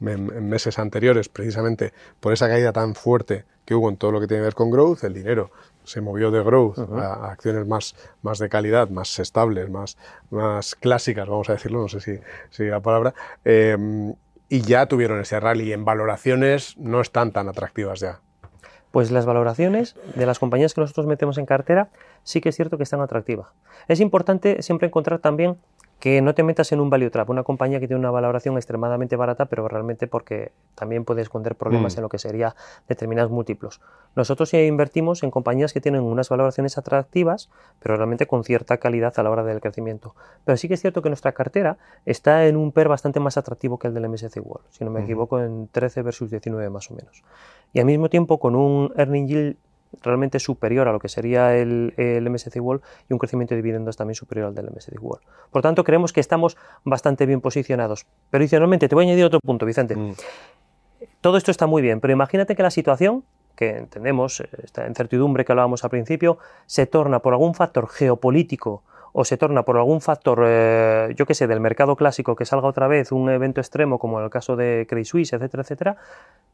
en, 0.01 0.47
meses 0.47 0.79
anteriores, 0.79 1.29
precisamente 1.29 1.93
por 2.19 2.33
esa 2.33 2.47
caída 2.47 2.71
tan 2.71 2.95
fuerte 2.95 3.45
que 3.65 3.75
hubo 3.75 3.89
en 3.89 3.97
todo 3.97 4.11
lo 4.11 4.19
que 4.19 4.27
tiene 4.27 4.41
que 4.41 4.45
ver 4.45 4.55
con 4.55 4.71
growth, 4.71 5.03
el 5.03 5.13
dinero 5.13 5.51
se 5.87 6.01
movió 6.01 6.31
de 6.31 6.43
growth 6.43 6.77
a, 6.79 7.31
acciones 7.31 7.65
más, 7.65 7.95
más 8.21 8.39
de 8.39 8.49
calidad, 8.49 8.89
más 8.89 9.17
estables, 9.19 9.69
más, 9.69 9.97
más 10.29 10.75
clásicas, 10.75 11.27
vamos 11.27 11.49
a 11.49 11.53
decirlo, 11.53 11.81
no 11.81 11.87
sé 11.87 12.01
si, 12.01 12.19
si 12.49 12.65
la 12.65 12.81
palabra, 12.81 13.13
em, 13.45 14.13
y 14.49 14.61
ya 14.61 14.85
tuvieron 14.85 15.19
ese 15.21 15.39
rally. 15.39 15.71
En 15.71 15.85
valoraciones 15.85 16.77
no 16.77 16.99
están 17.01 17.31
tan 17.31 17.47
atractivas 17.47 18.01
ya. 18.01 18.19
Pues 18.91 19.11
las 19.11 19.25
valoraciones 19.25 19.95
de 20.15 20.25
las 20.25 20.39
compañías 20.39 20.73
que 20.73 20.81
nosotros 20.81 21.07
metemos 21.07 21.37
en 21.37 21.45
cartera 21.45 21.89
sí 22.27 22.41
que 22.41 22.49
es 22.49 22.55
cierto 22.57 22.75
que 22.77 22.83
están 22.83 22.99
atractivas. 22.99 23.47
Es 23.87 24.01
importante 24.01 24.61
siempre 24.61 24.87
encontrar 24.87 25.19
también 25.19 25.55
que 25.99 26.21
no 26.21 26.35
te 26.35 26.43
metas 26.43 26.71
en 26.73 26.81
un 26.81 26.89
value 26.89 27.09
trap, 27.09 27.29
una 27.29 27.43
compañía 27.43 27.79
que 27.79 27.87
tiene 27.87 27.99
una 27.99 28.11
valoración 28.11 28.55
extremadamente 28.57 29.15
barata, 29.15 29.45
pero 29.45 29.67
realmente 29.67 30.07
porque 30.07 30.51
también 30.75 31.05
puede 31.05 31.21
esconder 31.21 31.55
problemas 31.55 31.95
mm. 31.95 31.99
en 31.99 32.01
lo 32.03 32.09
que 32.09 32.19
sería 32.19 32.55
determinados 32.87 33.31
múltiplos. 33.31 33.81
Nosotros 34.15 34.53
invertimos 34.53 35.23
en 35.23 35.31
compañías 35.31 35.73
que 35.73 35.79
tienen 35.81 36.01
unas 36.01 36.27
valoraciones 36.29 36.77
atractivas, 36.77 37.49
pero 37.79 37.95
realmente 37.95 38.27
con 38.27 38.43
cierta 38.43 38.77
calidad 38.77 39.13
a 39.17 39.23
la 39.23 39.31
hora 39.31 39.43
del 39.43 39.61
crecimiento. 39.61 40.13
Pero 40.43 40.57
sí 40.57 40.67
que 40.67 40.73
es 40.73 40.81
cierto 40.81 41.01
que 41.01 41.09
nuestra 41.09 41.31
cartera 41.31 41.77
está 42.05 42.45
en 42.45 42.57
un 42.57 42.73
PER 42.73 42.89
bastante 42.89 43.19
más 43.21 43.37
atractivo 43.37 43.79
que 43.79 43.87
el 43.87 43.93
del 43.93 44.09
MSC 44.09 44.37
World, 44.43 44.65
si 44.69 44.83
no 44.83 44.91
me 44.91 45.01
equivoco, 45.01 45.39
en 45.39 45.69
13 45.69 46.03
versus 46.03 46.29
19 46.29 46.69
más 46.69 46.91
o 46.91 46.93
menos. 46.93 47.23
Y 47.73 47.79
al 47.79 47.85
mismo 47.85 48.09
tiempo 48.09 48.37
con 48.37 48.55
un 48.55 48.93
earning 48.97 49.27
yield 49.27 49.57
realmente 50.01 50.39
superior 50.39 50.87
a 50.87 50.91
lo 50.91 50.99
que 50.99 51.09
sería 51.09 51.55
el, 51.55 51.93
el, 51.97 52.29
MSCI 52.29 52.59
World 52.59 52.81
y 53.09 53.13
un 53.13 53.19
crecimiento 53.19 53.55
de 53.55 53.61
dividendos 53.61 53.97
también 53.97 54.15
superior 54.15 54.47
al 54.47 54.55
del 54.55 54.71
MSCI 54.71 54.97
World. 54.99 55.23
Por 55.51 55.61
tanto, 55.61 55.83
creemos 55.83 56.13
que 56.13 56.19
estamos 56.19 56.57
bastante 56.83 57.25
bien 57.25 57.41
posicionados. 57.41 58.05
Pero 58.29 58.41
adicionalmente, 58.41 58.87
te 58.87 58.95
voy 58.95 59.05
a 59.05 59.07
añadir 59.07 59.25
otro 59.25 59.39
punto, 59.39 59.65
Vicente. 59.65 59.95
Mm. 59.95 60.13
Todo 61.21 61.37
esto 61.37 61.51
está 61.51 61.67
muy 61.67 61.81
bien, 61.81 61.99
pero 61.99 62.13
imagínate 62.13 62.55
que 62.55 62.63
la 62.63 62.71
situación, 62.71 63.23
que 63.55 63.77
entendemos, 63.77 64.39
eh, 64.39 64.49
esta 64.63 64.87
incertidumbre 64.87 65.45
que 65.45 65.51
hablábamos 65.51 65.83
al 65.83 65.89
principio, 65.89 66.37
se 66.65 66.85
torna 66.85 67.19
por 67.19 67.33
algún 67.33 67.53
factor 67.53 67.87
geopolítico 67.87 68.83
o 69.19 69.25
se 69.25 69.35
torna 69.35 69.63
por 69.63 69.77
algún 69.77 69.99
factor, 69.99 70.43
eh, 70.45 71.13
yo 71.15 71.25
qué 71.25 71.33
sé, 71.33 71.47
del 71.47 71.59
mercado 71.59 71.95
clásico, 71.95 72.35
que 72.35 72.45
salga 72.45 72.67
otra 72.67 72.87
vez 72.87 73.11
un 73.11 73.29
evento 73.29 73.61
extremo 73.61 73.97
como 73.97 74.19
en 74.19 74.25
el 74.25 74.29
caso 74.29 74.55
de 74.55 74.85
Credit 74.87 75.07
Suisse, 75.07 75.33
etcétera, 75.33 75.63
etcétera, 75.63 75.97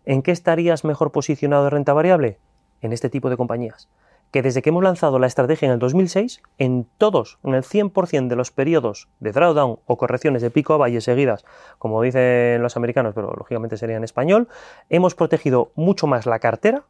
¿en 0.05 0.21
qué 0.21 0.31
estarías 0.31 0.85
mejor 0.85 1.11
posicionado 1.11 1.65
de 1.65 1.71
renta 1.71 1.91
variable? 1.91 2.37
En 2.83 2.93
este 2.93 3.09
tipo 3.09 3.29
de 3.29 3.37
compañías. 3.37 3.89
Que 4.31 4.41
desde 4.41 4.61
que 4.61 4.69
hemos 4.69 4.83
lanzado 4.83 5.19
la 5.19 5.27
estrategia 5.27 5.67
en 5.67 5.73
el 5.73 5.79
2006, 5.79 6.41
en 6.57 6.87
todos, 6.97 7.39
en 7.43 7.53
el 7.55 7.63
100% 7.63 8.27
de 8.27 8.35
los 8.35 8.51
periodos 8.51 9.07
de 9.19 9.31
drawdown 9.31 9.79
o 9.85 9.97
correcciones 9.97 10.41
de 10.41 10.49
pico 10.49 10.73
a 10.73 10.77
valle 10.77 11.01
seguidas, 11.01 11.45
como 11.77 12.01
dicen 12.01 12.61
los 12.61 12.77
americanos, 12.77 13.13
pero 13.13 13.33
lógicamente 13.33 13.77
sería 13.77 13.97
en 13.97 14.03
español, 14.03 14.47
hemos 14.89 15.15
protegido 15.15 15.71
mucho 15.75 16.07
más 16.07 16.25
la 16.25 16.39
cartera 16.39 16.83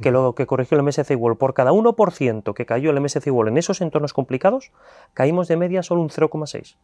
que 0.00 0.10
lo 0.10 0.34
que 0.34 0.46
corrigió 0.46 0.78
el 0.78 0.84
MSCI 0.84 1.14
World. 1.14 1.38
Por 1.38 1.54
cada 1.54 1.72
1% 1.72 2.54
que 2.54 2.66
cayó 2.66 2.90
el 2.90 3.00
MSCI 3.00 3.30
World 3.30 3.52
en 3.52 3.58
esos 3.58 3.80
entornos 3.80 4.12
complicados, 4.12 4.72
caímos 5.12 5.48
de 5.48 5.56
media 5.56 5.82
solo 5.82 6.00
un 6.00 6.08
0,6. 6.08 6.76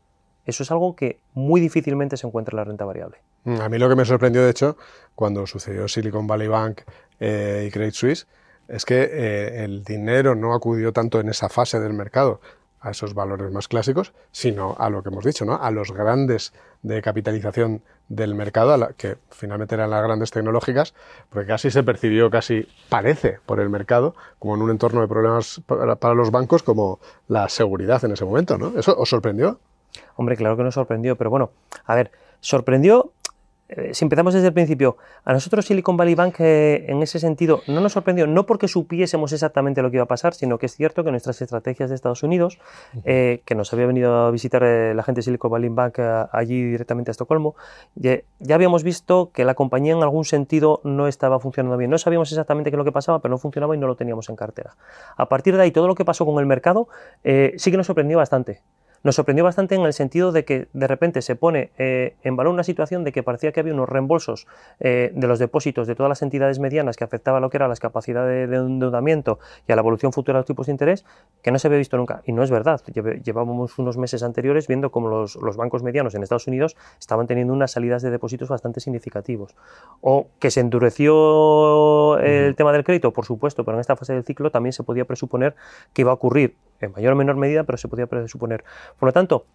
Eso 0.46 0.62
es 0.62 0.70
algo 0.70 0.94
que 0.94 1.20
muy 1.32 1.60
difícilmente 1.60 2.16
se 2.16 2.26
encuentra 2.26 2.52
en 2.52 2.56
la 2.56 2.64
renta 2.64 2.84
variable. 2.84 3.18
Mm, 3.44 3.60
a 3.60 3.68
mí 3.68 3.78
lo 3.78 3.88
que 3.88 3.96
me 3.96 4.04
sorprendió, 4.04 4.42
de 4.42 4.50
hecho, 4.50 4.76
cuando 5.14 5.46
sucedió 5.46 5.88
Silicon 5.88 6.26
Valley 6.26 6.48
Bank 6.48 6.82
eh, 7.20 7.64
y 7.66 7.70
Credit 7.70 7.94
Suisse, 7.94 8.26
es 8.68 8.84
que 8.84 9.02
eh, 9.02 9.64
el 9.64 9.84
dinero 9.84 10.34
no 10.34 10.54
acudió 10.54 10.92
tanto 10.92 11.20
en 11.20 11.28
esa 11.28 11.48
fase 11.48 11.80
del 11.80 11.92
mercado 11.92 12.40
a 12.84 12.90
esos 12.90 13.14
valores 13.14 13.50
más 13.50 13.66
clásicos, 13.66 14.12
sino 14.30 14.76
a 14.78 14.90
lo 14.90 15.02
que 15.02 15.08
hemos 15.08 15.24
dicho, 15.24 15.46
¿no? 15.46 15.56
a 15.56 15.70
los 15.70 15.92
grandes 15.92 16.52
de 16.82 17.00
capitalización 17.00 17.80
del 18.08 18.34
mercado, 18.34 18.74
a 18.74 18.76
la, 18.76 18.88
que 18.88 19.16
finalmente 19.30 19.74
eran 19.74 19.88
las 19.88 20.02
grandes 20.02 20.30
tecnológicas, 20.30 20.92
porque 21.30 21.46
casi 21.46 21.70
se 21.70 21.82
percibió, 21.82 22.30
casi 22.30 22.68
parece 22.90 23.38
por 23.46 23.58
el 23.58 23.70
mercado, 23.70 24.14
como 24.38 24.54
en 24.54 24.60
un 24.60 24.70
entorno 24.70 25.00
de 25.00 25.08
problemas 25.08 25.62
para, 25.66 26.14
los 26.14 26.30
bancos, 26.30 26.62
como 26.62 27.00
la 27.26 27.48
seguridad 27.48 28.04
en 28.04 28.12
ese 28.12 28.26
momento. 28.26 28.58
¿no? 28.58 28.78
¿Eso 28.78 28.94
os 28.98 29.08
sorprendió? 29.08 29.58
Hombre, 30.16 30.36
claro 30.36 30.58
que 30.58 30.62
nos 30.62 30.74
sorprendió, 30.74 31.16
pero 31.16 31.30
bueno, 31.30 31.52
a 31.86 31.94
ver, 31.94 32.10
sorprendió 32.40 33.12
si 33.92 34.04
empezamos 34.04 34.34
desde 34.34 34.48
el 34.48 34.52
principio, 34.52 34.96
a 35.24 35.32
nosotros 35.32 35.66
Silicon 35.66 35.96
Valley 35.96 36.14
Bank 36.14 36.36
eh, 36.38 36.84
en 36.88 37.02
ese 37.02 37.18
sentido 37.18 37.62
no 37.66 37.80
nos 37.80 37.92
sorprendió, 37.92 38.26
no 38.26 38.46
porque 38.46 38.68
supiésemos 38.68 39.32
exactamente 39.32 39.82
lo 39.82 39.90
que 39.90 39.96
iba 39.96 40.04
a 40.04 40.08
pasar, 40.08 40.34
sino 40.34 40.58
que 40.58 40.66
es 40.66 40.74
cierto 40.74 41.04
que 41.04 41.10
nuestras 41.10 41.40
estrategias 41.42 41.90
de 41.90 41.96
Estados 41.96 42.22
Unidos, 42.22 42.58
eh, 43.04 43.42
que 43.44 43.54
nos 43.54 43.72
había 43.72 43.86
venido 43.86 44.26
a 44.26 44.30
visitar 44.30 44.62
la 44.62 45.02
gente 45.02 45.20
de 45.20 45.22
Silicon 45.22 45.50
Valley 45.50 45.70
Bank 45.70 45.98
allí 46.32 46.62
directamente 46.62 47.10
a 47.10 47.12
Estocolmo, 47.12 47.54
ya, 47.94 48.20
habíamos 48.54 48.84
visto 48.84 49.30
que 49.32 49.44
la 49.44 49.54
compañía 49.54 49.94
en 49.94 50.02
algún 50.02 50.24
sentido 50.24 50.80
no 50.84 51.08
estaba 51.08 51.40
funcionando 51.40 51.76
bien. 51.76 51.90
No 51.90 51.98
sabíamos 51.98 52.30
exactamente 52.30 52.70
qué 52.70 52.76
es 52.76 52.78
lo 52.78 52.84
que 52.84 52.92
pasaba, 52.92 53.20
pero 53.20 53.32
no 53.32 53.38
funcionaba 53.38 53.74
y 53.74 53.78
no 53.78 53.86
lo 53.86 53.96
teníamos 53.96 54.28
en 54.28 54.36
cartera. 54.36 54.76
A 55.16 55.28
partir 55.28 55.56
de 55.56 55.62
ahí, 55.62 55.70
todo 55.70 55.88
lo 55.88 55.94
que 55.94 56.04
pasó 56.04 56.24
con 56.24 56.38
el 56.38 56.46
mercado 56.46 56.88
sí 57.24 57.70
que 57.70 57.76
nos 57.76 57.86
sorprendió 57.86 58.18
bastante. 58.18 58.60
Nos 59.04 59.16
sorprendió 59.16 59.44
bastante 59.44 59.74
en 59.74 59.82
el 59.82 59.92
sentido 59.92 60.32
de 60.32 60.46
que 60.46 60.66
de 60.72 60.86
repente 60.86 61.20
se 61.20 61.36
pone 61.36 61.70
eh, 61.76 62.14
en 62.22 62.36
valor 62.36 62.54
una 62.54 62.64
situación 62.64 63.04
de 63.04 63.12
que 63.12 63.22
parecía 63.22 63.52
que 63.52 63.60
había 63.60 63.74
unos 63.74 63.86
reembolsos 63.86 64.46
eh, 64.80 65.12
de 65.14 65.26
los 65.26 65.38
depósitos 65.38 65.86
de 65.86 65.94
todas 65.94 66.08
las 66.08 66.22
entidades 66.22 66.58
medianas 66.58 66.96
que 66.96 67.04
afectaba 67.04 67.36
a 67.36 67.40
lo 67.42 67.50
que 67.50 67.58
era 67.58 67.68
la 67.68 67.76
capacidad 67.76 68.26
de, 68.26 68.44
endeudamiento 68.44 69.38
y 69.68 69.72
a 69.72 69.76
la 69.76 69.80
evolución 69.80 70.14
futura 70.14 70.38
de 70.38 70.40
los 70.40 70.46
tipos 70.46 70.66
de 70.66 70.72
interés 70.72 71.04
que 71.42 71.50
no 71.50 71.58
se 71.58 71.68
había 71.68 71.76
visto 71.76 71.98
nunca. 71.98 72.22
Y 72.24 72.32
no 72.32 72.42
es 72.42 72.50
verdad. 72.50 72.80
Llevábamos 73.22 73.78
unos 73.78 73.98
meses 73.98 74.22
anteriores 74.22 74.66
viendo 74.68 74.90
cómo 74.90 75.10
los, 75.10 75.36
bancos 75.58 75.82
medianos 75.82 76.14
en 76.14 76.22
Estados 76.22 76.46
Unidos 76.46 76.74
estaban 76.98 77.26
teniendo 77.26 77.52
unas 77.52 77.72
salidas 77.72 78.00
de 78.00 78.10
depósitos 78.10 78.48
bastante 78.48 78.80
significativos. 78.80 79.54
O 80.00 80.28
que 80.38 80.50
se 80.50 80.60
endureció 80.60 82.18
el 82.20 82.56
tema 82.56 82.72
del 82.72 82.84
crédito, 82.84 83.12
por 83.12 83.26
supuesto, 83.26 83.66
pero 83.66 83.76
en 83.76 83.82
esta 83.82 83.96
fase 83.96 84.14
del 84.14 84.24
ciclo 84.24 84.50
también 84.50 84.72
se 84.72 84.82
podía 84.82 85.04
presuponer 85.04 85.54
que 85.92 86.00
iba 86.00 86.10
a 86.10 86.14
ocurrir 86.14 86.56
en 86.80 86.92
mayor 86.92 87.12
o 87.12 87.16
menor 87.16 87.36
medida, 87.36 87.64
pero 87.64 87.78
se 87.78 87.88
podía 87.88 88.06
presuponer. 88.06 88.64
Por 88.98 89.08
lo 89.08 89.12
tanto, 89.12 89.46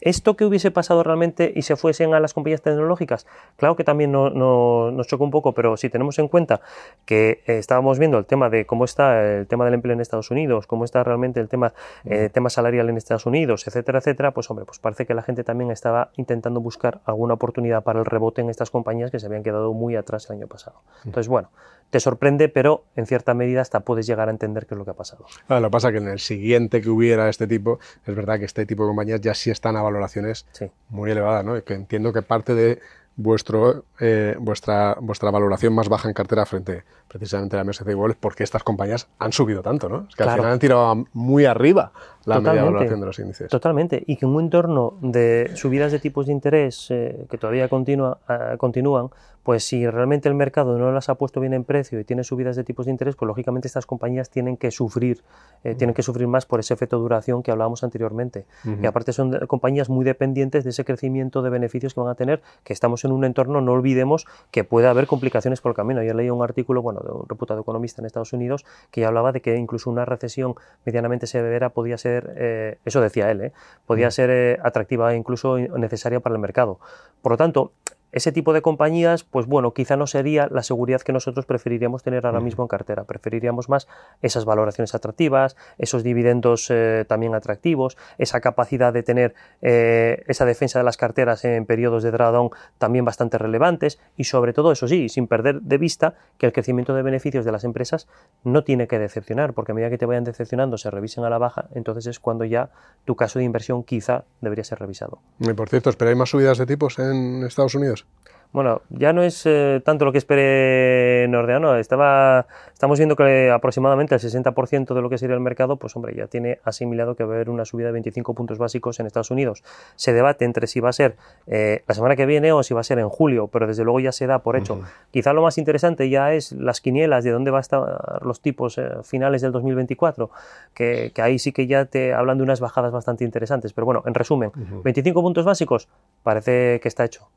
¿Esto 0.00 0.36
que 0.36 0.44
hubiese 0.44 0.70
pasado 0.70 1.02
realmente 1.02 1.52
y 1.54 1.62
se 1.62 1.76
fuesen 1.76 2.14
a 2.14 2.20
las 2.20 2.34
compañías 2.34 2.62
tecnológicas? 2.62 3.26
Claro 3.56 3.74
que 3.74 3.84
también 3.84 4.12
nos 4.12 5.06
choca 5.06 5.24
un 5.24 5.30
poco, 5.30 5.52
pero 5.54 5.76
si 5.76 5.88
tenemos 5.88 6.18
en 6.18 6.28
cuenta 6.28 6.60
que 7.04 7.42
eh, 7.46 7.58
estábamos 7.58 7.98
viendo 7.98 8.18
el 8.18 8.26
tema 8.26 8.48
de 8.48 8.64
cómo 8.64 8.84
está 8.84 9.38
el 9.38 9.46
tema 9.46 9.64
del 9.64 9.74
empleo 9.74 9.94
en 9.94 10.00
Estados 10.00 10.30
Unidos, 10.30 10.66
cómo 10.66 10.84
está 10.84 11.02
realmente 11.02 11.40
el 11.40 11.48
tema, 11.48 11.72
eh, 12.04 12.30
tema 12.32 12.48
salarial 12.48 12.88
en 12.88 12.96
Estados 12.96 13.26
Unidos, 13.26 13.66
etcétera, 13.66 13.98
etcétera, 13.98 14.30
pues 14.32 14.48
hombre, 14.50 14.64
pues 14.64 14.78
parece 14.78 15.06
que 15.06 15.14
la 15.14 15.22
gente 15.22 15.42
también 15.42 15.70
estaba 15.70 16.10
intentando 16.16 16.60
buscar 16.60 17.00
alguna 17.04 17.34
oportunidad 17.34 17.82
para 17.82 17.98
el 17.98 18.04
rebote 18.04 18.40
en 18.40 18.50
estas 18.50 18.70
compañías 18.70 19.10
que 19.10 19.18
se 19.18 19.26
habían 19.26 19.42
quedado 19.42 19.72
muy 19.72 19.96
atrás 19.96 20.30
el 20.30 20.36
año 20.36 20.46
pasado. 20.46 20.82
Entonces, 21.04 21.28
bueno, 21.28 21.50
te 21.90 22.00
sorprende, 22.00 22.48
pero 22.48 22.84
en 22.96 23.06
cierta 23.06 23.34
medida 23.34 23.60
hasta 23.60 23.80
puedes 23.80 24.06
llegar 24.06 24.28
a 24.28 24.30
entender 24.30 24.66
qué 24.66 24.74
es 24.74 24.78
lo 24.78 24.84
que 24.84 24.90
ha 24.90 24.94
pasado. 24.94 25.24
lo 25.48 25.62
que 25.62 25.70
pasa 25.70 25.88
es 25.88 25.92
que 25.92 25.98
en 25.98 26.08
el 26.08 26.18
siguiente 26.18 26.80
que 26.80 26.90
hubiera 26.90 27.28
este 27.28 27.46
tipo, 27.46 27.78
es 28.06 28.14
verdad 28.14 28.38
que 28.38 28.44
este 28.44 28.66
tipo 28.66 28.84
de 28.84 28.88
compañías 28.88 29.20
ya 29.20 29.34
sí 29.34 29.50
están 29.50 29.76
a 29.76 29.82
valoraciones 29.82 30.46
muy 30.88 31.10
elevadas, 31.10 31.44
¿no? 31.44 31.56
Y 31.56 31.62
que 31.62 31.74
entiendo 31.74 32.12
que 32.12 32.22
parte 32.22 32.54
de 32.54 32.80
vuestro, 33.18 33.84
eh, 33.98 34.36
vuestra, 34.38 34.96
vuestra 35.00 35.30
valoración 35.30 35.74
más 35.74 35.88
baja 35.88 36.08
en 36.08 36.14
cartera 36.14 36.46
frente 36.46 36.84
precisamente 37.08 37.56
a 37.56 37.64
la 37.64 37.64
MSCI 37.64 37.94
World 37.94 38.14
es 38.14 38.18
porque 38.20 38.44
estas 38.44 38.62
compañías 38.62 39.08
han 39.18 39.32
subido 39.32 39.60
tanto, 39.60 39.88
¿no? 39.88 40.06
Es 40.08 40.14
que 40.14 40.22
al 40.22 40.36
final 40.36 40.52
han 40.52 40.58
tirado 40.58 41.04
muy 41.12 41.44
arriba 41.44 41.92
la 42.24 42.40
media 42.40 42.62
valoración 42.62 43.00
de 43.00 43.06
los 43.06 43.18
índices. 43.18 43.48
Totalmente, 43.50 44.02
y 44.06 44.16
que 44.16 44.24
en 44.24 44.34
un 44.34 44.44
entorno 44.44 44.94
de 45.00 45.50
subidas 45.54 45.90
de 45.90 45.98
tipos 45.98 46.26
de 46.26 46.32
interés 46.32 46.86
eh, 46.90 47.26
que 47.28 47.38
todavía 47.38 47.68
continúa, 47.68 48.18
eh, 48.28 48.56
continúan, 48.56 49.10
pues 49.48 49.64
si 49.64 49.88
realmente 49.88 50.28
el 50.28 50.34
mercado 50.34 50.76
no 50.76 50.92
las 50.92 51.08
ha 51.08 51.14
puesto 51.14 51.40
bien 51.40 51.54
en 51.54 51.64
precio 51.64 51.98
y 51.98 52.04
tiene 52.04 52.22
subidas 52.22 52.54
de 52.54 52.64
tipos 52.64 52.84
de 52.84 52.92
interés, 52.92 53.16
pues 53.16 53.26
lógicamente 53.26 53.66
estas 53.66 53.86
compañías 53.86 54.28
tienen 54.28 54.58
que 54.58 54.70
sufrir, 54.70 55.22
eh, 55.64 55.74
tienen 55.74 55.94
que 55.94 56.02
sufrir 56.02 56.28
más 56.28 56.44
por 56.44 56.60
ese 56.60 56.74
efecto 56.74 56.98
duración 56.98 57.42
que 57.42 57.50
hablábamos 57.50 57.82
anteriormente. 57.82 58.44
Y 58.82 58.84
aparte 58.84 59.14
son 59.14 59.46
compañías 59.46 59.88
muy 59.88 60.04
dependientes 60.04 60.64
de 60.64 60.70
ese 60.70 60.84
crecimiento 60.84 61.40
de 61.40 61.48
beneficios 61.48 61.94
que 61.94 62.00
van 62.00 62.10
a 62.10 62.14
tener, 62.14 62.42
que 62.62 62.74
estamos 62.74 63.06
en 63.06 63.12
un 63.12 63.24
entorno, 63.24 63.62
no 63.62 63.72
olvidemos 63.72 64.26
que 64.50 64.64
puede 64.64 64.86
haber 64.86 65.06
complicaciones 65.06 65.62
por 65.62 65.70
el 65.70 65.76
camino. 65.76 66.00
Ayer 66.00 66.14
leí 66.14 66.28
un 66.28 66.42
artículo, 66.42 66.82
bueno, 66.82 67.00
de 67.00 67.10
un 67.10 67.26
reputado 67.26 67.62
economista 67.62 68.02
en 68.02 68.06
Estados 68.06 68.34
Unidos, 68.34 68.66
que 68.90 69.00
ya 69.00 69.08
hablaba 69.08 69.32
de 69.32 69.40
que 69.40 69.56
incluso 69.56 69.88
una 69.88 70.04
recesión 70.04 70.56
medianamente 70.84 71.26
severa 71.26 71.70
podía 71.70 71.96
ser, 71.96 72.34
eh, 72.36 72.76
eso 72.84 73.00
decía 73.00 73.30
él, 73.30 73.40
eh, 73.40 73.52
podía 73.86 74.10
ser 74.10 74.28
eh, 74.28 74.58
atractiva 74.62 75.14
e 75.14 75.16
incluso 75.16 75.56
necesaria 75.56 76.20
para 76.20 76.34
el 76.34 76.38
mercado. 76.38 76.80
Por 77.22 77.32
lo 77.32 77.38
tanto, 77.38 77.72
ese 78.12 78.32
tipo 78.32 78.52
de 78.52 78.62
compañías, 78.62 79.24
pues 79.24 79.46
bueno, 79.46 79.72
quizá 79.74 79.96
no 79.96 80.06
sería 80.06 80.48
la 80.50 80.62
seguridad 80.62 81.02
que 81.02 81.12
nosotros 81.12 81.46
preferiríamos 81.46 82.02
tener 82.02 82.26
ahora 82.26 82.40
mismo 82.40 82.64
en 82.64 82.68
cartera. 82.68 83.04
Preferiríamos 83.04 83.68
más 83.68 83.86
esas 84.22 84.44
valoraciones 84.44 84.94
atractivas, 84.94 85.56
esos 85.76 86.02
dividendos 86.02 86.70
eh, 86.70 87.04
también 87.06 87.34
atractivos, 87.34 87.96
esa 88.16 88.40
capacidad 88.40 88.92
de 88.92 89.02
tener 89.02 89.34
eh, 89.60 90.24
esa 90.26 90.44
defensa 90.44 90.78
de 90.78 90.84
las 90.84 90.96
carteras 90.96 91.44
en 91.44 91.66
periodos 91.66 92.02
de 92.02 92.10
drawdown 92.10 92.50
también 92.78 93.04
bastante 93.04 93.38
relevantes 93.38 93.98
y 94.16 94.24
sobre 94.24 94.52
todo, 94.52 94.72
eso 94.72 94.88
sí, 94.88 95.08
sin 95.08 95.26
perder 95.26 95.60
de 95.60 95.78
vista 95.78 96.14
que 96.38 96.46
el 96.46 96.52
crecimiento 96.52 96.94
de 96.94 97.02
beneficios 97.02 97.44
de 97.44 97.52
las 97.52 97.64
empresas 97.64 98.08
no 98.44 98.64
tiene 98.64 98.88
que 98.88 98.98
decepcionar, 98.98 99.52
porque 99.52 99.72
a 99.72 99.74
medida 99.74 99.90
que 99.90 99.98
te 99.98 100.06
vayan 100.06 100.24
decepcionando, 100.24 100.78
se 100.78 100.90
revisen 100.90 101.24
a 101.24 101.30
la 101.30 101.38
baja, 101.38 101.66
entonces 101.74 102.06
es 102.06 102.20
cuando 102.20 102.44
ya 102.44 102.70
tu 103.04 103.16
caso 103.16 103.38
de 103.38 103.44
inversión 103.44 103.82
quizá 103.82 104.24
debería 104.40 104.64
ser 104.64 104.78
revisado. 104.78 105.18
Y 105.40 105.52
por 105.52 105.68
cierto, 105.68 105.90
¿esperáis 105.90 106.16
más 106.16 106.30
subidas 106.30 106.58
de 106.58 106.66
tipos 106.66 106.98
en 106.98 107.44
Estados 107.44 107.74
Unidos? 107.74 107.97
Okay. 108.02 108.37
Bueno, 108.50 108.80
ya 108.88 109.12
no 109.12 109.22
es 109.22 109.44
eh, 109.44 109.82
tanto 109.84 110.06
lo 110.06 110.12
que 110.12 110.18
espere 110.18 111.28
Nordeano. 111.28 111.76
Estaba, 111.76 112.46
estamos 112.72 112.98
viendo 112.98 113.14
que 113.14 113.50
aproximadamente 113.50 114.14
el 114.14 114.20
60% 114.22 114.94
de 114.94 115.02
lo 115.02 115.10
que 115.10 115.18
sería 115.18 115.34
el 115.34 115.40
mercado, 115.40 115.76
pues 115.76 115.94
hombre, 115.96 116.14
ya 116.16 116.28
tiene 116.28 116.58
asimilado 116.64 117.14
que 117.14 117.24
va 117.24 117.34
a 117.34 117.36
haber 117.36 117.50
una 117.50 117.66
subida 117.66 117.88
de 117.88 117.92
25 117.92 118.34
puntos 118.34 118.56
básicos 118.56 119.00
en 119.00 119.06
Estados 119.06 119.30
Unidos. 119.30 119.62
Se 119.96 120.14
debate 120.14 120.46
entre 120.46 120.66
si 120.66 120.80
va 120.80 120.88
a 120.88 120.92
ser 120.94 121.16
eh, 121.46 121.82
la 121.86 121.94
semana 121.94 122.16
que 122.16 122.24
viene 122.24 122.52
o 122.52 122.62
si 122.62 122.72
va 122.72 122.80
a 122.80 122.84
ser 122.84 122.98
en 122.98 123.10
julio, 123.10 123.48
pero 123.48 123.66
desde 123.66 123.84
luego 123.84 124.00
ya 124.00 124.12
se 124.12 124.26
da 124.26 124.38
por 124.38 124.56
hecho. 124.56 124.80
Quizá 125.10 125.34
lo 125.34 125.42
más 125.42 125.58
interesante 125.58 126.08
ya 126.08 126.32
es 126.32 126.52
las 126.52 126.80
quinielas 126.80 127.24
de 127.24 127.32
dónde 127.32 127.50
va 127.50 127.58
a 127.58 127.60
estar 127.60 128.24
los 128.24 128.40
tipos 128.40 128.78
eh, 128.78 128.88
finales 129.02 129.42
del 129.42 129.52
2024, 129.52 130.30
que, 130.72 131.12
que, 131.14 131.20
ahí 131.20 131.38
sí 131.38 131.52
que 131.52 131.66
ya 131.66 131.84
te 131.84 132.14
hablan 132.14 132.38
de 132.38 132.44
unas 132.44 132.60
bajadas 132.60 132.92
bastante 132.92 133.24
interesantes. 133.24 133.74
Pero 133.74 133.84
bueno, 133.84 134.02
en 134.06 134.14
resumen, 134.14 134.52
25 134.84 135.20
puntos 135.20 135.44
básicos 135.44 135.88
parece 136.22 136.80
que 136.80 136.88
está 136.88 137.04
hecho. 137.04 137.28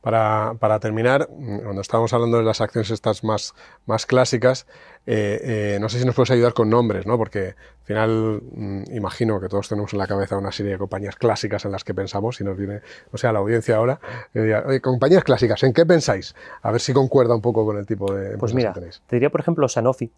para, 0.00 0.35
para, 0.58 0.80
terminar, 0.80 1.28
cuando 1.28 1.80
estábamos 1.80 2.12
hablando 2.12 2.38
de 2.38 2.44
las 2.44 2.60
acciones 2.60 2.90
estas 2.90 3.24
más, 3.24 3.54
más 3.86 4.06
clásicas, 4.06 4.66
eh, 5.06 5.40
eh, 5.74 5.78
no 5.80 5.88
sé 5.88 5.98
si 5.98 6.04
nos 6.04 6.14
puedes 6.14 6.30
ayudar 6.30 6.52
con 6.52 6.68
nombres, 6.70 7.06
¿no? 7.06 7.16
porque 7.16 7.48
al 7.48 7.84
final 7.84 8.42
mm, 8.52 8.82
imagino 8.94 9.40
que 9.40 9.48
todos 9.48 9.68
tenemos 9.68 9.92
en 9.92 9.98
la 9.98 10.06
cabeza 10.06 10.36
una 10.36 10.52
serie 10.52 10.72
de 10.72 10.78
compañías 10.78 11.16
clásicas 11.16 11.64
en 11.64 11.72
las 11.72 11.84
que 11.84 11.94
pensamos, 11.94 12.40
y 12.40 12.44
nos 12.44 12.56
viene, 12.56 12.80
o 13.12 13.18
sea, 13.18 13.32
la 13.32 13.38
audiencia 13.38 13.76
ahora, 13.76 14.00
oye, 14.34 14.80
compañías 14.80 15.24
clásicas, 15.24 15.62
¿en 15.62 15.72
qué 15.72 15.86
pensáis? 15.86 16.34
A 16.62 16.70
ver 16.70 16.80
si 16.80 16.92
concuerda 16.92 17.34
un 17.34 17.42
poco 17.42 17.64
con 17.64 17.76
el 17.78 17.86
tipo 17.86 18.12
de... 18.12 18.36
Pues 18.38 18.54
mira, 18.54 18.72
te 18.72 19.16
diría, 19.16 19.30
por 19.30 19.40
ejemplo, 19.40 19.68
Sanofi, 19.68 20.10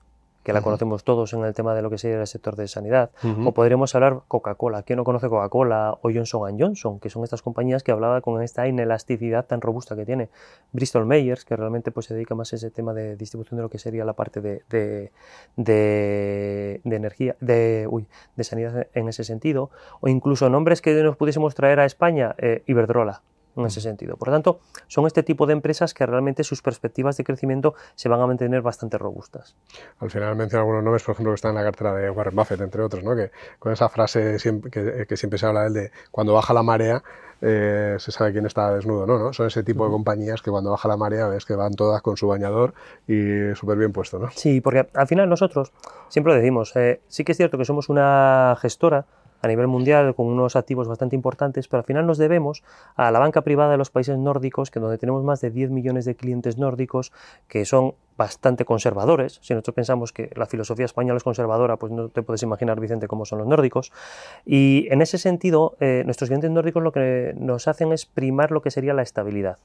que 0.48 0.54
la 0.54 0.62
conocemos 0.62 1.04
todos 1.04 1.34
en 1.34 1.44
el 1.44 1.52
tema 1.52 1.74
de 1.74 1.82
lo 1.82 1.90
que 1.90 1.98
sería 1.98 2.18
el 2.18 2.26
sector 2.26 2.56
de 2.56 2.68
sanidad. 2.68 3.10
O 3.44 3.52
podríamos 3.52 3.94
hablar 3.94 4.22
Coca-Cola. 4.28 4.82
¿Quién 4.82 4.96
no 4.96 5.04
conoce 5.04 5.28
Coca-Cola? 5.28 5.98
O 6.00 6.10
Johnson 6.10 6.58
Johnson, 6.58 7.00
que 7.00 7.10
son 7.10 7.22
estas 7.22 7.42
compañías 7.42 7.82
que 7.82 7.92
hablaba 7.92 8.22
con 8.22 8.42
esta 8.42 8.66
inelasticidad 8.66 9.44
tan 9.44 9.60
robusta 9.60 9.94
que 9.94 10.06
tiene. 10.06 10.30
Bristol 10.72 11.04
Myers, 11.04 11.44
que 11.44 11.54
realmente 11.54 11.90
pues, 11.90 12.06
se 12.06 12.14
dedica 12.14 12.34
más 12.34 12.50
a 12.54 12.56
ese 12.56 12.70
tema 12.70 12.94
de 12.94 13.16
distribución 13.16 13.58
de 13.58 13.62
lo 13.62 13.68
que 13.68 13.78
sería 13.78 14.06
la 14.06 14.14
parte 14.14 14.40
de, 14.40 14.62
de, 14.70 15.12
de, 15.56 16.80
energía, 16.82 17.36
de, 17.40 17.86
uy, 17.86 18.06
de 18.34 18.44
sanidad 18.44 18.86
en 18.94 19.06
ese 19.10 19.24
sentido. 19.24 19.68
O 20.00 20.08
incluso 20.08 20.48
nombres 20.48 20.80
que 20.80 20.94
nos 21.02 21.18
pudiésemos 21.18 21.54
traer 21.54 21.78
a 21.78 21.84
España, 21.84 22.34
eh, 22.38 22.62
Iberdrola 22.66 23.20
en 23.60 23.66
ese 23.66 23.80
sentido. 23.80 24.16
Por 24.16 24.28
lo 24.28 24.34
tanto, 24.34 24.60
son 24.86 25.06
este 25.06 25.22
tipo 25.22 25.46
de 25.46 25.52
empresas 25.52 25.94
que 25.94 26.06
realmente 26.06 26.44
sus 26.44 26.62
perspectivas 26.62 27.16
de 27.16 27.24
crecimiento 27.24 27.74
se 27.94 28.08
van 28.08 28.20
a 28.20 28.26
mantener 28.26 28.62
bastante 28.62 28.98
robustas. 28.98 29.56
Al 29.98 30.10
final 30.10 30.36
menciona 30.36 30.60
algunos 30.62 30.82
nombres, 30.82 31.02
por 31.02 31.14
ejemplo, 31.14 31.32
que 31.32 31.36
están 31.36 31.50
en 31.50 31.56
la 31.56 31.64
cartera 31.64 31.94
de 31.94 32.10
Warren 32.10 32.34
Buffett, 32.34 32.60
entre 32.60 32.82
otros, 32.82 33.02
¿no? 33.04 33.16
que 33.16 33.30
con 33.58 33.72
esa 33.72 33.88
frase 33.88 34.38
siempre, 34.38 34.70
que, 35.06 35.16
siempre 35.16 35.38
se 35.38 35.46
habla 35.46 35.62
de 35.62 35.66
él 35.68 35.74
de 35.74 35.90
cuando 36.10 36.34
baja 36.34 36.52
la 36.52 36.62
marea, 36.62 37.02
eh, 37.40 37.96
se 37.98 38.10
sabe 38.10 38.32
quién 38.32 38.46
está 38.46 38.74
desnudo, 38.74 39.06
¿no? 39.06 39.18
¿no? 39.18 39.32
Son 39.32 39.46
ese 39.46 39.62
tipo 39.62 39.84
de 39.84 39.90
compañías 39.92 40.42
que 40.42 40.50
cuando 40.50 40.72
baja 40.72 40.88
la 40.88 40.96
marea 40.96 41.28
ves 41.28 41.44
que 41.44 41.54
van 41.54 41.72
todas 41.74 42.02
con 42.02 42.16
su 42.16 42.26
bañador 42.26 42.74
y 43.06 43.54
súper 43.54 43.78
bien 43.78 43.92
puesto, 43.92 44.18
¿no? 44.18 44.28
Sí, 44.32 44.60
porque 44.60 44.88
al 44.92 45.06
final 45.06 45.28
nosotros 45.28 45.72
siempre 46.08 46.32
lo 46.32 46.40
decimos, 46.40 46.74
eh, 46.74 47.00
sí 47.06 47.24
que 47.24 47.32
es 47.32 47.38
cierto 47.38 47.56
que 47.56 47.64
somos 47.64 47.88
una 47.88 48.56
gestora 48.60 49.06
a 49.40 49.48
nivel 49.48 49.66
mundial 49.66 50.14
con 50.14 50.26
unos 50.26 50.56
activos 50.56 50.88
bastante 50.88 51.16
importantes, 51.16 51.68
pero 51.68 51.80
al 51.80 51.84
final 51.84 52.06
nos 52.06 52.18
debemos 52.18 52.62
a 52.96 53.10
la 53.10 53.18
banca 53.18 53.42
privada 53.42 53.72
de 53.72 53.76
los 53.76 53.90
países 53.90 54.18
nórdicos, 54.18 54.70
que 54.70 54.80
donde 54.80 54.98
tenemos 54.98 55.24
más 55.24 55.40
de 55.40 55.50
10 55.50 55.70
millones 55.70 56.04
de 56.04 56.16
clientes 56.16 56.58
nórdicos 56.58 57.12
que 57.46 57.64
son 57.64 57.94
bastante 58.16 58.64
conservadores. 58.64 59.38
Si 59.42 59.54
nosotros 59.54 59.74
pensamos 59.74 60.12
que 60.12 60.30
la 60.34 60.46
filosofía 60.46 60.84
española 60.84 61.16
es 61.16 61.24
conservadora, 61.24 61.76
pues 61.76 61.92
no 61.92 62.08
te 62.08 62.22
puedes 62.22 62.42
imaginar, 62.42 62.80
Vicente, 62.80 63.06
cómo 63.06 63.24
son 63.24 63.38
los 63.38 63.46
nórdicos. 63.46 63.92
Y 64.44 64.88
en 64.90 65.02
ese 65.02 65.18
sentido, 65.18 65.76
eh, 65.80 66.02
nuestros 66.04 66.28
clientes 66.28 66.50
nórdicos 66.50 66.82
lo 66.82 66.92
que 66.92 67.34
nos 67.38 67.68
hacen 67.68 67.92
es 67.92 68.06
primar 68.06 68.50
lo 68.50 68.60
que 68.60 68.70
sería 68.70 68.92
la 68.92 69.02
estabilidad. 69.02 69.58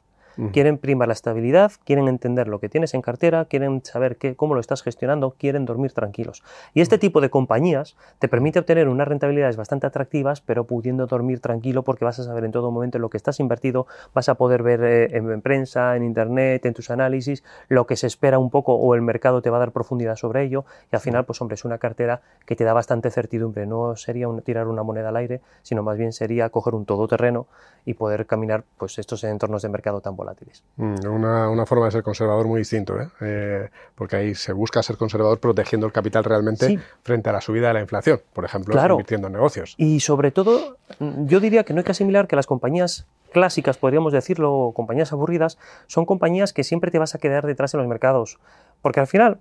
Quieren 0.51 0.77
primar 0.77 1.07
la 1.07 1.13
estabilidad, 1.13 1.71
quieren 1.85 2.07
entender 2.07 2.47
lo 2.47 2.59
que 2.59 2.69
tienes 2.69 2.93
en 2.93 3.01
cartera, 3.01 3.45
quieren 3.45 3.83
saber 3.83 4.17
qué, 4.17 4.35
cómo 4.35 4.55
lo 4.55 4.59
estás 4.59 4.81
gestionando, 4.81 5.35
quieren 5.37 5.65
dormir 5.65 5.93
tranquilos. 5.93 6.43
Y 6.73 6.81
este 6.81 6.97
tipo 6.97 7.21
de 7.21 7.29
compañías 7.29 7.95
te 8.19 8.27
permite 8.27 8.59
obtener 8.59 8.87
unas 8.87 9.07
rentabilidades 9.07 9.57
bastante 9.57 9.87
atractivas, 9.87 10.41
pero 10.41 10.65
pudiendo 10.65 11.05
dormir 11.05 11.39
tranquilo 11.39 11.83
porque 11.83 12.05
vas 12.05 12.19
a 12.19 12.23
saber 12.23 12.45
en 12.45 12.51
todo 12.51 12.71
momento 12.71 12.99
lo 12.99 13.09
que 13.09 13.17
estás 13.17 13.39
invertido, 13.39 13.85
vas 14.13 14.29
a 14.29 14.35
poder 14.35 14.63
ver 14.63 14.83
eh, 14.83 15.17
en, 15.17 15.41
prensa, 15.41 15.95
en 15.95 16.03
internet, 16.03 16.65
en 16.65 16.73
tus 16.73 16.89
análisis, 16.89 17.43
lo 17.67 17.85
que 17.85 17.95
se 17.95 18.07
espera 18.07 18.39
un 18.39 18.49
poco 18.49 18.73
o 18.75 18.95
el 18.95 19.01
mercado 19.01 19.41
te 19.41 19.49
va 19.49 19.57
a 19.57 19.59
dar 19.59 19.71
profundidad 19.71 20.15
sobre 20.15 20.43
ello. 20.43 20.65
Y 20.91 20.95
al 20.95 21.01
final, 21.01 21.25
pues 21.25 21.41
hombre, 21.41 21.55
es 21.55 21.65
una 21.65 21.77
cartera 21.77 22.21
que 22.45 22.55
te 22.55 22.63
da 22.63 22.73
bastante 22.73 23.11
certidumbre. 23.11 23.65
No 23.65 23.95
sería 23.95 24.27
tirar 24.43 24.67
una 24.67 24.83
moneda 24.83 25.09
al 25.09 25.17
aire, 25.17 25.41
sino 25.61 25.83
más 25.83 25.97
bien 25.97 26.11
sería 26.11 26.49
coger 26.49 26.75
un 26.75 26.85
todoterreno 26.85 27.47
y 27.85 27.93
poder 27.93 28.25
caminar 28.25 28.63
pues 28.77 28.97
estos 28.97 29.23
entornos 29.23 29.61
de 29.61 29.69
mercado 29.69 30.01
tan 30.01 30.15
volátiles. 30.23 30.63
Mm, 30.77 31.07
una, 31.07 31.65
forma 31.65 31.85
de 31.85 31.91
ser 31.91 32.03
conservador 32.03 32.47
muy 32.47 32.59
distinto, 32.59 32.99
¿eh? 32.99 33.07
Eh, 33.21 33.69
porque 33.95 34.15
ahí 34.15 34.35
se 34.35 34.53
busca 34.53 34.81
ser 34.81 34.97
conservador 34.97 35.39
protegiendo 35.39 35.85
el 35.85 35.93
capital 35.93 36.23
realmente 36.23 36.79
frente 37.03 37.29
a 37.29 37.33
la 37.33 37.41
subida 37.41 37.67
de 37.67 37.73
la 37.75 37.81
inflación, 37.81 38.21
por 38.33 38.45
ejemplo, 38.45 38.75
invirtiendo 38.89 39.27
en 39.27 39.33
negocios. 39.33 39.75
Y 39.77 39.99
sobre 39.99 40.31
todo, 40.31 40.77
mm, 40.99 41.27
yo 41.27 41.39
diría 41.39 41.63
que 41.63 41.73
no 41.73 41.79
hay 41.79 41.83
que 41.85 41.91
asimilar 41.91 42.27
que 42.27 42.35
las 42.35 42.47
compañías 42.47 43.05
clásicas, 43.31 43.77
podríamos 43.77 44.13
decirlo, 44.13 44.71
compañías 44.75 45.11
aburridas, 45.11 45.57
son 45.87 46.05
compañías 46.05 46.53
que 46.53 46.63
siempre 46.63 46.91
te 46.91 46.99
vas 46.99 47.15
a 47.15 47.17
quedar 47.17 47.45
detrás 47.45 47.73
en 47.73 47.79
los 47.79 47.89
mercados. 47.89 48.39
Porque 48.81 48.99
al 48.99 49.07
final, 49.07 49.39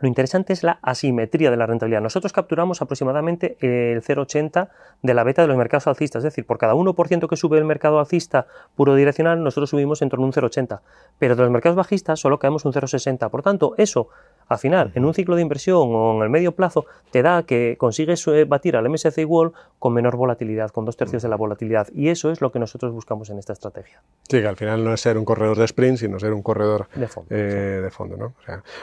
lo 0.00 0.08
interesante 0.08 0.52
es 0.52 0.62
la 0.62 0.78
asimetría 0.82 1.50
de 1.50 1.56
la 1.56 1.66
rentabilidad. 1.66 2.00
Nosotros 2.00 2.32
capturamos 2.32 2.80
aproximadamente 2.80 3.56
el 3.60 4.02
0,80 4.02 4.68
de 5.02 5.14
la 5.14 5.24
beta 5.24 5.42
de 5.42 5.48
los 5.48 5.56
mercados 5.56 5.86
alcistas, 5.86 6.20
es 6.20 6.32
decir, 6.32 6.46
por 6.46 6.58
cada 6.58 6.74
1% 6.74 7.28
que 7.28 7.36
sube 7.36 7.58
el 7.58 7.64
mercado 7.64 7.98
alcista 7.98 8.46
puro 8.74 8.94
direccional, 8.94 9.42
nosotros 9.42 9.70
subimos 9.70 10.00
en 10.00 10.08
torno 10.08 10.24
a 10.24 10.28
un 10.28 10.32
0,80. 10.32 10.80
Pero 11.18 11.36
de 11.36 11.42
los 11.42 11.50
mercados 11.50 11.76
bajistas 11.76 12.18
solo 12.18 12.38
caemos 12.38 12.64
un 12.64 12.72
0,60. 12.72 13.28
Por 13.30 13.42
tanto, 13.42 13.74
eso 13.76 14.08
al 14.50 14.58
final, 14.58 14.90
en 14.96 15.04
un 15.04 15.14
ciclo 15.14 15.36
de 15.36 15.42
inversión 15.42 15.90
o 15.92 16.16
en 16.16 16.22
el 16.22 16.28
medio 16.28 16.56
plazo, 16.56 16.84
te 17.12 17.22
da 17.22 17.44
que 17.44 17.76
consigues 17.78 18.26
eh, 18.26 18.44
batir 18.44 18.74
al 18.74 18.88
MSCI 18.90 19.24
World 19.24 19.52
con 19.78 19.94
menor 19.94 20.16
volatilidad, 20.16 20.70
con 20.70 20.84
dos 20.84 20.96
tercios 20.96 21.22
de 21.22 21.28
la 21.28 21.36
volatilidad. 21.36 21.86
Y 21.94 22.08
eso 22.08 22.32
es 22.32 22.40
lo 22.40 22.50
que 22.50 22.58
nosotros 22.58 22.92
buscamos 22.92 23.30
en 23.30 23.38
esta 23.38 23.52
estrategia. 23.52 24.02
Sí, 24.28 24.40
que 24.40 24.48
al 24.48 24.56
final 24.56 24.82
no 24.82 24.92
es 24.92 25.00
ser 25.00 25.16
un 25.18 25.24
corredor 25.24 25.56
de 25.56 25.66
sprint, 25.66 25.98
sino 25.98 26.18
ser 26.18 26.32
un 26.32 26.42
corredor 26.42 26.88
de 26.96 27.06
fondo. 27.06 27.28
Eh, 27.30 27.80
de 27.80 27.90
fondo 27.92 28.16
¿no? 28.16 28.34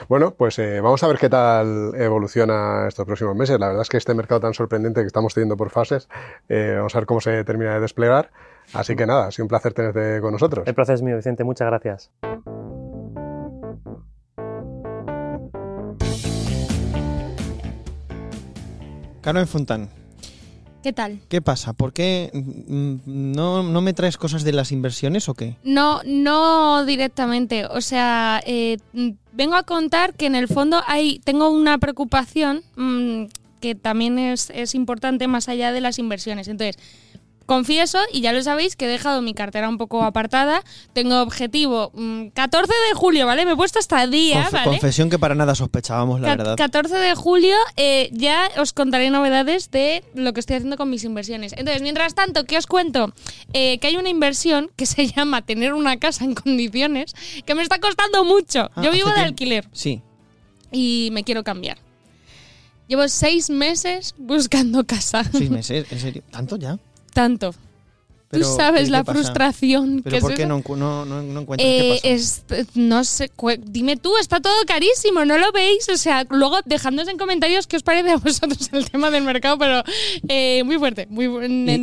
bueno, 0.08 0.32
pues 0.32 0.58
eh, 0.58 0.80
vamos 0.80 1.02
a 1.02 1.08
ver 1.08 1.18
qué 1.18 1.28
tal 1.28 1.92
evoluciona 1.96 2.88
estos 2.88 3.04
próximos 3.04 3.36
meses. 3.36 3.60
La 3.60 3.66
verdad 3.68 3.82
es 3.82 3.90
que 3.90 3.98
este 3.98 4.14
mercado 4.14 4.40
tan 4.40 4.54
sorprendente 4.54 5.02
que 5.02 5.06
estamos 5.06 5.34
teniendo 5.34 5.58
por 5.58 5.68
fases, 5.68 6.08
vamos 6.48 6.94
a 6.94 6.98
ver 6.98 7.06
cómo 7.06 7.20
se 7.20 7.44
termina 7.44 7.74
de 7.74 7.80
desplegar. 7.80 8.30
Así 8.72 8.96
que 8.96 9.06
nada, 9.06 9.26
ha 9.26 9.30
sido 9.30 9.44
un 9.44 9.48
placer 9.48 9.74
tenerte 9.74 10.22
con 10.22 10.32
nosotros. 10.32 10.66
El 10.66 10.74
placer 10.74 10.94
es 10.94 11.02
mío, 11.02 11.16
Vicente. 11.16 11.44
Muchas 11.44 11.66
gracias. 11.66 12.10
Carmen 19.28 19.46
Fontán. 19.46 19.90
¿Qué 20.82 20.94
tal? 20.94 21.20
¿Qué 21.28 21.42
pasa? 21.42 21.74
¿Por 21.74 21.92
qué 21.92 22.30
mm, 22.32 22.96
no, 23.06 23.62
me 23.82 23.92
traes 23.92 24.16
cosas 24.16 24.42
de 24.42 24.52
las 24.52 24.72
inversiones 24.72 25.28
o 25.28 25.34
qué? 25.34 25.54
No, 25.64 26.00
no 26.06 26.86
directamente. 26.86 27.66
O 27.66 27.82
sea, 27.82 28.40
eh, 28.46 28.78
vengo 29.34 29.54
a 29.56 29.64
contar 29.64 30.14
que 30.14 30.24
en 30.24 30.34
el 30.34 30.48
fondo 30.48 30.80
hay, 30.86 31.18
tengo 31.24 31.50
una 31.50 31.76
preocupación 31.76 32.62
mm, 32.76 33.24
que 33.60 33.74
también 33.74 34.18
es, 34.18 34.48
es 34.48 34.74
importante 34.74 35.28
más 35.28 35.50
allá 35.50 35.72
de 35.72 35.82
las 35.82 35.98
inversiones. 35.98 36.48
Entonces, 36.48 36.78
Confieso, 37.48 37.98
y 38.12 38.20
ya 38.20 38.34
lo 38.34 38.42
sabéis, 38.42 38.76
que 38.76 38.84
he 38.84 38.88
dejado 38.88 39.22
mi 39.22 39.32
cartera 39.32 39.70
un 39.70 39.78
poco 39.78 40.02
apartada. 40.02 40.62
Tengo 40.92 41.22
objetivo 41.22 41.92
14 42.34 42.68
mm, 42.68 42.88
de 42.90 42.94
julio, 42.94 43.24
¿vale? 43.24 43.46
Me 43.46 43.52
he 43.52 43.56
puesto 43.56 43.78
hasta 43.78 44.06
día, 44.06 44.50
¿vale? 44.52 44.66
Confesión 44.66 45.08
que 45.08 45.18
para 45.18 45.34
nada 45.34 45.54
sospechábamos, 45.54 46.20
la 46.20 46.36
verdad. 46.36 46.56
14 46.58 46.96
de 46.96 47.14
julio 47.14 47.56
eh, 47.76 48.10
ya 48.12 48.50
os 48.58 48.74
contaré 48.74 49.08
novedades 49.08 49.70
de 49.70 50.04
lo 50.14 50.34
que 50.34 50.40
estoy 50.40 50.56
haciendo 50.56 50.76
con 50.76 50.90
mis 50.90 51.04
inversiones. 51.04 51.54
Entonces, 51.54 51.80
mientras 51.80 52.14
tanto, 52.14 52.44
¿qué 52.44 52.58
os 52.58 52.66
cuento? 52.66 53.14
Eh, 53.54 53.78
que 53.78 53.86
hay 53.86 53.96
una 53.96 54.10
inversión 54.10 54.70
que 54.76 54.84
se 54.84 55.06
llama 55.16 55.40
tener 55.40 55.72
una 55.72 55.96
casa 55.96 56.26
en 56.26 56.34
condiciones 56.34 57.14
que 57.46 57.54
me 57.54 57.62
está 57.62 57.78
costando 57.78 58.24
mucho. 58.24 58.70
Ah, 58.74 58.82
Yo 58.82 58.92
vivo 58.92 59.08
de 59.08 59.22
alquiler. 59.22 59.66
Sí. 59.72 60.02
Y 60.70 61.08
me 61.12 61.24
quiero 61.24 61.44
cambiar. 61.44 61.78
Llevo 62.88 63.08
seis 63.08 63.48
meses 63.48 64.14
buscando 64.18 64.84
casa. 64.84 65.24
¿Seis 65.24 65.48
meses? 65.58 65.90
¿En 65.90 65.98
serio? 65.98 66.22
¿Tanto 66.30 66.56
ya? 66.56 66.78
Tanto. 67.18 67.52
Tú 68.30 68.44
sabes 68.44 68.90
la 68.90 69.04
frustración 69.04 70.02
¿Pero 70.04 70.20
por 70.20 70.34
qué 70.34 70.46
no, 70.46 70.62
no, 70.76 71.04
no, 71.06 71.40
encuentras 71.40 71.66
qué 71.66 72.00
eh, 72.02 72.20
pasa? 72.48 72.62
no 72.74 73.04
sé, 73.04 73.30
dime 73.64 73.96
tú, 73.96 74.16
está 74.18 74.40
todo 74.40 74.54
carísimo, 74.66 75.24
¿no 75.24 75.38
lo 75.38 75.50
veis? 75.52 75.88
O 75.88 75.96
sea, 75.96 76.26
luego 76.28 76.58
dejadnos 76.66 77.08
en 77.08 77.16
comentarios 77.16 77.66
qué 77.66 77.76
os 77.76 77.82
parece 77.82 78.10
a 78.10 78.16
vosotros 78.18 78.68
el 78.72 78.90
tema 78.90 79.10
del 79.10 79.24
mercado, 79.24 79.56
pero 79.58 79.82
eh, 80.28 80.62
muy 80.64 80.76
fuerte. 80.78 81.06
Muy 81.08 81.24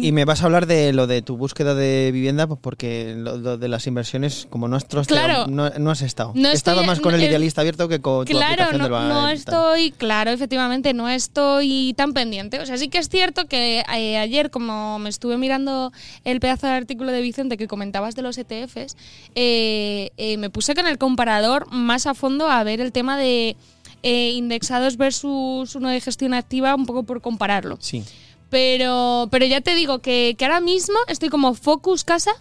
y, 0.03 0.11
me 0.11 0.25
vas 0.25 0.43
a 0.43 0.45
hablar 0.45 0.67
de 0.67 0.93
lo 0.93 1.07
de 1.07 1.21
tu 1.21 1.35
búsqueda 1.35 1.73
de 1.73 2.11
vivienda, 2.13 2.45
pues 2.45 2.59
porque 2.61 3.15
lo, 3.17 3.57
de 3.57 3.67
las 3.67 3.87
inversiones, 3.87 4.47
como 4.49 4.67
no 4.67 4.75
has, 4.75 4.85
claro, 5.07 5.47
no, 5.47 5.91
has 5.91 6.01
estado. 6.01 6.31
No 6.35 6.49
He 6.49 6.53
estado 6.53 6.83
más 6.83 6.99
con 6.99 7.15
el 7.15 7.23
idealista 7.23 7.61
abierto 7.61 7.87
que 7.87 8.01
con 8.01 8.25
claro, 8.25 8.55
tu 8.55 8.63
aplicación 8.63 8.91
no, 8.91 9.21
no 9.21 9.29
estoy, 9.29 9.91
claro, 9.91 10.31
efectivamente, 10.31 10.93
no 10.93 11.09
estoy 11.09 11.93
tan 11.97 12.13
pendiente. 12.13 12.59
O 12.59 12.65
sea, 12.65 12.77
sí 12.77 12.89
que 12.89 12.99
es 12.99 13.09
cierto 13.09 13.47
que 13.47 13.79
eh, 13.79 14.17
ayer, 14.17 14.51
como 14.51 14.99
me 14.99 15.09
estuve 15.09 15.37
mirando 15.37 15.91
el 16.23 16.34
el 16.35 16.41
pedazo 16.41 16.67
de 16.67 16.73
artículo 16.73 17.11
de 17.11 17.21
Vicente 17.21 17.57
que 17.57 17.67
comentabas 17.67 18.15
de 18.15 18.21
los 18.21 18.37
ETFs, 18.37 18.95
eh, 19.33 20.11
eh, 20.17 20.37
me 20.37 20.49
puse 20.49 20.75
con 20.75 20.85
el 20.85 20.97
comparador 20.97 21.71
más 21.71 22.05
a 22.05 22.13
fondo 22.13 22.49
a 22.49 22.63
ver 22.63 22.81
el 22.81 22.91
tema 22.91 23.17
de 23.17 23.55
eh, 24.03 24.31
indexados 24.31 24.97
versus 24.97 25.75
uno 25.75 25.89
de 25.89 25.99
gestión 26.01 26.33
activa, 26.33 26.75
un 26.75 26.85
poco 26.85 27.03
por 27.03 27.21
compararlo. 27.21 27.77
Sí. 27.79 28.03
Pero, 28.49 29.27
pero 29.31 29.45
ya 29.45 29.61
te 29.61 29.75
digo 29.75 29.99
que, 29.99 30.35
ahora 30.41 30.59
mismo 30.59 30.95
estoy 31.07 31.29
como 31.29 31.55
focus 31.55 32.03
casa, 32.03 32.31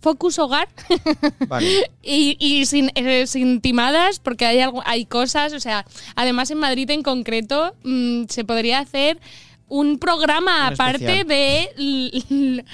focus 0.00 0.38
hogar 0.38 0.68
y, 2.02 2.64
sin, 2.66 2.92
sin, 3.26 3.60
timadas 3.60 4.20
porque 4.20 4.46
hay, 4.46 4.60
algo, 4.60 4.82
hay 4.86 5.06
cosas, 5.06 5.52
o 5.54 5.60
sea, 5.60 5.84
además 6.14 6.50
en 6.52 6.58
Madrid 6.58 6.88
en 6.90 7.02
concreto 7.02 7.74
mm, 7.82 8.24
se 8.28 8.44
podría 8.44 8.78
hacer 8.78 9.18
un 9.68 9.98
programa 9.98 10.68
aparte 10.68 11.24
de 11.24 12.64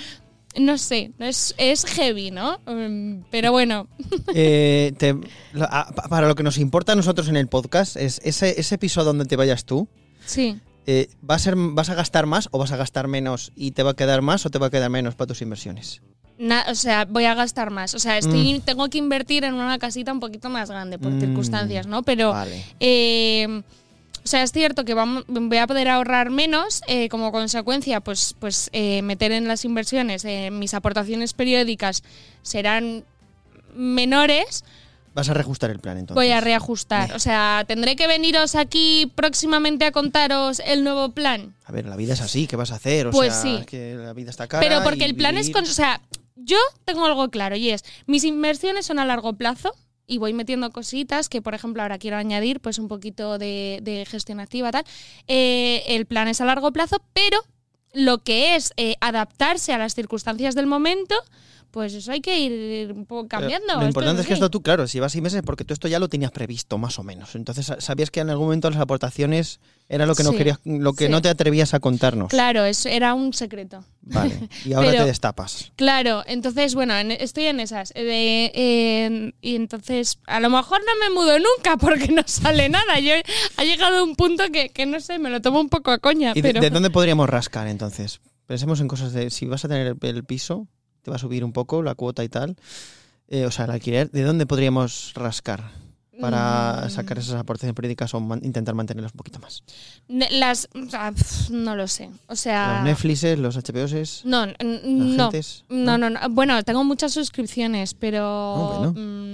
no 0.59 0.79
sé, 0.79 1.13
es, 1.19 1.55
es 1.59 1.85
heavy, 1.85 2.31
¿no? 2.31 2.61
Mm, 2.67 3.25
pero 3.31 3.53
bueno. 3.53 3.89
Eh, 4.37 4.93
para 6.09 6.27
lo 6.27 6.35
que 6.35 6.43
nos 6.43 6.59
importa 6.59 6.93
a 6.93 6.97
nosotros 6.97 7.29
en 7.29 7.37
el 7.37 7.47
podcast, 7.47 7.97
es 7.97 8.21
ese, 8.25 8.59
ese 8.59 8.75
episodio 8.75 9.07
donde 9.07 9.27
te 9.27 9.37
vayas 9.37 9.65
tú. 9.65 9.87
Sí. 10.25 10.59
Eh, 10.87 11.09
¿va 11.29 11.37
a 11.37 11.39
ser, 11.39 11.55
¿Vas 11.57 11.91
a 11.91 11.95
gastar 11.95 12.27
más 12.27 12.49
o 12.51 12.59
vas 12.59 12.73
a 12.73 12.77
gastar 12.77 13.07
menos 13.07 13.53
y 13.55 13.73
te 13.73 13.83
va 13.83 13.93
a 13.93 13.95
quedar 13.95 14.23
más 14.23 14.45
o 14.45 14.51
te 14.51 14.59
va 14.59 14.67
a 14.67 14.71
quedar 14.71 14.91
menos 14.91 15.15
para 15.15 15.29
tus 15.29 15.43
inversiones? 15.43 16.03
o 16.69 16.75
sea, 16.75 17.05
voy 17.05 17.25
a 17.25 17.35
gastar 17.35 17.71
más. 17.71 17.95
O 17.95 17.99
sea, 17.99 18.19
estoy, 18.19 18.55
mm. 18.55 18.61
tengo 18.63 18.89
que 18.89 18.99
invertir 18.99 19.45
en 19.45 19.55
una 19.55 19.79
casita 19.79 20.13
un 20.13 20.21
poquito 20.21 20.51
más 20.51 20.69
grande 20.69 20.99
por 20.99 21.13
mm. 21.13 21.21
circunstancias, 21.21 21.87
¿no? 21.87 22.03
Pero 22.03 22.31
vale. 22.31 22.65
eh, 22.81 23.63
o 24.25 24.29
sea, 24.29 24.43
es 24.43 24.53
cierto 24.53 24.87
que 24.87 24.95
voy 24.95 25.59
a 25.59 25.66
poder 25.66 25.89
ahorrar 25.89 26.31
menos, 26.31 26.81
eh, 26.87 27.11
como 27.11 27.31
consecuencia, 27.31 28.01
pues, 28.01 28.35
pues 28.39 28.70
eh, 28.72 29.03
meter 29.03 29.33
en 29.33 29.47
las 29.47 29.66
inversiones, 29.66 30.25
eh, 30.25 30.51
mis 30.51 30.72
aportaciones 30.72 31.35
periódicas 31.35 32.03
serán 32.43 33.05
menores. 33.75 34.64
Vas 35.12 35.29
a 35.29 35.35
reajustar 35.35 35.70
el 35.70 35.79
plan 35.79 35.99
entonces. 35.99 36.14
Voy 36.14 36.31
a 36.31 36.41
reajustar. 36.41 37.12
O 37.12 37.18
sea, 37.18 37.64
tendré 37.68 37.97
que 37.97 38.07
veniros 38.07 38.55
aquí 38.55 39.12
próximamente 39.14 39.85
a 39.85 39.93
contaros 39.93 40.62
el 40.64 40.85
nuevo 40.85 41.11
plan. 41.11 41.55
A 41.66 41.72
ver, 41.72 41.85
la 41.85 41.97
vida 41.97 42.14
es 42.14 42.22
así, 42.22 42.47
¿qué 42.47 42.57
vas 42.57 42.72
a 42.72 42.77
hacer? 42.77 43.09
O 43.09 43.11
pues 43.11 43.35
sea, 43.35 43.43
sí. 43.43 43.64
que 43.66 43.95
la 43.95 44.14
vida 44.14 44.31
está 44.31 44.49
cara. 44.49 44.66
Pero 44.66 44.83
porque 44.83 45.05
el 45.05 45.14
plan 45.14 45.37
es 45.37 45.51
con. 45.51 45.64
O 45.64 45.66
sea, 45.66 46.01
yo 46.35 46.57
tengo 46.87 47.05
algo 47.05 47.29
claro 47.29 47.57
y 47.57 47.70
es: 47.70 47.85
mis 48.07 48.25
inversiones 48.25 48.87
son 48.87 48.99
a 48.99 49.05
largo 49.05 49.35
plazo 49.35 49.75
y 50.07 50.19
voy 50.19 50.33
metiendo 50.33 50.71
cositas 50.71 51.29
que, 51.29 51.43
por 51.43 51.55
ejemplo, 51.55 51.83
ahora 51.83 51.99
quiero 51.99 52.17
añadir 52.17 52.61
pues 52.61 52.79
un 52.79 52.89
poquito 52.89 53.39
de, 53.39 54.07
gestión 54.09 54.41
activa, 54.41 54.71
tal. 54.71 54.85
Eh, 55.29 55.83
el 55.87 56.07
plan 56.07 56.29
es 56.29 56.41
a 56.41 56.45
largo 56.45 56.73
plazo, 56.73 57.03
pero 57.13 57.39
lo 57.93 58.19
que 58.19 58.57
es 58.57 58.73
eh, 58.77 58.97
adaptarse 59.01 59.73
a 59.73 59.79
las 59.79 59.95
circunstancias 59.95 60.55
del 60.55 60.67
momento, 60.67 61.15
pues 61.75 61.93
eso 61.93 62.12
hay 62.12 62.20
que 62.20 62.39
ir 62.39 62.93
un 62.93 63.05
poco 63.05 63.27
cambiando. 63.27 63.81
lo 63.81 63.85
importante 63.85 64.22
es, 64.22 64.29
que 64.29 64.35
esto 64.35 64.49
tú, 64.49 64.62
claro, 64.62 64.87
si 64.87 65.01
vas 65.01 65.11
seis 65.11 65.25
meses, 65.25 65.43
porque 65.45 65.64
tú 65.64 65.75
esto 65.75 65.89
ya 65.89 65.99
lo 65.99 66.09
tenías 66.09 66.31
previsto, 66.31 66.79
más 66.79 67.01
o 67.01 67.03
menos. 67.03 67.35
Entonces 67.35 67.72
sabías 67.81 68.12
que 68.12 68.20
en 68.20 68.31
algún 68.31 68.47
momento 68.47 68.70
las 68.70 68.79
aportaciones 68.79 69.59
era 69.89 70.07
lo 70.07 70.14
que 70.14 70.22
no 70.22 70.31
querías, 70.31 70.61
lo 70.64 70.93
que 70.93 71.09
no 71.09 71.20
te 71.20 71.29
atrevías 71.29 71.75
a 71.75 71.81
contarnos. 71.81 72.29
Claro, 72.29 72.64
eso 72.64 72.89
era 72.89 73.12
un 73.14 73.33
secreto. 73.33 73.85
Vale. 74.03 74.49
Y 74.64 74.72
ahora 74.75 74.93
te 74.93 75.05
destapas. 75.05 75.72
Claro, 75.75 76.22
entonces, 76.29 76.77
bueno, 76.77 76.95
estoy 76.95 77.47
en 77.47 77.59
esas. 77.59 77.93
y 77.97 79.33
entonces, 79.43 80.20
a 80.29 80.39
lo 80.39 80.51
mejor 80.51 80.79
no 80.79 80.93
me 81.01 81.12
mudo 81.12 81.41
nunca 81.41 81.77
porque 81.81 82.07
no 82.07 82.22
sale 82.25 82.68
nada. 82.68 83.01
Yo 83.01 83.14
ha 83.57 83.64
llegado 83.64 84.05
un 84.05 84.14
punto 84.14 84.45
que, 84.53 84.87
no 84.87 85.01
sé, 85.01 85.18
me 85.18 85.29
lo 85.29 85.43
tomo 85.43 85.61
un 85.61 85.68
poco 85.68 85.91
a 85.91 85.99
coña. 85.99 86.35
¿Y 86.37 86.41
de, 86.41 86.70
dónde 86.70 86.91
podríamos 86.91 87.29
rascar 87.29 87.66
entonces? 87.66 88.20
Pensemos 88.47 88.81
en 88.81 88.87
cosas 88.87 89.12
de 89.12 89.31
si 89.31 89.47
vas 89.47 89.64
a 89.64 89.68
tener 89.68 89.97
el 90.01 90.25
piso, 90.25 90.68
te 91.05 91.11
va 91.11 91.17
a 91.17 91.21
subir 91.21 91.45
un 91.45 91.53
poco 91.53 91.83
la 91.83 91.95
cuota 91.95 92.25
y 92.25 92.29
tal. 92.29 92.57
o 93.47 93.51
sea, 93.51 93.67
el 93.67 93.71
alquiler, 93.73 94.11
¿de 94.11 94.23
dónde 94.23 94.47
podríamos 94.47 95.13
rascar? 95.15 95.85
para 96.21 96.85
Mm. 96.87 96.91
sacar 96.91 97.19
esas 97.19 97.35
aportaciones 97.35 97.75
políticas 97.75 98.15
o 98.15 98.21
man- 98.21 98.39
intentar 98.45 98.73
mantenerlas 98.77 99.11
un 99.15 99.17
poquito 99.17 99.41
más. 99.41 99.65
Las. 100.07 100.69
o 100.73 100.89
sea, 100.89 101.11
pf, 101.11 101.51
no 101.53 101.75
lo 101.75 101.89
sé. 101.89 102.09
O 102.29 102.37
sea. 102.37 102.77
Los 102.77 102.85
Netflixes, 102.85 103.37
los 103.37 103.57
HBOs, 103.57 104.23
No, 104.25 104.47
no. 104.47 104.53
No, 105.71 105.99
no, 105.99 106.11
no. 106.11 106.21
Bueno, 106.31 106.63
tengo 106.63 106.85
muchas 106.85 107.13
suscripciones, 107.13 107.95
pero. 107.95 108.23
Ah, 108.25 108.79
bueno. 108.79 108.93
mm, 108.93 109.34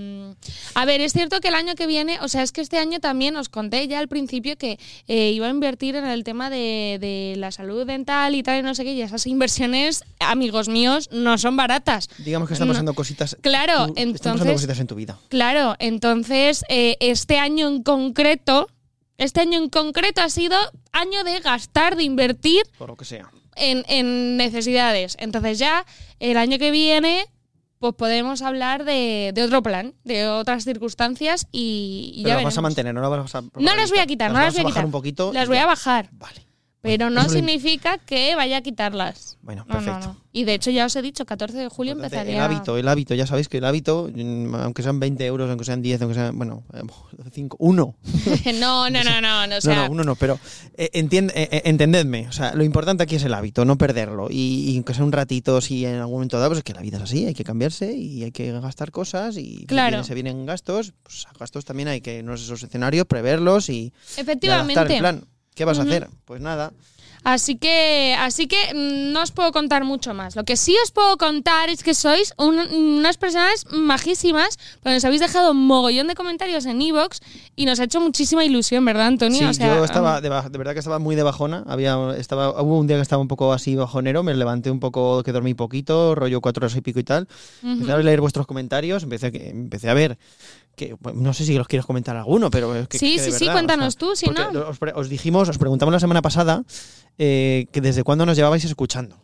a 0.75 0.85
ver, 0.85 1.01
es 1.01 1.13
cierto 1.13 1.41
que 1.41 1.49
el 1.49 1.55
año 1.55 1.75
que 1.75 1.87
viene, 1.87 2.19
o 2.21 2.29
sea, 2.29 2.43
es 2.43 2.53
que 2.53 2.61
este 2.61 2.79
año 2.79 3.01
también 3.01 3.37
os 3.37 3.49
conté 3.49 3.87
ya 3.89 3.99
al 3.99 4.09
principio 4.09 4.57
que 4.57 4.79
eh, 5.09 5.31
iba 5.33 5.47
a 5.47 5.51
invertir 5.51 5.97
en 5.97 6.07
el 6.07 6.25
tema 6.25 6.51
de, 6.51 6.99
de 7.01 7.35
la 7.37 7.51
salud 7.53 7.87
dental 7.87 8.35
y 8.35 8.43
tal, 8.43 8.61
y 8.61 8.63
no 8.63 8.75
sé 8.75 8.85
qué, 8.85 8.93
y 8.93 9.03
esas 9.03 9.27
inversiones, 9.27 10.05
amigos 10.21 10.69
míos, 10.69 11.09
no 11.13 11.39
son 11.39 11.57
baratas. 11.57 12.09
Digamos 12.19 12.49
que 12.49 12.55
están 12.55 12.69
No. 12.69 12.75
pasando 12.75 12.95
cositas. 12.95 13.37
Claro, 13.41 13.87
tú- 13.89 13.95
están 13.97 14.13
pasando 14.13 14.31
entonces- 14.45 14.53
cositas 14.55 14.81
en 14.81 14.87
tu 14.87 14.95
vida. 14.95 15.19
Claro, 15.29 15.77
entonces 15.79 16.65
eh, 16.69 16.97
este 17.01 17.39
año 17.39 17.69
en 17.69 17.83
concreto, 17.83 18.69
este 19.19 19.41
año 19.41 19.59
en 19.59 19.69
concreto 19.69 20.23
ha 20.23 20.31
sido 20.31 20.57
año 20.93 21.25
de 21.25 21.41
gastar, 21.41 21.97
de 21.97 22.05
invertir 22.05 22.63
Por 22.79 22.89
lo 22.89 22.97
que 22.97 23.05
sea. 23.05 23.31
en, 23.57 23.85
en 23.89 24.37
necesidades. 24.37 25.17
Entonces 25.21 25.59
ya 25.59 25.85
el 26.21 26.37
año 26.37 26.59
que 26.59 26.71
viene 26.71 27.27
pues 27.81 27.95
podemos 27.95 28.43
hablar 28.43 28.85
de, 28.85 29.33
de 29.35 29.43
otro 29.43 29.63
plan, 29.63 29.95
de 30.05 30.29
otras 30.29 30.65
circunstancias 30.65 31.47
y, 31.51 32.13
y 32.15 32.23
Pero 32.23 32.29
ya 32.29 32.35
las 32.37 32.45
vas 32.45 32.53
a 32.53 32.61
veremos. 32.61 32.63
mantener, 32.63 32.95
no 32.95 33.01
las 33.01 33.11
vas 33.11 33.35
a. 33.35 33.41
No 33.41 33.75
las 33.77 33.91
voy 33.91 33.99
a 34.01 34.07
quitar, 34.07 34.31
no 34.31 34.39
las 34.39 34.53
voy 34.53 34.61
a 34.61 34.65
bajar 34.65 34.73
quitar. 34.75 34.85
un 34.85 34.91
poquito. 34.93 35.33
Las 35.33 35.49
voy 35.49 35.57
a 35.57 35.67
bajar, 35.67 36.11
Vale. 36.13 36.47
Pero 36.83 37.11
no 37.11 37.29
significa 37.29 37.99
que 37.99 38.35
vaya 38.37 38.59
a 38.59 38.61
quitarlas. 38.63 39.37
Bueno, 39.43 39.65
No, 39.69 39.75
no, 39.75 39.85
perfecto. 39.85 40.07
no. 40.15 40.21
Y 40.33 40.45
de 40.45 40.55
hecho 40.55 40.71
ya 40.71 40.87
os 40.87 40.95
he 40.95 41.03
dicho, 41.03 41.27
14 41.27 41.59
de 41.59 41.69
julio 41.69 41.93
Importante, 41.93 42.17
empezaría... 42.19 42.45
El 42.47 42.53
hábito, 42.53 42.77
el 42.79 42.87
hábito, 42.89 43.15
ya 43.15 43.27
sabéis 43.27 43.49
que 43.49 43.59
el 43.59 43.65
hábito, 43.65 44.09
mm, 44.15 44.55
aunque 44.55 44.83
sean 44.85 45.01
20 45.01 45.27
euros, 45.27 45.49
aunque 45.51 45.65
sean 45.65 45.83
10, 45.83 46.03
aunque 46.03 46.15
sean, 46.15 46.39
bueno, 46.39 46.63
5, 47.33 47.57
uno. 47.59 47.97
no, 48.61 48.89
no, 48.91 49.03
no, 49.05 49.21
no, 49.21 49.47
no, 49.47 49.57
o 49.57 49.61
sea, 49.61 49.75
no, 49.75 49.85
no, 49.87 49.91
uno 49.93 50.05
no, 50.05 50.15
pero 50.15 50.39
eh, 50.77 50.89
eh, 50.93 51.09
eh, 51.35 51.63
entendedme, 51.65 52.29
o 52.29 52.33
sea, 52.33 52.55
lo 52.55 52.63
importante 52.63 53.03
aquí 53.03 53.17
es 53.17 53.25
el 53.25 53.35
hábito, 53.35 53.65
no 53.65 53.77
perderlo. 53.77 54.29
Y, 54.31 54.71
y 54.71 54.77
aunque 54.77 54.95
sea 54.95 55.05
un 55.05 55.13
ratito, 55.13 55.61
si 55.61 55.85
en 55.85 55.97
algún 55.97 56.15
momento 56.15 56.37
dado, 56.39 56.51
pues 56.51 56.59
es 56.59 56.65
que 56.65 56.75
la 56.75 56.81
vida 56.83 56.99
es 56.99 57.03
así, 57.03 57.27
hay 57.27 57.35
que 57.35 57.45
cambiarse 57.45 57.93
y 57.93 58.23
hay 58.23 58.31
que 58.33 58.53
gastar 58.53 58.91
cosas 58.93 59.37
y 59.37 59.67
Claro. 59.67 60.05
se 60.05 60.15
vienen 60.15 60.47
gastos, 60.47 60.93
pues 61.03 61.27
a 61.27 61.37
gastos 61.39 61.65
también 61.65 61.89
hay 61.89 62.01
que, 62.01 62.23
no 62.23 62.35
esos 62.35 62.63
escenarios, 62.63 63.07
preverlos 63.07 63.69
y, 63.69 63.73
y 63.73 63.93
adaptar 64.15 64.21
efectivamente. 64.23 64.95
el 64.95 64.99
plan. 65.01 65.25
¿Qué 65.55 65.65
vas 65.65 65.79
Ujú. 65.79 65.87
a 65.87 65.91
hacer? 65.91 66.09
Pues 66.25 66.41
nada. 66.41 66.73
Así 67.23 67.57
que, 67.57 68.17
así 68.19 68.47
que 68.47 68.57
mm, 68.75 69.13
no 69.13 69.21
os 69.23 69.31
puedo 69.31 69.53
contar 69.53 69.85
mucho 69.85 70.15
más. 70.15 70.37
Lo 70.37 70.45
que 70.45 70.57
sí 70.57 70.75
os 70.83 70.91
puedo 70.91 71.19
contar 71.19 71.69
es 71.69 71.83
que 71.83 71.93
sois 71.93 72.33
un- 72.39 72.59
unas 72.59 73.19
personas 73.19 73.67
majísimas, 73.71 74.59
porque 74.83 74.95
nos 74.95 75.05
habéis 75.05 75.21
dejado 75.21 75.51
un 75.51 75.67
mogollón 75.67 76.07
de 76.07 76.15
comentarios 76.15 76.65
en 76.65 76.81
Evox 76.81 77.21
y 77.57 77.67
nos 77.67 77.79
ha 77.79 77.85
hecho 77.85 78.01
muchísima 78.01 78.43
ilusión, 78.43 78.87
¿verdad, 78.87 79.09
Antonio? 79.09 79.39
Sí, 79.39 79.45
O 79.45 79.53
sea, 79.53 79.67
yo 79.77 79.85
estaba, 79.85 80.17
um, 80.17 80.23
de, 80.23 80.31
de 80.31 80.59
verdad 80.59 80.73
que 80.73 80.79
estaba 80.79 80.99
muy 80.99 81.15
de 81.15 81.23
bajona. 81.23 81.63
Había, 81.67 81.95
estaba, 82.17 82.63
hubo 82.63 82.79
un 82.79 82.87
día 82.87 82.97
que 82.97 83.03
estaba 83.03 83.21
un 83.21 83.29
poco 83.29 83.53
así 83.53 83.77
bajonero, 83.77 84.23
me 84.23 84.33
levanté 84.35 84.71
un 84.71 84.81
poco, 84.81 85.23
que 85.23 85.33
dormí 85.33 85.53
poquito, 85.53 86.15
rollo 86.15 86.41
cuatro 86.41 86.65
horas 86.65 86.77
y 86.79 86.81
pico 86.81 87.01
y 87.01 87.05
tal. 87.05 87.29
Empecé 87.63 87.93
a 87.93 87.99
leer 87.99 88.23
vuestros 88.23 88.47
comentarios, 88.47 89.03
empecé, 89.03 89.31
empecé 89.51 89.91
a 89.91 89.95
ver 89.95 90.17
que, 90.81 90.97
no 91.15 91.35
sé 91.35 91.45
si 91.45 91.57
los 91.57 91.69
quieres 91.69 91.85
comentar 91.85 92.17
alguno, 92.17 92.51
pero 92.51 92.75
es 92.75 92.89
que, 92.89 92.99
Sí, 92.99 93.17
que 93.17 93.23
sí, 93.25 93.33
sí, 93.33 93.49
cuéntanos 93.49 93.89
o 93.89 93.91
sea, 93.91 93.99
tú, 93.99 94.17
si 94.17 94.27
no. 94.31 94.69
Os, 94.69 94.79
os 94.95 95.09
dijimos, 95.11 95.49
os 95.49 95.59
preguntamos 95.59 95.93
la 95.93 96.01
semana 96.01 96.23
pasada 96.23 96.65
eh, 97.19 97.67
que 97.71 97.81
desde 97.83 98.03
cuándo 98.03 98.25
nos 98.25 98.37
llevabais 98.37 98.65
escuchando. 98.65 99.17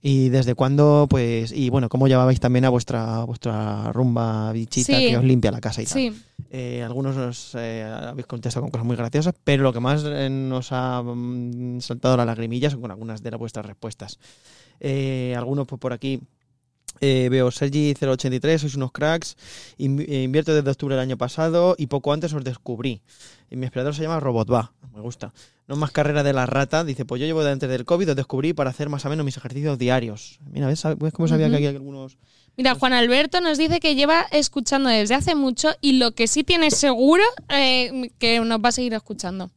Y 0.00 0.28
desde 0.28 0.54
cuándo, 0.54 1.08
pues, 1.10 1.50
y 1.50 1.70
bueno, 1.70 1.88
cómo 1.88 2.06
llevabais 2.06 2.38
también 2.38 2.64
a 2.64 2.68
vuestra, 2.68 3.24
vuestra 3.24 3.90
rumba 3.92 4.52
bichita 4.52 4.96
Sí. 4.96 5.08
que 5.08 5.16
os 5.16 5.24
limpia 5.24 5.50
la 5.50 5.60
casa 5.60 5.82
y 5.82 5.86
tal. 5.86 5.92
Sí, 5.94 6.12
Eh, 6.50 6.82
algunos 6.84 7.16
os 7.16 7.54
eh, 7.58 7.82
habéis 7.82 8.26
contestado 8.26 8.62
con 8.62 8.70
cosas 8.70 8.86
muy 8.86 8.94
graciosas, 8.96 9.34
pero 9.42 9.64
lo 9.64 9.72
que 9.72 9.80
más 9.80 10.04
nos 10.04 10.68
ha 10.70 11.02
mm, 11.02 11.80
saltado 11.80 12.16
la 12.16 12.24
lagrimilla 12.24 12.70
son 12.70 12.80
con 12.80 12.92
algunas 12.92 13.24
de 13.24 13.30
las 13.32 13.40
vuestras 13.40 13.66
respuestas. 13.66 14.20
Algunos 15.36 15.66
pues, 15.66 15.80
por 15.80 15.92
aquí 15.92 16.20
eh, 17.00 17.28
veo 17.30 17.48
Sergi083, 17.48 18.58
sois 18.58 18.74
unos 18.74 18.92
cracks, 18.92 19.36
eh, 19.78 20.22
invierto 20.22 20.54
desde 20.54 20.70
octubre 20.70 20.94
del 20.94 21.02
año 21.02 21.16
pasado 21.16 21.74
y 21.78 21.86
poco 21.86 22.12
antes 22.12 22.32
os 22.32 22.44
descubrí. 22.44 23.02
Y 23.50 23.56
mi 23.56 23.66
aspirador 23.66 23.94
se 23.94 24.02
llama 24.02 24.20
Robotva, 24.20 24.72
me 24.94 25.00
gusta. 25.00 25.32
No 25.66 25.76
más 25.76 25.90
carrera 25.90 26.22
de 26.22 26.32
la 26.32 26.46
rata, 26.46 26.84
dice, 26.84 27.04
pues 27.04 27.20
yo 27.20 27.26
llevo 27.26 27.44
de 27.44 27.50
antes 27.50 27.68
del 27.68 27.84
COVID, 27.84 28.10
os 28.10 28.16
descubrí 28.16 28.52
para 28.52 28.70
hacer 28.70 28.88
más 28.88 29.04
o 29.04 29.10
menos 29.10 29.24
mis 29.24 29.36
ejercicios 29.36 29.78
diarios. 29.78 30.38
Mira, 30.50 30.66
¿ves, 30.66 30.82
¿Ves 30.98 31.12
cómo 31.12 31.28
sabía 31.28 31.50
que 31.50 31.56
hay 31.56 31.66
algunos... 31.66 32.16
Mira, 32.56 32.74
Juan 32.74 32.92
Alberto 32.92 33.40
nos 33.40 33.56
dice 33.56 33.78
que 33.78 33.94
lleva 33.94 34.26
escuchando 34.32 34.88
desde 34.88 35.14
hace 35.14 35.34
mucho 35.34 35.70
y 35.80 35.98
lo 35.98 36.12
que 36.12 36.26
sí 36.26 36.42
tiene 36.42 36.70
seguro 36.70 37.22
eh, 37.50 38.10
que 38.18 38.40
nos 38.40 38.58
va 38.58 38.70
a 38.70 38.72
seguir 38.72 38.94
escuchando. 38.94 39.50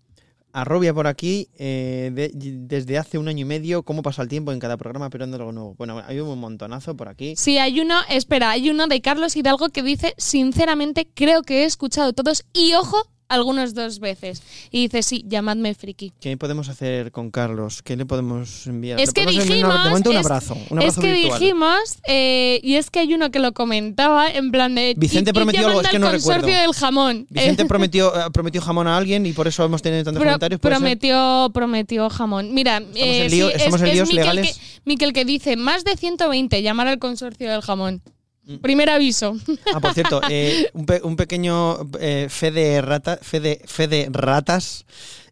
Arrobia 0.53 0.93
por 0.93 1.07
aquí, 1.07 1.49
eh, 1.57 2.11
de- 2.13 2.31
desde 2.33 2.97
hace 2.97 3.17
un 3.17 3.27
año 3.27 3.41
y 3.41 3.45
medio, 3.45 3.83
cómo 3.83 4.01
pasa 4.01 4.21
el 4.21 4.27
tiempo 4.27 4.51
en 4.51 4.59
cada 4.59 4.77
programa, 4.77 5.09
pero 5.09 5.23
ando 5.23 5.37
algo 5.37 5.51
nuevo. 5.51 5.75
Bueno, 5.77 6.01
hay 6.05 6.19
un 6.19 6.39
montonazo 6.39 6.95
por 6.95 7.07
aquí. 7.09 7.35
Sí, 7.37 7.57
hay 7.57 7.79
uno, 7.79 7.95
espera, 8.09 8.51
hay 8.51 8.69
uno 8.69 8.87
de 8.87 9.01
Carlos 9.01 9.35
Hidalgo 9.35 9.69
que 9.69 9.83
dice, 9.83 10.13
sinceramente, 10.17 11.07
creo 11.13 11.41
que 11.43 11.61
he 11.61 11.65
escuchado 11.65 12.13
todos 12.13 12.43
y 12.53 12.73
ojo, 12.73 12.97
algunos 13.31 13.73
dos 13.73 13.99
veces. 13.99 14.41
Y 14.71 14.83
dice, 14.83 15.03
sí, 15.03 15.23
llamadme 15.27 15.73
friki. 15.73 16.13
¿Qué 16.19 16.37
podemos 16.37 16.69
hacer 16.69 17.11
con 17.11 17.31
Carlos? 17.31 17.81
¿Qué 17.81 17.95
le 17.95 18.05
podemos 18.05 18.67
enviar? 18.67 18.99
Es 18.99 19.11
que 19.13 19.21
una- 19.23 19.31
dijimos, 19.31 19.73
de 19.83 19.89
momento 19.89 20.09
un 20.11 20.15
es- 20.17 20.25
abrazo. 20.25 20.57
Un 20.69 20.81
es 20.81 20.95
que 20.97 21.13
virtual. 21.13 21.39
dijimos, 21.39 21.79
eh, 22.07 22.59
y 22.63 22.75
es 22.75 22.89
que 22.89 22.99
hay 22.99 23.13
uno 23.13 23.31
que 23.31 23.39
lo 23.39 23.53
comentaba 23.53 24.29
en 24.29 24.51
plan 24.51 24.75
de... 24.75 24.93
Vicente 24.97 25.29
"Y- 25.29 25.31
y 25.31 25.33
prometió 25.33 25.67
algo, 25.67 25.81
es 25.81 25.87
que 25.89 25.99
no 25.99 26.07
consorcio 26.11 26.35
recuerdo". 26.41 26.61
del 26.61 26.73
jamón. 26.73 27.27
Vicente 27.29 27.63
Eh, 27.63 27.65
prometió, 27.65 28.15
eh, 28.15 28.29
prometió 28.31 28.61
jamón 28.61 28.87
a 28.87 28.97
alguien 28.97 29.25
y 29.25 29.33
por 29.33 29.47
eso 29.47 29.63
hemos 29.63 29.81
tenido 29.81 30.03
tantos 30.03 30.19
pro- 30.21 30.29
comentarios. 30.29 30.59
prometió, 30.61 31.49
prometió 31.53 32.09
jamón. 32.09 32.53
Mira, 32.53 32.77
eh, 32.95 33.25
en 33.25 33.31
lío- 33.31 33.47
sí, 33.47 33.53
estamos 33.55 33.75
es, 33.75 33.81
en 33.81 33.87
es 33.87 33.93
líos 33.95 34.07
Miquel 34.09 34.15
legales. 34.21 34.57
Que, 34.57 34.81
Miquel 34.85 35.13
que 35.13 35.25
dice, 35.25 35.55
más 35.55 35.83
de 35.83 35.95
120, 35.95 36.61
llamar 36.61 36.87
al 36.87 36.99
consorcio 36.99 37.49
del 37.49 37.61
jamón. 37.61 38.01
Mm. 38.45 38.55
Primer 38.57 38.89
aviso. 38.89 39.35
Ah, 39.73 39.79
por 39.79 39.93
cierto, 39.93 40.21
eh, 40.29 40.69
un, 40.73 40.85
pe- 40.85 41.01
un 41.03 41.15
pequeño 41.15 41.77
eh, 41.99 42.27
fe, 42.29 42.51
de 42.51 42.81
rata, 42.81 43.17
fe, 43.21 43.39
de, 43.39 43.61
fe 43.65 43.87
de 43.87 44.07
ratas. 44.11 44.85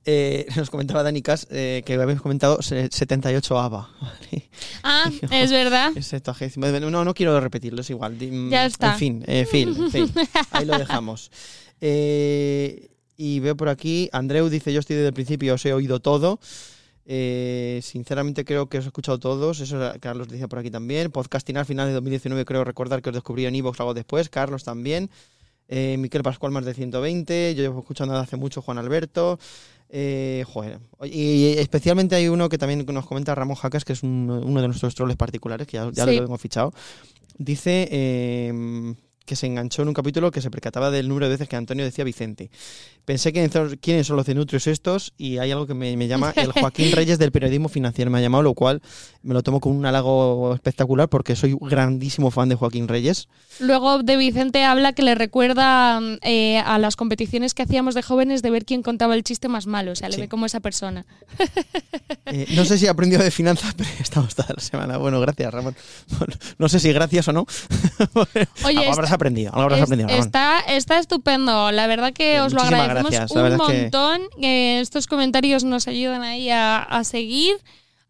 eh, 0.05 0.45
nos 0.55 0.69
comentaba 0.69 1.03
Dani 1.03 1.21
Cas 1.21 1.47
eh, 1.49 1.81
que 1.85 1.93
habéis 1.95 2.21
comentado 2.21 2.61
se- 2.61 2.89
78 2.91 3.59
ABA. 3.59 3.89
¿vale? 4.01 4.49
Ah, 4.83 5.11
es 5.31 5.51
verdad. 5.51 5.91
Es 5.95 6.07
septuagésimo. 6.07 6.67
No, 6.67 7.03
no 7.03 7.13
quiero 7.13 7.39
repetirlo, 7.39 7.81
es 7.81 7.89
igual. 7.89 8.17
Ya 8.49 8.65
está. 8.65 8.93
En 8.93 8.97
fin, 8.99 9.23
eh, 9.27 9.39
en 9.51 9.91
fin. 9.91 10.11
Ahí 10.51 10.65
lo 10.65 10.77
dejamos. 10.77 11.31
Eh, 11.81 12.89
y 13.17 13.39
veo 13.39 13.57
por 13.57 13.69
aquí, 13.69 14.09
Andreu 14.13 14.49
dice, 14.49 14.71
yo 14.71 14.79
estoy 14.79 14.95
desde 14.97 15.07
el 15.09 15.13
principio, 15.13 15.55
os 15.55 15.65
he 15.65 15.73
oído 15.73 15.99
todo. 15.99 16.39
Eh, 17.11 17.79
sinceramente 17.81 18.45
creo 18.45 18.69
que 18.69 18.77
os 18.77 18.85
he 18.85 18.87
escuchado 18.89 19.17
todos, 19.19 19.59
eso 19.61 19.79
Carlos 19.99 20.27
decía 20.29 20.47
por 20.47 20.59
aquí 20.59 20.69
también. 20.69 21.09
Podcasting 21.11 21.57
al 21.57 21.65
final 21.65 21.87
de 21.87 21.93
2019 21.93 22.45
creo 22.45 22.63
recordar 22.63 23.01
que 23.01 23.09
os 23.09 23.15
descubrí 23.15 23.47
en 23.47 23.55
Evox 23.55 23.79
algo 23.79 23.95
después, 23.95 24.29
Carlos 24.29 24.63
también. 24.63 25.09
Eh, 25.67 25.97
Miquel 25.97 26.21
Pascual 26.21 26.51
más 26.51 26.65
de 26.65 26.75
120, 26.75 27.55
yo 27.55 27.63
llevo 27.63 27.79
escuchando 27.79 28.13
desde 28.13 28.23
hace 28.25 28.37
mucho 28.37 28.61
Juan 28.61 28.77
Alberto. 28.77 29.39
Eh, 29.89 30.43
joder. 30.47 30.77
Y 31.03 31.55
especialmente 31.57 32.13
hay 32.15 32.27
uno 32.27 32.47
que 32.47 32.59
también 32.59 32.85
nos 32.85 33.07
comenta 33.07 33.33
Ramón 33.33 33.55
Jacas, 33.55 33.83
que 33.85 33.93
es 33.93 34.03
un- 34.03 34.29
uno 34.29 34.61
de 34.61 34.67
nuestros 34.67 34.93
troles 34.93 35.17
particulares, 35.17 35.65
que 35.65 35.77
ya, 35.77 35.89
ya 35.91 36.05
Sí. 36.05 36.15
lo 36.15 36.23
tengo 36.25 36.37
fichado. 36.37 36.73
Dice 37.39 37.87
eh, 37.91 38.93
que 39.29 39.35
se 39.35 39.45
enganchó 39.45 39.83
en 39.83 39.89
un 39.89 39.93
capítulo 39.93 40.31
que 40.31 40.41
se 40.41 40.49
percataba 40.49 40.89
del 40.89 41.07
número 41.07 41.27
de 41.27 41.33
veces 41.33 41.47
que 41.47 41.55
Antonio 41.55 41.85
decía 41.85 42.03
Vicente. 42.03 42.49
Pensé 43.05 43.31
que 43.31 43.47
quiénes 43.79 44.07
son 44.07 44.15
los 44.17 44.25
cenutrios 44.25 44.65
estos 44.65 45.13
y 45.17 45.37
hay 45.37 45.51
algo 45.51 45.67
que 45.67 45.75
me, 45.75 45.95
me 45.97 46.07
llama 46.07 46.33
el 46.35 46.51
Joaquín 46.51 46.91
Reyes 46.95 47.19
del 47.19 47.31
periodismo 47.31 47.69
financiero. 47.69 48.09
Me 48.09 48.17
ha 48.17 48.21
llamado, 48.21 48.41
lo 48.41 48.55
cual 48.55 48.81
me 49.21 49.35
lo 49.35 49.43
tomo 49.43 49.59
con 49.59 49.73
un 49.75 49.85
halago 49.85 50.55
espectacular 50.55 51.09
porque 51.09 51.35
soy 51.35 51.53
un 51.53 51.69
grandísimo 51.69 52.31
fan 52.31 52.49
de 52.49 52.55
Joaquín 52.55 52.87
Reyes. 52.87 53.27
Luego 53.59 54.01
de 54.01 54.17
Vicente 54.17 54.63
habla 54.63 54.93
que 54.93 55.03
le 55.03 55.13
recuerda 55.13 55.99
eh, 56.23 56.57
a 56.57 56.79
las 56.79 56.95
competiciones 56.95 57.53
que 57.53 57.61
hacíamos 57.61 57.93
de 57.93 58.01
jóvenes 58.01 58.41
de 58.41 58.49
ver 58.49 58.65
quién 58.65 58.81
contaba 58.81 59.13
el 59.13 59.23
chiste 59.23 59.47
más 59.47 59.67
malo. 59.67 59.91
O 59.91 59.95
sea, 59.95 60.09
le 60.09 60.15
Sí. 60.15 60.21
ve 60.21 60.27
como 60.27 60.47
esa 60.47 60.59
persona. 60.59 61.05
Eh, 62.25 62.47
no 62.55 62.65
sé 62.65 62.77
si 62.77 62.87
aprendió 62.87 63.19
de 63.19 63.31
finanzas, 63.31 63.73
pero 63.77 63.89
estamos 63.99 64.33
toda 64.35 64.49
la 64.55 64.61
semana. 64.61 64.97
Bueno, 64.97 65.19
gracias, 65.19 65.53
Ramón. 65.53 65.75
Bueno, 66.17 66.33
no 66.57 66.67
sé 66.67 66.79
si 66.79 66.91
gracias 66.91 67.27
o 67.27 67.33
no. 67.33 67.45
Oye, 68.65 68.87
aprendido, 69.19 69.51
algo 69.51 69.61
habrás 69.63 69.79
Es- 69.79 69.83
aprendido, 69.83 70.09
Ramón. 70.09 70.25
está, 70.25 70.59
está 70.61 70.97
estupendo. 70.99 71.71
La 71.71 71.87
verdad 71.87 72.13
que 72.13 72.31
Bien, 72.31 72.41
os 72.41 72.53
lo 72.53 72.61
agradecemos 72.61 73.11
gracias. 73.11 73.31
Un 73.31 73.41
verdad 73.43 73.59
es 73.61 73.67
que- 73.67 73.81
montón. 73.83 74.21
estos 74.41 75.07
comentarios 75.07 75.63
nos 75.63 75.87
ayudan 75.87 76.23
ahí 76.23 76.49
a, 76.49 76.77
a 76.79 77.03
seguir. 77.03 77.55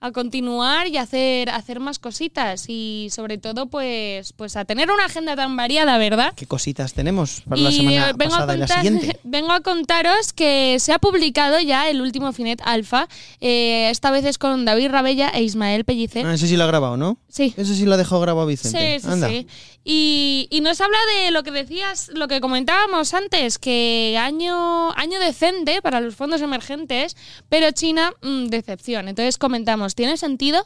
a 0.01 0.13
continuar 0.13 0.87
y 0.87 0.95
hacer, 0.95 1.49
hacer 1.49 1.81
más 1.81 1.99
cositas 1.99 2.69
y 2.69 3.09
sobre 3.11 3.37
todo 3.37 3.65
pues, 3.65 4.31
pues 4.31 4.55
a 4.55 4.63
tener 4.63 4.89
una 4.91 5.03
agenda 5.03 5.35
tan 5.35 5.57
variada, 5.57 5.97
¿verdad? 5.97 6.31
¿Qué 6.37 6.45
cositas 6.45 6.93
tenemos 6.93 7.41
para 7.41 7.59
la 7.59 7.69
semana 7.69 8.13
vengo 8.13 8.31
pasada 8.31 8.53
a 8.53 8.55
y 8.55 8.59
la 8.59 8.67
siguiente? 8.69 9.19
Vengo 9.25 9.51
a 9.51 9.59
contaros 9.59 10.31
que 10.31 10.77
se 10.79 10.93
ha 10.93 10.99
publicado 10.99 11.59
ya 11.59 11.89
el 11.89 11.99
último 11.99 12.31
Finet 12.31 12.61
Alfa, 12.63 13.09
eh, 13.41 13.89
esta 13.89 14.09
vez 14.09 14.23
es 14.23 14.37
con 14.37 14.63
David 14.63 14.87
Rabella 14.89 15.31
e 15.33 15.43
Ismael 15.43 15.83
Pellicer. 15.83 16.25
Ah, 16.25 16.33
ese 16.33 16.47
sí 16.47 16.55
lo 16.55 16.63
ha 16.63 16.67
grabado, 16.67 16.95
¿no? 16.95 17.17
Sí. 17.27 17.53
Ese 17.57 17.75
sí 17.75 17.83
lo 17.83 17.95
ha 17.95 17.97
dejado 17.97 18.21
grabado 18.21 18.47
Vicente. 18.47 19.01
Sí, 19.01 19.05
sí, 19.05 19.19
sí. 19.27 19.47
Y, 19.83 20.47
y, 20.51 20.61
nos 20.61 20.81
habla 20.81 20.97
de 21.15 21.31
lo 21.31 21.41
que 21.43 21.51
decías, 21.51 22.09
lo 22.13 22.27
que 22.27 22.41
comentábamos 22.41 23.13
antes, 23.13 23.57
que 23.57 24.17
año, 24.19 24.91
año 24.91 25.19
decente 25.19 25.81
para 25.81 26.01
los 26.01 26.15
fondos 26.15 26.41
emergentes, 26.41 27.15
pero 27.47 27.71
China, 27.71 28.11
mm, 28.21 28.47
decepción. 28.47 29.07
Entonces 29.07 29.37
comentamos, 29.37 29.95
¿tiene 29.95 30.17
sentido? 30.17 30.63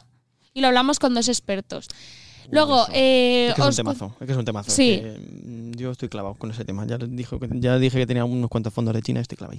Y 0.52 0.60
lo 0.60 0.68
hablamos 0.68 0.98
con 0.98 1.14
dos 1.14 1.28
expertos. 1.28 1.88
Luego, 2.50 2.86
eh, 2.92 3.48
es 3.48 3.54
que 3.54 3.62
es 3.62 3.68
un 3.68 3.76
temazo, 3.76 4.16
es 4.20 4.26
que 4.26 4.32
es 4.32 4.38
un 4.38 4.44
temazo. 4.44 4.70
Sí. 4.70 5.02
Mm, 5.02 5.72
yo 5.76 5.90
estoy 5.90 6.08
clavado 6.08 6.34
con 6.34 6.50
ese 6.50 6.64
tema. 6.64 6.86
Ya, 6.86 6.98
dijo, 6.98 7.38
ya 7.52 7.78
dije 7.78 7.98
que 7.98 8.06
tenía 8.06 8.24
unos 8.24 8.50
cuantos 8.50 8.72
fondos 8.72 8.94
de 8.94 9.02
China, 9.02 9.20
estoy 9.20 9.36
clavado. 9.36 9.58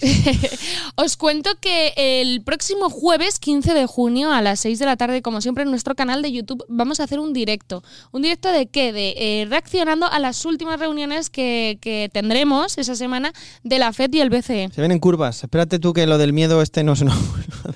Os 0.95 1.17
cuento 1.17 1.51
que 1.59 1.93
el 1.97 2.41
próximo 2.43 2.89
jueves 2.89 3.39
15 3.39 3.73
de 3.73 3.85
junio 3.85 4.31
a 4.31 4.41
las 4.41 4.59
6 4.61 4.79
de 4.79 4.85
la 4.85 4.97
tarde, 4.97 5.21
como 5.21 5.41
siempre 5.41 5.63
en 5.63 5.69
nuestro 5.69 5.95
canal 5.95 6.21
de 6.21 6.31
YouTube, 6.31 6.63
vamos 6.67 6.99
a 6.99 7.03
hacer 7.03 7.19
un 7.19 7.33
directo. 7.33 7.83
¿Un 8.11 8.21
directo 8.21 8.51
de 8.51 8.67
qué? 8.67 8.93
De 8.93 9.13
eh, 9.17 9.45
reaccionando 9.49 10.05
a 10.07 10.19
las 10.19 10.45
últimas 10.45 10.79
reuniones 10.79 11.29
que, 11.29 11.77
que, 11.81 12.09
tendremos 12.11 12.77
esa 12.77 12.95
semana 12.95 13.33
de 13.63 13.79
la 13.79 13.91
FED 13.93 14.13
y 14.13 14.21
el 14.21 14.29
BCE. 14.29 14.69
Se 14.73 14.81
ven 14.81 14.91
en 14.91 14.99
curvas. 14.99 15.43
Espérate 15.43 15.79
tú 15.79 15.93
que 15.93 16.05
lo 16.07 16.17
del 16.17 16.33
miedo 16.33 16.61
este 16.61 16.83
no 16.83 16.95
se 16.95 17.05
nos 17.05 17.15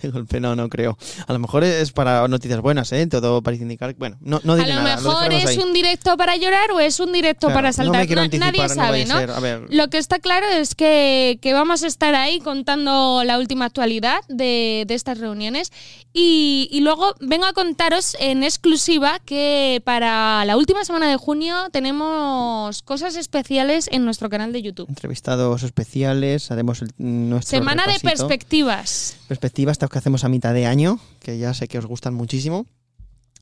de 0.02 0.10
golpe, 0.10 0.40
no, 0.40 0.56
no 0.56 0.70
creo. 0.70 0.98
A 1.28 1.34
lo 1.34 1.40
mejor 1.40 1.64
es 1.64 1.92
para 1.92 2.28
noticias 2.28 2.62
buenas, 2.62 2.92
¿eh? 2.92 3.06
Todo 3.08 3.42
parece 3.42 3.64
indicar. 3.64 3.94
Bueno, 3.96 4.18
no, 4.22 4.40
no 4.44 4.56
diré 4.56 4.72
a 4.72 4.76
lo 4.76 4.84
nada, 4.84 4.96
mejor 4.98 5.34
es 5.34 5.58
un 5.58 5.74
directo 5.74 6.16
para 6.18 6.36
llorar 6.38 6.72
o 6.72 6.80
es 6.80 7.00
un 7.00 7.12
directo 7.12 7.48
Claro, 7.48 7.58
para 7.58 7.70
no 7.70 7.74
saltar. 7.74 8.02
me 8.02 8.08
quiero 8.08 8.22
Na- 8.22 8.29
anticipar, 8.38 8.54
Nadie 8.76 8.76
sabe, 8.76 9.06
¿no? 9.06 9.18
ser, 9.18 9.32
a 9.32 9.40
ver. 9.40 9.66
Lo 9.70 9.90
que 9.90 9.98
está 9.98 10.20
claro 10.20 10.48
es 10.48 10.76
que, 10.76 11.40
que 11.42 11.54
vamos 11.54 11.84
a 11.84 11.88
estar 11.88 12.16
ahí 12.16 12.40
contando 12.40 13.24
la 13.26 13.38
última 13.40 13.66
actualidad 13.66 14.20
de, 14.28 14.86
de 14.88 14.94
estas 14.94 15.18
reuniones. 15.18 15.72
Y, 16.14 16.68
y 16.72 16.80
luego 16.82 17.14
vengo 17.20 17.46
a 17.46 17.54
contaros 17.54 18.16
en 18.20 18.44
exclusiva 18.44 19.20
que 19.26 19.82
para 19.86 20.44
la 20.46 20.58
última 20.58 20.84
semana 20.84 21.08
de 21.10 21.18
junio 21.18 21.56
tenemos 21.72 22.82
cosas 22.82 23.16
especiales 23.16 23.88
en 23.92 24.06
nuestro 24.06 24.30
canal 24.30 24.52
de 24.52 24.62
YouTube. 24.62 24.90
Entrevistados 24.90 25.62
especiales, 25.64 26.50
haremos 26.52 26.82
el, 26.82 26.90
nuestro 26.98 27.58
Semana 27.60 27.86
de 27.86 28.00
perspectivas. 28.00 29.18
perspectivas, 29.28 29.74
estas 29.74 29.90
que 29.90 29.98
hacemos 30.00 30.24
a 30.24 30.30
mitad 30.30 30.54
de 30.54 30.66
año, 30.66 31.00
que 31.20 31.38
ya 31.38 31.54
sé 31.54 31.68
que 31.68 31.78
os 31.78 31.86
gustan 31.86 32.14
muchísimo. 32.16 32.66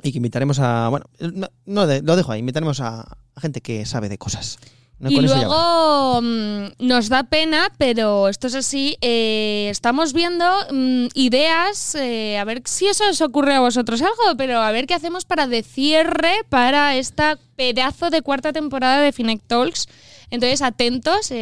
Y 0.03 0.11
que 0.11 0.17
invitaremos 0.17 0.59
a. 0.59 0.89
Bueno, 0.89 1.07
no, 1.19 1.47
no 1.65 1.87
de- 1.87 2.03
lo 2.03 2.15
dejo 2.15 2.31
ahí, 2.31 2.41
invitaremos 2.41 2.81
a, 2.81 3.17
a 3.33 3.41
gente 3.41 3.61
que 3.61 3.83
sabe 3.87 4.09
de 4.09 4.19
cosas. 4.19 4.59
No, 4.99 5.11
Y 5.11 5.21
luego 5.21 6.21
mm, 6.23 6.65
nos 6.79 7.09
da 7.09 7.23
pena, 7.23 7.71
pero 7.77 8.27
esto 8.29 8.47
es 8.47 8.55
así. 8.55 8.97
eh, 9.01 9.67
estamos 9.69 10.11
viendo 10.13 10.43
mm, 10.71 11.07
ideas, 11.13 11.93
eh, 11.93 12.39
a 12.39 12.43
ver 12.45 12.63
si 12.65 12.87
eso 12.87 13.03
os 13.07 13.21
ocurre 13.21 13.53
a 13.53 13.59
vosotros 13.59 14.01
algo, 14.01 14.35
pero 14.37 14.59
a 14.59 14.71
ver 14.71 14.87
qué 14.87 14.95
hacemos 14.95 15.23
para 15.25 15.45
de 15.45 15.61
cierre 15.61 16.33
para 16.49 16.95
esta 16.95 17.37
pedazo 17.55 18.09
de 18.09 18.23
cuarta 18.23 18.53
temporada 18.53 18.99
de 19.01 19.11
Finec 19.11 19.41
Talks. 19.45 19.87
Entonces, 20.31 20.61
atentos, 20.61 21.31
eh, 21.31 21.35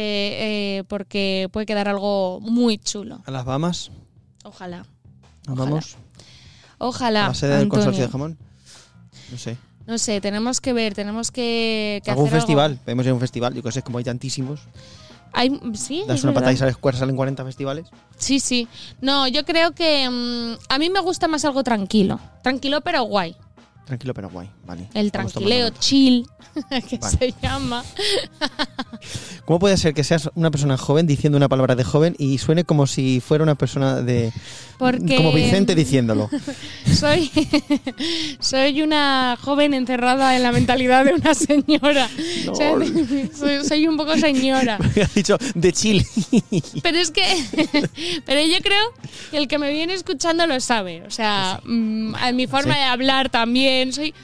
eh, 0.78 0.84
porque 0.88 1.48
puede 1.50 1.66
quedar 1.66 1.88
algo 1.88 2.40
muy 2.40 2.78
chulo. 2.78 3.22
A 3.24 3.30
las 3.30 3.44
Bahamas, 3.44 3.90
Ojalá. 4.44 4.78
nos 5.46 5.48
Ojalá. 5.48 5.64
vamos. 5.70 5.96
Ojalá. 6.78 7.24
A 7.24 7.28
la 7.28 7.34
sede 7.34 7.56
del 7.56 7.68
consorcio 7.68 8.04
de 8.04 8.10
jamón. 8.12 8.38
No 9.32 9.38
sé. 9.38 9.56
No 9.86 9.98
sé, 9.98 10.20
tenemos 10.20 10.60
que 10.60 10.72
ver, 10.72 10.94
tenemos 10.94 11.30
que, 11.30 12.00
que 12.04 12.10
Algún 12.10 12.26
hacer 12.26 12.34
algo. 12.34 12.46
festival, 12.46 12.78
podemos 12.84 13.04
ir 13.06 13.10
a 13.10 13.14
un 13.14 13.20
festival, 13.20 13.54
yo 13.54 13.62
que 13.62 13.70
sé, 13.72 13.82
como 13.82 13.98
hay 13.98 14.04
tantísimos. 14.04 14.60
Hay, 15.32 15.60
sí, 15.74 16.02
Das 16.08 16.24
una 16.24 16.32
patada 16.32 16.52
y 16.52 16.56
sales, 16.56 16.76
salen 16.94 17.14
40 17.14 17.44
festivales. 17.44 17.88
Sí, 18.16 18.40
sí. 18.40 18.68
No, 19.00 19.28
yo 19.28 19.44
creo 19.44 19.72
que 19.72 20.08
mm, 20.08 20.58
a 20.72 20.78
mí 20.78 20.88
me 20.88 21.00
gusta 21.00 21.28
más 21.28 21.44
algo 21.44 21.62
tranquilo. 21.62 22.18
Tranquilo 22.42 22.80
pero 22.80 23.02
guay. 23.02 23.36
Tranquilo 23.84 24.14
pero 24.14 24.30
guay, 24.30 24.50
vale. 24.66 24.88
El 24.94 25.12
tranquileo, 25.12 25.70
chill, 25.78 26.26
que 26.88 26.98
Vale. 26.98 27.16
se 27.18 27.34
llama. 27.42 27.84
¿Cómo 29.44 29.58
puede 29.58 29.76
ser 29.76 29.94
que 29.94 30.02
seas 30.04 30.30
una 30.34 30.50
persona 30.50 30.76
joven 30.76 31.06
diciendo 31.06 31.36
una 31.36 31.48
palabra 31.48 31.76
de 31.76 31.84
joven 31.84 32.16
y 32.18 32.38
suene 32.38 32.64
como 32.64 32.86
si 32.86 33.20
fuera 33.20 33.44
una 33.44 33.54
persona 33.54 34.00
de. 34.02 34.32
Porque- 34.78 35.16
Como 35.16 35.32
Vicente 35.32 35.74
diciéndolo. 35.74 36.28
Soy, 36.98 37.30
soy 38.40 38.82
una 38.82 39.36
joven 39.40 39.74
encerrada 39.74 40.36
en 40.36 40.42
la 40.42 40.52
mentalidad 40.52 41.04
de 41.04 41.14
una 41.14 41.34
señora. 41.34 42.08
O 42.50 42.54
sea, 42.54 42.72
soy, 43.34 43.64
soy 43.66 43.86
un 43.86 43.96
poco 43.96 44.16
señora. 44.16 44.78
Has 45.02 45.14
dicho 45.14 45.36
de 45.54 45.72
chill. 45.72 46.04
Pero 46.82 46.98
es 46.98 47.10
que, 47.10 47.22
pero 48.24 48.40
yo 48.42 48.56
creo 48.62 48.84
que 49.30 49.38
el 49.38 49.48
que 49.48 49.58
me 49.58 49.70
viene 49.72 49.94
escuchando 49.94 50.46
lo 50.46 50.58
sabe. 50.60 51.02
O 51.06 51.10
sea, 51.10 51.60
mm, 51.64 52.14
a 52.16 52.32
mi 52.32 52.46
forma 52.46 52.74
Sí. 52.74 52.78
de 52.80 52.84
hablar 52.84 53.30
también. 53.30 53.92
Soy, 53.92 54.14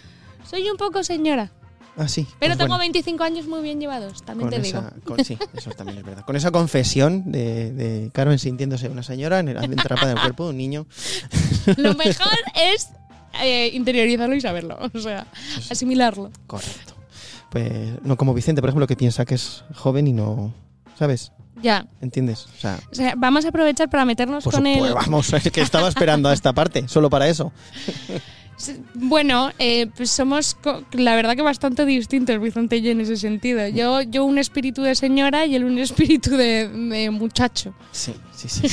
soy 0.48 0.68
un 0.68 0.76
poco 0.76 1.02
señora. 1.04 1.50
Ah, 1.96 2.08
sí. 2.08 2.26
Pero 2.38 2.52
pues 2.52 2.58
tengo 2.58 2.68
bueno. 2.68 2.78
25 2.78 3.22
años 3.22 3.46
muy 3.46 3.60
bien 3.62 3.78
llevados, 3.78 4.22
también 4.22 4.48
Con 4.50 4.62
te 4.62 4.66
esa, 4.66 4.80
digo. 4.80 5.04
con- 5.04 5.22
sí, 5.24 5.36
eso 5.54 5.70
también 5.72 5.98
es 5.98 6.04
verdad. 6.04 6.24
Con 6.24 6.36
esa 6.36 6.50
confesión 6.50 7.30
de, 7.30 7.70
de 7.72 8.10
Carmen 8.14 8.38
sintiéndose 8.38 8.88
una 8.88 9.02
señora 9.02 9.40
en 9.40 9.48
el, 9.48 9.58
atrapada 9.58 10.12
en 10.12 10.16
el 10.16 10.22
cuerpo 10.22 10.44
de 10.44 10.50
un 10.50 10.56
niño. 10.56 10.86
Lo 11.76 11.94
mejor 11.94 12.32
es 12.54 12.88
eh, 13.42 13.70
interiorizarlo 13.74 14.34
y 14.34 14.40
saberlo. 14.40 14.78
O 14.94 14.98
sea, 15.00 15.26
asimilarlo. 15.70 16.30
Correcto. 16.46 16.94
Pues 17.50 18.02
no 18.02 18.16
como 18.16 18.32
Vicente, 18.32 18.62
por 18.62 18.70
ejemplo, 18.70 18.86
que 18.86 18.96
piensa 18.96 19.26
que 19.26 19.34
es 19.34 19.62
joven 19.74 20.06
y 20.06 20.12
no. 20.14 20.54
¿Sabes? 20.98 21.32
Ya. 21.60 21.86
¿Entiendes? 22.00 22.46
O 22.56 22.58
sea, 22.60 22.80
O 22.90 22.94
sea, 22.94 23.12
vamos 23.18 23.44
a 23.44 23.48
aprovechar 23.48 23.90
para 23.90 24.06
meternos 24.06 24.44
con 24.44 24.52
supuesto, 24.54 24.86
el. 24.86 24.94
vamos, 24.94 25.30
es 25.34 25.50
que 25.52 25.60
estaba 25.60 25.88
esperando 25.88 26.30
a 26.30 26.32
esta 26.32 26.54
parte, 26.54 26.88
solo 26.88 27.10
para 27.10 27.28
eso. 27.28 27.52
Bueno, 28.94 29.50
eh, 29.58 29.88
pues 29.96 30.10
somos 30.10 30.56
la 30.92 31.14
verdad 31.16 31.34
que 31.36 31.42
bastante 31.42 31.84
distintos, 31.84 32.40
Vicente 32.40 32.76
y 32.76 32.82
yo, 32.82 32.90
en 32.90 33.00
ese 33.00 33.16
sentido. 33.16 33.66
Yo, 33.68 34.02
yo 34.02 34.24
un 34.24 34.38
espíritu 34.38 34.82
de 34.82 34.94
señora 34.94 35.46
y 35.46 35.54
él 35.54 35.64
un 35.64 35.78
espíritu 35.78 36.30
de, 36.36 37.10
muchacho. 37.12 37.74
Sí, 37.92 38.14
sí, 38.34 38.48
sí. 38.48 38.68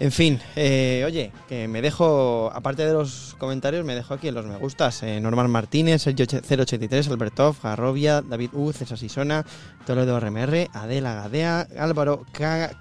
En 0.00 0.10
fin, 0.10 0.40
eh, 0.56 1.04
oye, 1.06 1.30
que 1.48 1.68
me 1.68 1.80
dejo, 1.80 2.50
aparte 2.52 2.84
de 2.84 2.92
los 2.92 3.36
comentarios, 3.38 3.84
me 3.84 3.94
dejo 3.94 4.14
aquí 4.14 4.26
en 4.26 4.34
los 4.34 4.44
me 4.46 4.56
gustas. 4.56 5.00
Eh, 5.04 5.20
Norman 5.20 5.48
Martínez, 5.48 6.02
Sergio 6.02 6.26
083, 6.26 7.06
Albertov, 7.06 7.54
Garrovia, 7.62 8.20
David 8.20 8.50
U, 8.52 8.72
César 8.72 8.98
Sisona, 8.98 9.46
Toledo 9.86 10.18
RMR, 10.18 10.68
Adela 10.72 11.14
Gadea, 11.14 11.68
Álvaro. 11.78 12.26
K. 12.32 12.72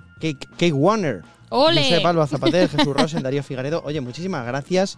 Warner, 0.73 1.21
¡Ole! 1.51 1.83
José 1.83 2.01
Palva 2.01 2.25
Zapater, 2.27 2.67
Jesús 2.69 2.93
Rosen, 2.95 3.21
Darío 3.23 3.43
Figaredo. 3.43 3.81
Oye, 3.85 4.01
muchísimas 4.01 4.45
gracias 4.45 4.97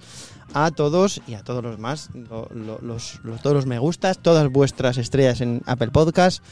a 0.54 0.72
todos 0.72 1.22
y 1.28 1.34
a 1.34 1.43
todos 1.43 1.64
los 1.64 1.80
más, 1.80 2.10
lo- 2.14 2.47
lo- 2.54 2.80
los, 2.82 3.20
los- 3.24 3.41
todos 3.41 3.56
los 3.56 3.66
me 3.66 3.80
gustas, 3.80 4.20
todas 4.20 4.49
vuestras 4.51 4.97
estrellas 4.97 5.41
en 5.41 5.62
Apple 5.66 5.89
Podcast, 5.91 6.43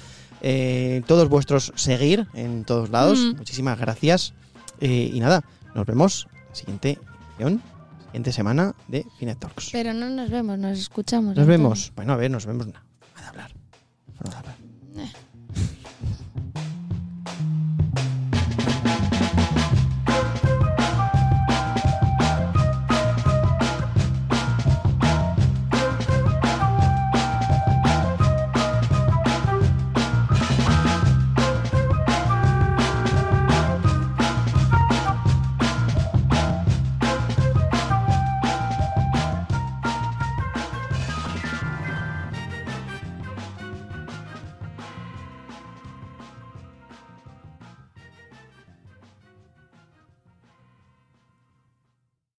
eh, 0.41 1.03
todos 1.07 1.29
vuestros 1.29 1.71
seguir 1.75 2.27
en 2.33 2.65
todos 2.65 2.89
lados. 2.89 3.19
Mm. 3.19 3.37
Muchísimas 3.37 3.77
gracias. 3.79 4.33
Eh, 4.79 5.11
y 5.13 5.19
nada, 5.19 5.43
nos 5.75 5.85
vemos 5.85 6.27
la 6.49 6.55
siguiente 6.55 6.97
edición, 7.37 7.61
siguiente 8.05 8.31
semana 8.33 8.73
de 8.87 9.05
Finet 9.19 9.37
Talks. 9.39 9.69
Pero 9.71 9.93
no 9.93 10.09
nos 10.09 10.29
vemos, 10.31 10.57
nos 10.57 10.79
escuchamos. 10.79 11.35
Nos 11.35 11.37
Antonio. 11.43 11.47
vemos. 11.59 11.91
Bueno, 11.95 12.13
a 12.13 12.15
ver, 12.17 12.31
nos 12.31 12.45
vemos. 12.47 12.65
Forma 12.65 12.81
de 13.21 13.27
hablar. 13.27 13.51
De 14.19 14.35
hablar. 14.35 14.55